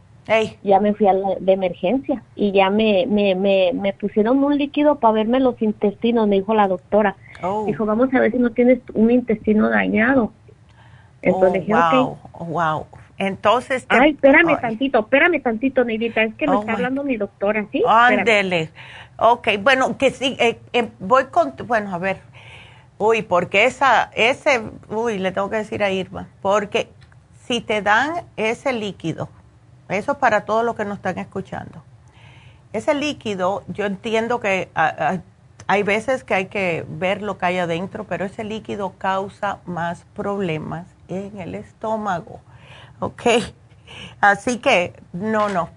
[0.63, 4.57] ya me fui a la, de emergencia y ya me, me, me, me, pusieron un
[4.57, 7.17] líquido para verme los intestinos, me dijo la doctora.
[7.43, 7.65] Oh.
[7.67, 10.33] Dijo, vamos a ver si no tienes un intestino dañado.
[11.21, 12.87] Entonces oh, wow, wow.
[13.17, 13.87] Entonces.
[13.89, 17.83] Ay, espérame tantito, espérame tantito, Neidita, es que me oh, está hablando mi doctora, ¿sí?
[17.87, 18.71] Ándele.
[19.19, 22.19] Ok, bueno, que sí, eh, eh, voy con, bueno, a ver,
[22.99, 26.89] uy, porque esa, ese, uy, le tengo que decir a Irma, porque
[27.47, 29.29] si te dan ese líquido,
[29.99, 31.83] eso es para todos los que nos están escuchando,
[32.73, 34.69] ese líquido, yo entiendo que
[35.67, 40.05] hay veces que hay que ver lo que hay adentro, pero ese líquido causa más
[40.15, 42.41] problemas en el estómago,
[43.01, 43.23] ¿ok?
[44.21, 45.71] Así que, no, no,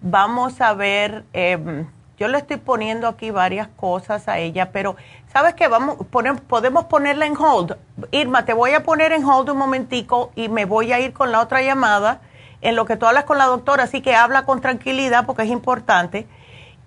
[0.00, 1.84] vamos a ver, eh,
[2.18, 4.96] yo le estoy poniendo aquí varias cosas a ella, pero
[5.32, 5.68] ¿sabes qué?
[5.68, 7.76] Vamos, podemos ponerla en hold.
[8.10, 11.32] Irma, te voy a poner en hold un momentico y me voy a ir con
[11.32, 12.20] la otra llamada
[12.62, 15.50] en lo que tú hablas con la doctora, así que habla con tranquilidad porque es
[15.50, 16.26] importante.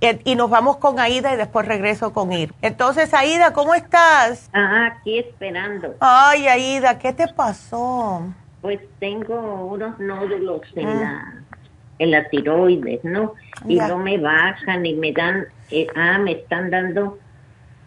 [0.02, 2.54] Eh, y nos vamos con Aida y después regreso con Ir.
[2.62, 4.50] Entonces, Aida, ¿cómo estás?
[4.54, 5.96] Ah, aquí esperando.
[6.00, 8.22] Ay, Aida, ¿qué te pasó?
[8.62, 10.94] Pues tengo unos nódulos en ah.
[10.94, 11.44] la
[12.00, 13.34] en la tiroides, ¿no?
[13.68, 17.18] Y no me bajan y me dan, eh, ah, me están dando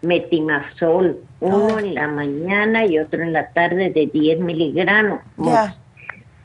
[0.01, 1.79] metimazol, uno oh.
[1.79, 5.19] en la mañana y otro en la tarde de 10 miligramos.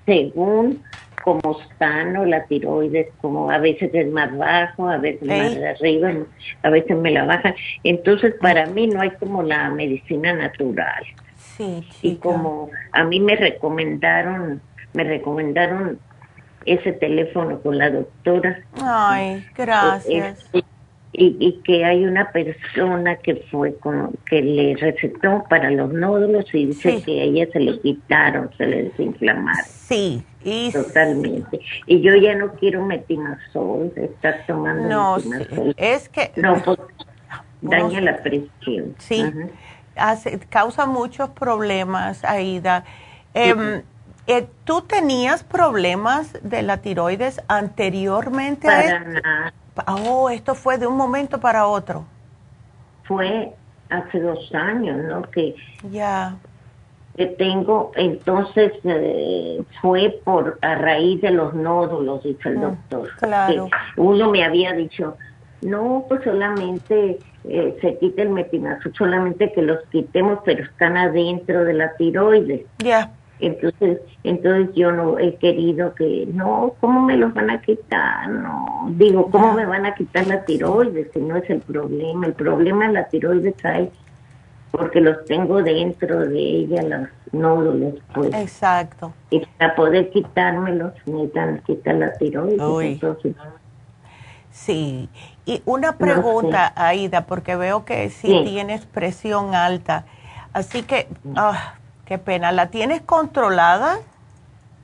[0.07, 0.83] Según
[1.23, 6.13] como están la tiroides, como a veces es más bajo, a veces más arriba,
[6.63, 7.55] a veces me la bajan.
[7.85, 11.05] Entonces, para mí no hay como la medicina natural.
[11.37, 14.61] Sí, y como a mí me recomendaron,
[14.95, 15.99] me recomendaron
[16.67, 18.61] ese teléfono con la doctora.
[18.81, 20.51] Ay, gracias.
[21.15, 26.47] Y, y, que hay una persona que fue con, que le recetó para los nódulos
[26.55, 29.67] y dice que a ella se le quitaron, se le desinflamaron.
[29.67, 31.61] Sí, y totalmente.
[31.87, 35.17] Y yo ya no quiero metimazol, estar tomando no,
[35.77, 36.79] es que no, pues,
[37.61, 38.95] daña la presión.
[38.99, 39.23] Sí,
[39.97, 42.85] hace, causa muchos problemas, Aida.
[43.35, 43.83] Eh,
[44.27, 48.67] eh, ¿Tú tenías problemas de la tiroides anteriormente?
[48.69, 49.55] Para nada.
[49.87, 52.05] Oh, esto fue de un momento para otro.
[53.05, 53.53] Fue
[53.89, 55.23] hace dos años, ¿no?
[55.23, 55.55] Que
[55.91, 56.37] ya.
[57.17, 63.11] Que tengo, entonces eh, fue por a raíz de los nódulos, dice el mm, doctor.
[63.19, 63.69] Claro.
[63.97, 65.17] uno me había dicho,
[65.61, 71.65] no, pues solamente eh, se quita el metinazol, solamente que los quitemos, pero están adentro
[71.65, 72.63] de la tiroides.
[72.79, 73.11] Ya.
[73.43, 78.29] Entonces, entonces yo no he querido que, no, ¿cómo me los van a quitar?
[78.29, 81.09] No, digo, ¿cómo me van a quitar la tiroides?
[81.13, 83.91] Si no es el problema, el problema es la tiroides hay
[84.71, 88.33] porque los tengo dentro de ella, los nódulos, pues.
[88.33, 89.13] Exacto.
[89.31, 93.35] Y para poder quitármelos, necesitan quitar la tiroides, entonces...
[94.53, 95.09] Sí,
[95.47, 100.05] y una pregunta, Aida, porque veo que sí, tienes presión alta,
[100.53, 101.09] así que...
[101.35, 101.75] Ah,
[102.13, 102.53] Qué pena.
[102.53, 103.97] ¿La tienes controlada?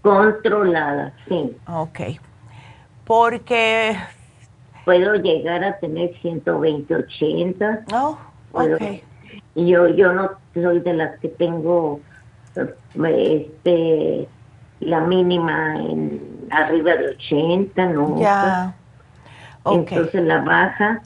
[0.01, 1.55] Controlada, sí.
[1.67, 2.01] Ok.
[3.05, 3.99] Porque...
[4.87, 7.85] Puedo llegar a tener 120, 80.
[7.93, 8.17] Oh,
[8.53, 8.83] ok.
[9.57, 12.01] Yo, yo no soy de las que tengo
[12.95, 14.27] este
[14.81, 18.19] la mínima en arriba de 80, ¿no?
[18.23, 18.75] Ya.
[19.65, 19.99] Okay.
[19.99, 21.03] Entonces la baja,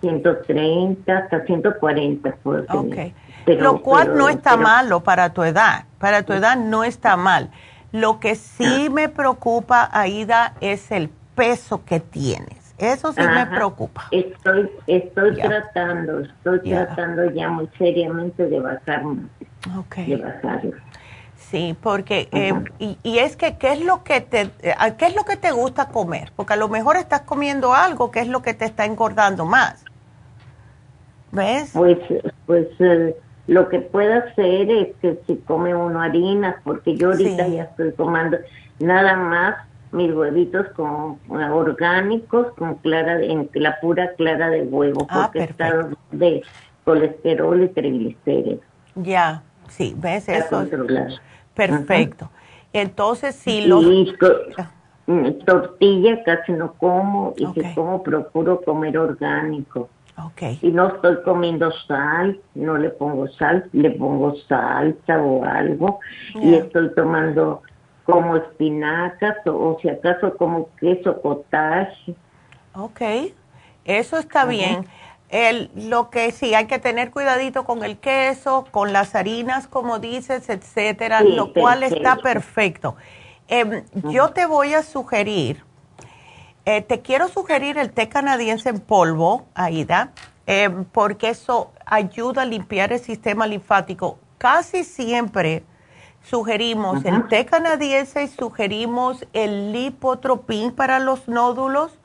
[0.00, 3.12] 130 hasta 140 puedo tener.
[3.56, 5.84] Lo cual no está malo para tu edad.
[5.98, 7.50] Para tu edad no está mal.
[7.92, 12.74] Lo que sí me preocupa, Aida, es el peso que tienes.
[12.78, 14.06] Eso sí me preocupa.
[14.12, 19.22] Estoy, estoy tratando, estoy tratando ya muy seriamente de bajarme.
[19.80, 20.06] Okay.
[20.06, 20.76] De bajarlo.
[21.34, 24.50] Sí, porque eh, y, es que qué es lo que te
[24.98, 28.20] qué es lo que te gusta comer, porque a lo mejor estás comiendo algo que
[28.20, 29.82] es lo que te está engordando más.
[31.32, 31.70] ¿Ves?
[31.72, 31.98] Pues
[32.46, 33.16] pues eh,
[33.48, 37.92] lo que puedo hacer es que si come uno harinas, porque yo ahorita ya estoy
[37.92, 38.36] tomando
[38.78, 39.56] nada más
[39.90, 45.88] mis huevitos con orgánicos con clara en la pura clara de huevo, ah, porque está
[46.12, 46.42] de
[46.84, 48.60] colesterol y triglicéridos.
[48.94, 50.66] Ya, sí, ves eso.
[51.54, 52.30] Perfecto.
[52.74, 53.82] Entonces, si los...
[55.06, 59.88] Mm, tortilla casi no como y si como procuro comer orgánico.
[60.26, 60.58] Okay.
[60.62, 66.00] Y no estoy comiendo sal, no le pongo sal, le pongo salsa o algo.
[66.34, 67.62] Y estoy tomando
[68.04, 72.14] como espinacas o, si acaso como queso cottage.
[72.74, 73.00] Ok,
[73.84, 74.86] eso está bien.
[75.28, 79.98] El, lo que sí, hay que tener cuidadito con el queso, con las harinas, como
[79.98, 82.96] dices, etcétera, lo cual está perfecto.
[83.46, 85.62] Em, yo te voy a sugerir,
[86.70, 90.12] eh, te quiero sugerir el té canadiense en polvo, Aida,
[90.44, 94.18] em, porque eso ayuda a limpiar el sistema linfático.
[94.36, 95.64] Casi siempre
[96.22, 101.98] sugerimos el té canadiense y sugerimos el lipotropín para los nódulos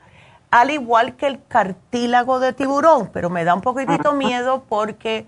[0.50, 5.26] al igual que el cartílago de tiburón, pero me da un poquitito miedo porque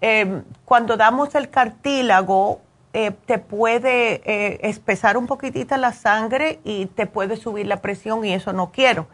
[0.00, 2.60] em, cuando damos el cartílago
[3.00, 8.24] eh, te puede eh, espesar un poquitito la sangre y te puede subir la presión
[8.24, 9.06] y eso no quiero.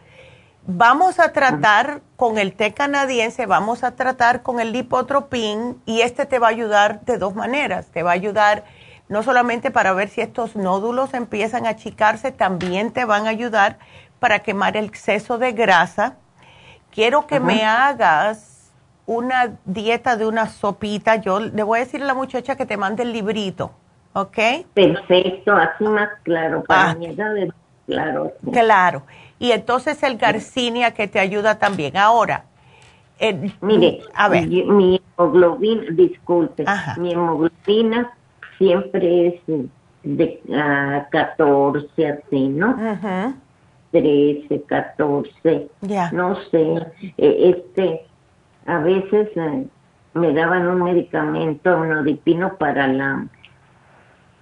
[0.66, 6.24] Vamos a tratar con el té canadiense, vamos a tratar con el lipotropín y este
[6.24, 7.88] te va a ayudar de dos maneras.
[7.88, 8.64] Te va a ayudar
[9.10, 13.76] no solamente para ver si estos nódulos empiezan a achicarse, también te van a ayudar
[14.18, 16.14] para quemar el exceso de grasa.
[16.90, 18.53] Quiero que me hagas
[19.06, 21.16] una dieta de una sopita.
[21.16, 23.72] Yo le voy a decir a la muchacha que te mande el librito,
[24.12, 24.38] ¿ok?
[24.72, 26.94] Perfecto, así más claro, para ah.
[26.94, 27.16] mí
[27.86, 28.32] claro.
[28.50, 29.02] Claro.
[29.38, 31.96] Y entonces el garcinia que te ayuda también.
[31.96, 32.44] Ahora,
[33.60, 34.46] mire, a ver.
[34.46, 36.64] Mi hemoglobina, disculpe,
[36.98, 38.10] mi hemoglobina
[38.58, 39.40] siempre es
[40.02, 40.40] de
[41.10, 42.70] 14, ah, así, ¿no?
[42.70, 43.34] Ajá.
[43.94, 45.68] 13, 14,
[46.12, 46.86] no sé,
[47.16, 48.04] e, este,
[48.66, 49.66] a veces eh,
[50.14, 53.26] me daban un medicamento, un odipino para la,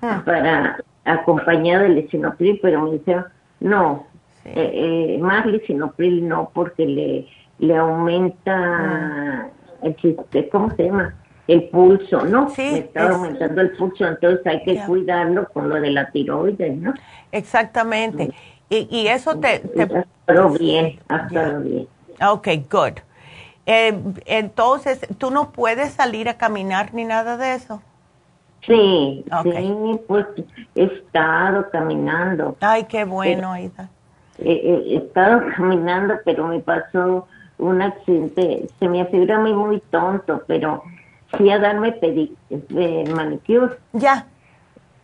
[0.02, 0.22] ah.
[0.24, 3.26] para acompañado del lisinopril, pero me dijeron,
[3.60, 4.06] no,
[4.44, 7.28] eh, eh, más lisinopril no, porque le,
[7.58, 9.48] le aumenta, ah.
[9.82, 11.14] el, ¿cómo se llama?
[11.48, 12.48] el pulso, ¿no?
[12.50, 16.76] Sí, me está aumentando el pulso, entonces hay que cuidarlo con lo de la tiroides,
[16.76, 16.94] ¿no?
[17.32, 18.32] Exactamente.
[18.70, 19.58] Y, eso te...
[19.58, 19.86] te...
[20.58, 21.86] bien, hasta bien.
[22.26, 23.00] Ok, good.
[23.66, 27.80] Eh, entonces, ¿tú no puedes salir a caminar ni nada de eso?
[28.66, 30.26] Sí, sí, pues
[30.74, 32.56] he estado caminando.
[32.60, 33.88] Ay, qué bueno, Aida.
[34.38, 37.26] He, estado caminando, pero me pasó
[37.58, 38.68] un accidente.
[38.78, 40.82] Se me afigura muy, muy tonto, pero
[41.28, 43.76] fui a darme pedi eh, manicure.
[43.92, 44.26] Ya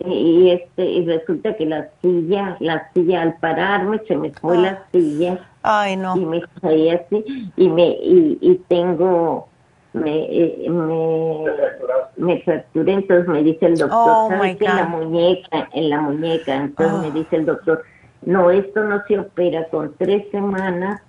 [0.00, 4.84] y este y resulta que la silla la silla al pararme se me fue la
[4.92, 6.16] silla ay no.
[6.16, 9.48] Y me caí así y me y, y tengo
[9.92, 11.44] me eh, me
[12.16, 17.00] me fracturé entonces me dice el doctor oh, en la muñeca en la muñeca entonces
[17.00, 17.10] me ah.
[17.10, 17.82] dice el doctor
[18.22, 21.00] no esto no se opera con tres semanas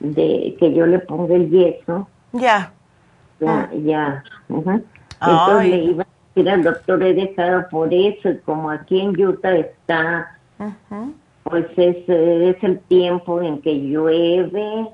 [0.00, 2.72] de que yo le ponga el yeso ya.
[3.40, 4.24] Ya, ya.
[4.48, 10.36] entonces le iba Mira, doctor, he dejado por eso y como aquí en Utah está,
[11.44, 14.88] pues es, es el tiempo en que llueve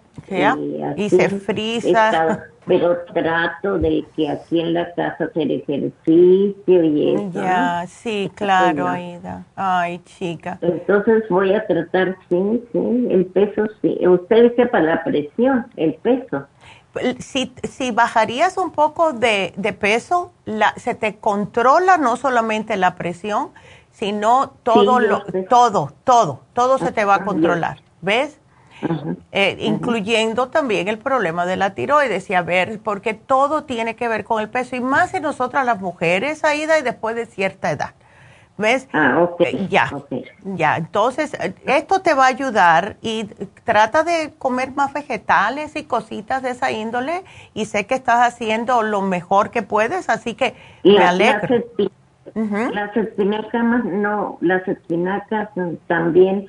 [0.96, 2.44] y, se frisa.
[2.66, 7.30] pero trato de que aquí en la casa hacer ejercicio y eso.
[7.32, 9.44] Ya, sí, claro, Aida.
[9.54, 10.58] Ay, chica.
[10.60, 13.98] Entonces voy a tratar, sí, sí, el peso, sí.
[14.06, 16.46] Usted sepa la presión, el peso
[17.18, 23.50] si, si bajarías un poco de, peso, la, se te controla no solamente la presión,
[23.92, 28.40] sino todo, lo, todo, todo, todo se te va a controlar, ¿ves?
[29.32, 34.08] Eh, incluyendo también el problema de la tiroides y a ver, porque todo tiene que
[34.08, 37.70] ver con el peso y más en nosotras las mujeres, Aida, y después de cierta
[37.70, 37.94] edad.
[38.56, 38.88] ¿Ves?
[38.92, 39.26] Ah.
[39.38, 39.90] Eh, ya,
[40.44, 40.76] ya.
[40.76, 43.24] Entonces, eh, esto te va a ayudar y
[43.64, 48.82] trata de comer más vegetales y cositas de esa índole y sé que estás haciendo
[48.82, 50.54] lo mejor que puedes, así que
[50.84, 51.64] me alegro.
[52.34, 55.48] Las, espinacas, no, las espinacas
[55.86, 56.46] también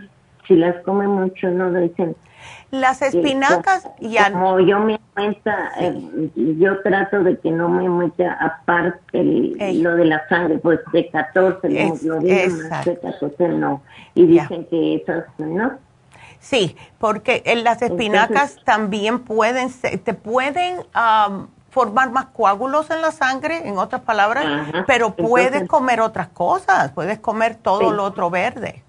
[0.48, 2.16] si las come mucho, no dicen.
[2.72, 4.32] Las espinacas ya.
[4.32, 9.24] Como yo me cuenta, eh, yo trato de que no me meta aparte
[9.76, 12.04] lo de la sangre, pues de 14, es,
[12.70, 13.82] más de 14 no.
[14.16, 15.74] Y dicen que esas no.
[16.40, 19.70] Sí, porque en las espinacas también pueden,
[20.04, 20.78] te pueden
[21.72, 24.46] formar más coágulos en la sangre, en otras palabras,
[24.86, 28.84] pero puedes comer otras cosas, puedes comer todo lo otro verde.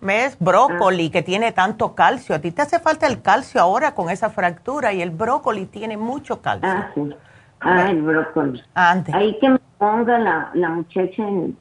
[0.00, 0.36] ¿Ves?
[0.38, 2.34] Brócoli, que tiene tanto calcio.
[2.34, 5.96] A ti te hace falta el calcio ahora con esa fractura y el brócoli tiene
[5.96, 6.68] mucho calcio.
[6.68, 7.16] Ah, sí.
[7.60, 8.62] Ah, el brócoli.
[8.74, 9.14] Antes.
[9.14, 11.56] Ahí que me ponga la, la muchacha en,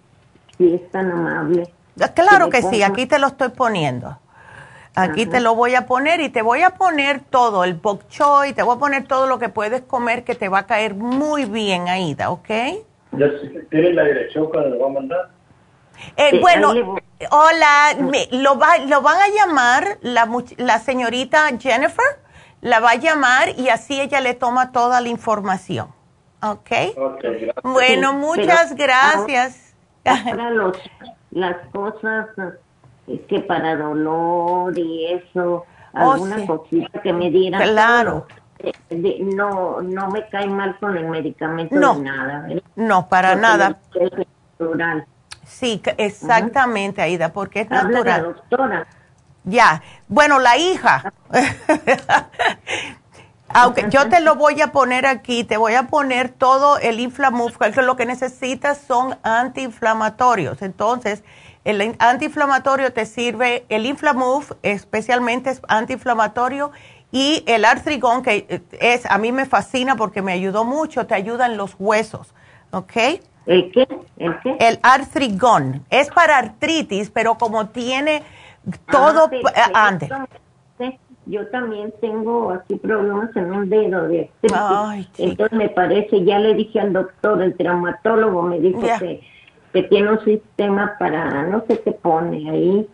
[0.57, 1.73] si es tan amable.
[2.13, 4.17] Claro que, sí, aquí te lo estoy poniendo.
[4.95, 8.53] Aquí te lo voy a poner y te voy a poner todo, el bok choy,
[8.53, 11.45] te voy a poner todo lo que puedes comer que te va a caer muy
[11.45, 12.49] bien, Aida, ¿ok?
[13.71, 15.29] ¿Tienen la dirección cuando lo va a mandar?
[16.15, 16.73] Eh, bueno,
[17.31, 17.95] hola,
[18.31, 22.05] lo, va, lo van a llamar la, la señorita Jennifer,
[22.61, 25.87] la va a llamar y así ella le toma toda la información.
[26.41, 26.71] ¿Ok?
[26.97, 29.75] okay bueno, muchas gracias.
[30.03, 30.77] Para los,
[31.31, 32.27] las cosas
[33.27, 37.61] que para dolor y eso, oh, alguna cosita que me dieran.
[37.61, 38.27] Claro.
[39.35, 42.47] no, no me cae mal con el medicamento no, nada.
[42.75, 43.77] No, para nada.
[45.45, 48.23] Sí, exactamente, Aida, porque es natural.
[48.23, 48.87] doctora.
[49.43, 51.13] Ya, bueno, la hija.
[53.55, 57.57] Aunque yo te lo voy a poner aquí, te voy a poner todo el Inflamuf,
[57.57, 60.61] que lo que necesitas son antiinflamatorios.
[60.63, 61.23] Entonces,
[61.65, 66.71] el antiinflamatorio te sirve, el Inflamuf especialmente es antiinflamatorio
[67.11, 71.45] y el Artrigón, que es, a mí me fascina porque me ayudó mucho, te ayuda
[71.45, 72.33] en los huesos,
[72.71, 73.21] ¿ok?
[73.45, 73.87] ¿El qué?
[74.17, 74.57] ¿El qué?
[74.59, 75.85] El artrigón.
[75.89, 78.23] Es para artritis, pero como tiene
[78.89, 80.09] todo ah, antes.
[81.25, 84.29] Yo también tengo así problemas en un dedo de
[85.17, 89.21] Entonces me parece, ya le dije al doctor, el traumatólogo me dijo que,
[89.73, 92.87] que, tiene un sistema para, no sé qué pone ahí,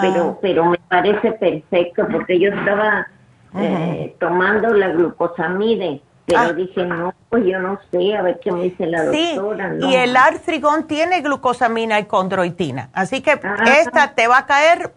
[0.00, 3.06] pero pero me parece perfecto porque yo estaba
[3.54, 6.52] eh, tomando la glucosamide pero ah.
[6.52, 9.74] dije, no, pues yo no sé, a ver qué me dice la doctora.
[9.80, 13.64] y el artrigón tiene glucosamina y condroitina, así que ah.
[13.80, 14.92] esta te va a caer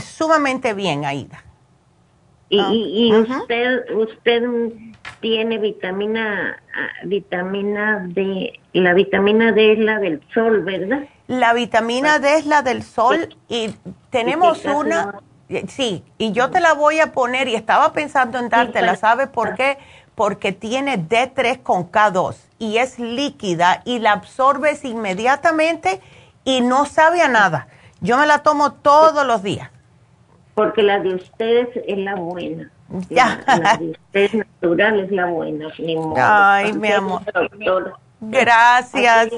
[0.00, 1.42] sumamente bien, Aida.
[2.48, 4.42] Y, y, usted, usted
[5.20, 11.04] tiene vitamina, ah, vitamina D, la vitamina D es la del sol, ¿verdad?
[11.26, 13.74] La vitamina D es la del sol y
[14.10, 15.20] tenemos una,
[15.68, 19.54] sí, y yo te la voy a poner y estaba pensando en dártela, ¿sabes por
[19.54, 19.78] qué?
[20.16, 26.00] porque tiene D3 con K2 y es líquida y la absorbes inmediatamente
[26.42, 27.68] y no sabe a nada.
[28.00, 29.70] Yo me la tomo todos los días.
[30.54, 32.72] Porque la de ustedes es la buena.
[33.08, 33.40] Ya.
[33.46, 35.72] La, ustedes natural es la buena.
[36.16, 37.22] Ay, mi amor.
[38.20, 39.28] Gracias.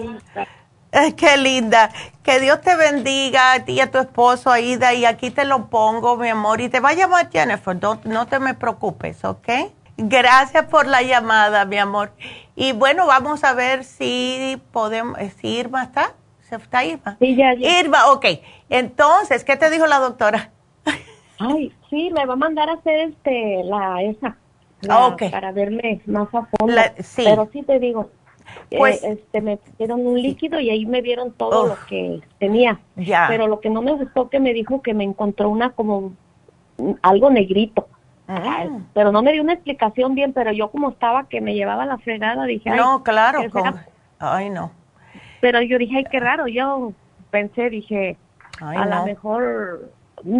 [1.16, 1.90] qué linda.
[2.22, 5.68] Que Dios te bendiga a ti y a tu esposo, Aida, y aquí te lo
[5.68, 6.60] pongo, mi amor.
[6.60, 9.48] Y te va a llamar Jennifer, no, no te me preocupes, ¿ok?
[9.96, 12.12] Gracias por la llamada, mi amor.
[12.54, 16.12] Y bueno, vamos a ver si podemos, eh, si Irma está.
[16.48, 17.16] ¿Se está Irma?
[17.18, 18.26] Sí, ya, Irma, ok.
[18.70, 20.50] Entonces, ¿qué te dijo la doctora?
[21.38, 24.36] Ay, sí, me va a mandar a hacer este, la, esa.
[24.80, 26.74] La, Para verme más a fondo.
[26.98, 27.22] sí.
[27.24, 28.10] Pero sí te digo,
[28.70, 32.78] eh, pues, este, me dieron un líquido y ahí me vieron todo lo que tenía.
[32.96, 33.26] Ya.
[33.28, 36.12] Pero lo que no me gustó que me dijo que me encontró una como
[37.02, 37.88] algo negrito.
[38.92, 41.96] Pero no me dio una explicación bien, pero yo como estaba que me llevaba la
[41.96, 43.40] fregada, dije, no, claro,
[44.18, 44.70] ay, no.
[45.40, 46.92] Pero yo dije, ay, qué raro, yo
[47.30, 48.18] pensé, dije,
[48.60, 49.90] a lo mejor,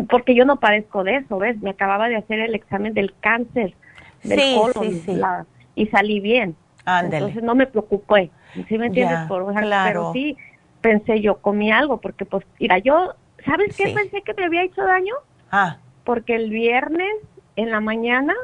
[0.08, 1.60] porque yo no padezco de eso, ¿ves?
[1.62, 3.74] Me acababa de hacer el examen del cáncer
[4.22, 6.56] del colon y salí bien.
[6.86, 8.30] Entonces no me preocupé,
[8.68, 9.18] ¿sí me entiendes?
[9.28, 10.36] Pero sí
[10.80, 13.14] pensé yo, comí algo, porque pues, mira, yo,
[13.44, 15.14] ¿sabes qué pensé que me había hecho daño?
[15.50, 15.78] Ah.
[16.04, 17.12] Porque el viernes
[17.56, 18.34] en la mañana,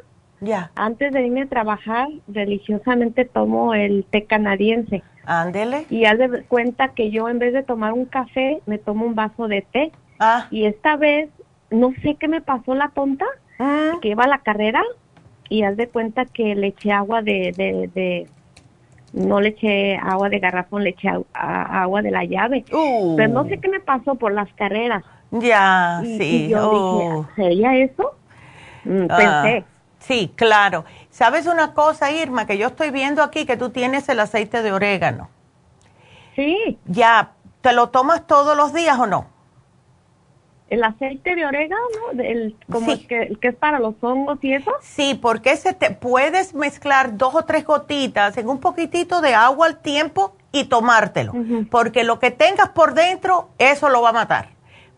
[0.41, 0.71] ya.
[0.75, 5.03] antes de irme a trabajar, religiosamente tomo el té canadiense.
[5.25, 5.87] Ándele.
[5.89, 9.15] Y haz de cuenta que yo en vez de tomar un café, me tomo un
[9.15, 9.93] vaso de té.
[10.25, 10.47] Ah.
[10.51, 11.29] Y esta vez,
[11.71, 13.27] no sé qué me pasó la tonta,
[13.59, 13.93] ah.
[14.01, 14.83] que iba a la carrera
[15.49, 17.53] y haz de cuenta que le eché agua de,
[17.95, 18.27] de,
[19.13, 22.65] no le eché agua de garrafón, le eché agua de la llave.
[22.73, 23.17] Uh.
[23.17, 25.05] Pero no sé qué me pasó por las carreras.
[25.31, 26.47] Ya, sí.
[26.47, 27.29] Y yo dije, oh.
[27.37, 28.17] ¿sería eso?
[28.85, 29.65] Mm, ah, pensé.
[29.99, 30.85] sí, claro.
[31.11, 32.47] ¿Sabes una cosa, Irma?
[32.47, 35.29] Que yo estoy viendo aquí que tú tienes el aceite de orégano.
[36.35, 36.79] Sí.
[36.87, 39.34] Ya, ¿te lo tomas todos los días o no?
[40.75, 41.79] El aceite de orégano,
[42.19, 44.73] el, como el, que, es para los hongos y eso.
[44.83, 49.67] Sí, porque ese te puedes mezclar dos o tres gotitas en un poquitito de agua
[49.67, 51.33] al tiempo y tomártelo,
[51.71, 54.49] porque lo que tengas por dentro, eso lo va a matar.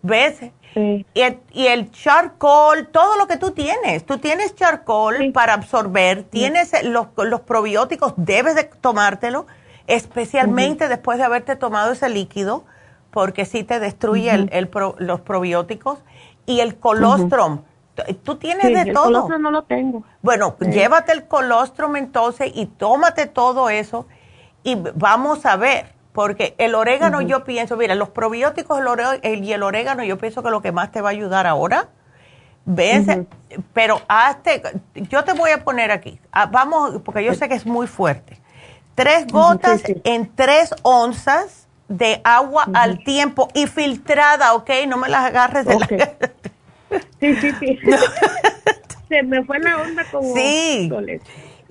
[0.02, 0.40] ¿Ves?
[0.74, 1.06] Sí.
[1.14, 7.08] Y, el, charcoal, todo lo que tú tienes, tú tienes charcoal para absorber, tienes los,
[7.16, 9.46] los, probióticos, debes de tomártelo,
[9.86, 12.64] especialmente después de haberte tomado ese líquido
[13.16, 16.00] porque sí te destruye el, los probióticos.
[16.44, 17.62] Y el colostrum,
[18.22, 19.06] tú tienes de el todo.
[19.06, 20.04] El colostrum no lo tengo.
[20.20, 24.06] Bueno, llévate el colostrum entonces y tómate todo eso
[24.62, 28.82] y vamos a ver, porque el orégano yo pienso, mira, los probióticos
[29.22, 31.88] el y el orégano yo pienso que lo que más te va a ayudar ahora,
[32.66, 33.06] ¿ves?
[33.72, 34.60] Pero hazte,
[34.94, 38.38] yo te voy a poner aquí, ah, vamos, porque yo sé que es muy fuerte,
[38.94, 44.70] tres gotas en tres onzas de agua al tiempo y filtrada, ¿ok?
[44.88, 45.86] No me las agarres de la...
[47.20, 47.78] sí, sí, sí.
[49.08, 50.34] Se me fue la onda como...
[50.34, 50.90] Sí.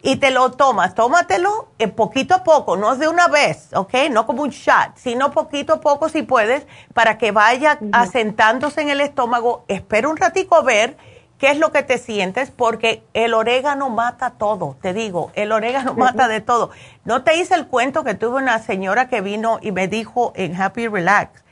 [0.02, 3.94] Y te lo tomas, tómatelo eh, poquito a poco, no es de una vez, ¿ok?
[4.12, 8.90] No como un shot, sino poquito a poco si puedes, para que vaya asentándose en
[8.90, 9.66] el estómago.
[9.68, 10.96] Espera un ratico a ver
[11.38, 15.94] qué es lo que te sientes, porque el orégano mata todo, te digo, el orégano
[15.98, 16.72] mata de todo.
[17.04, 20.60] No te hice el cuento que tuve una señora que vino y me dijo en
[20.60, 21.44] Happy Relax,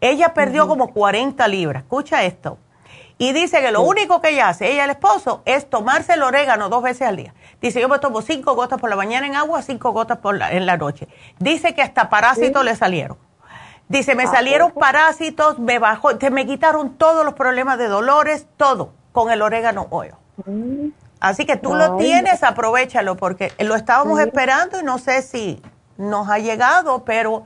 [0.00, 2.58] ella perdió como 40 libras, escucha esto,
[3.18, 6.22] y dice que lo único que ella hace, ella y el esposo, es tomarse el
[6.22, 7.34] orégano dos veces al día.
[7.60, 10.64] Dice, yo me tomo cinco gotas por la mañana en agua, cinco gotas por en
[10.64, 11.06] la noche.
[11.38, 13.18] Dice que hasta parásitos le salieron.
[13.88, 18.94] Dice, me ah, salieron parásitos, me bajó, me quitaron todos los problemas de dolores, todo
[19.12, 20.12] con el orégano oil.
[20.46, 20.88] Mm.
[21.20, 25.60] Así que tú lo tienes, aprovechalo, porque lo estábamos esperando y no sé si
[25.98, 27.44] nos ha llegado, pero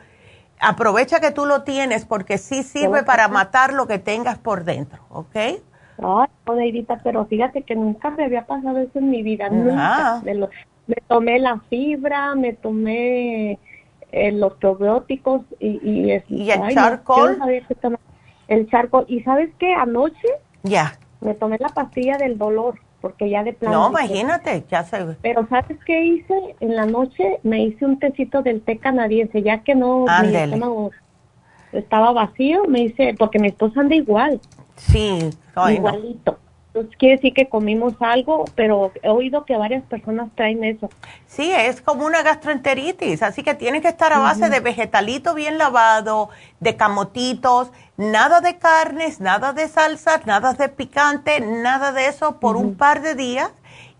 [0.60, 5.02] aprovecha que tú lo tienes porque sí sirve para matar lo que tengas por dentro,
[5.08, 5.34] ¿ok?
[5.34, 10.22] Ay, Odeirita, pero fíjate que nunca me había pasado eso en mi vida, nunca.
[10.86, 13.58] Me, tomé la fibra, me tomé
[14.12, 15.80] eh, los probióticos y...
[16.28, 17.38] ¿Y, el charcoal?
[18.46, 19.04] el charcoal.
[19.08, 19.74] ¿Y sabes qué?
[19.74, 20.28] Anoche...
[20.62, 23.80] Ya me tomé la pastilla del dolor, porque ya de plano.
[23.80, 25.04] No, imagínate, ya sé.
[25.22, 26.54] Pero ¿sabes qué hice?
[26.60, 30.04] En la noche me hice un tecito del té canadiense, ya que no
[31.72, 34.40] estaba vacío, me hice, porque mi esposa anda igual.
[34.76, 35.30] Sí,
[35.70, 36.38] igualito.
[36.74, 40.90] Entonces quiere decir que comimos algo, pero he oído que varias personas traen eso.
[41.28, 45.56] Sí, es como una gastroenteritis, así que tiene que estar a base de vegetalito bien
[45.56, 52.40] lavado, de camotitos, nada de carnes, nada de salsas, nada de picante, nada de eso
[52.40, 53.52] por un par de días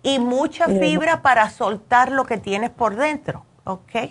[0.02, 4.10] y mucha fibra para soltar lo que tienes por dentro, ¿ok?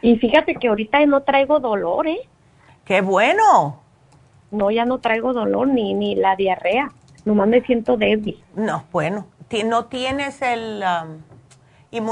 [0.00, 2.20] Y fíjate que ahorita no traigo dolor, ¿eh?
[2.86, 3.82] ¡Qué bueno!
[4.50, 6.90] No, ya no traigo dolor ni, ni la diarrea
[7.24, 8.42] nomás me siento débil.
[8.54, 9.26] No, bueno,
[9.64, 10.82] ¿no tienes el
[11.92, 12.08] um,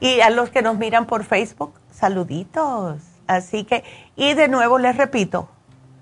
[0.00, 3.07] Y a los que nos miran por Facebook saluditos.
[3.28, 3.84] Así que,
[4.16, 5.48] y de nuevo les repito,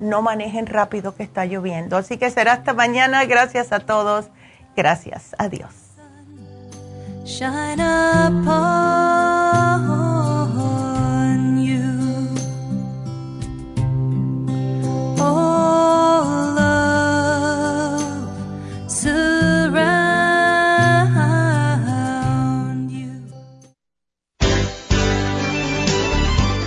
[0.01, 1.97] no manejen rápido que está lloviendo.
[1.97, 3.25] Así que será hasta mañana.
[3.25, 4.31] Gracias a todos.
[4.77, 5.35] Gracias.
[5.39, 5.75] Adiós.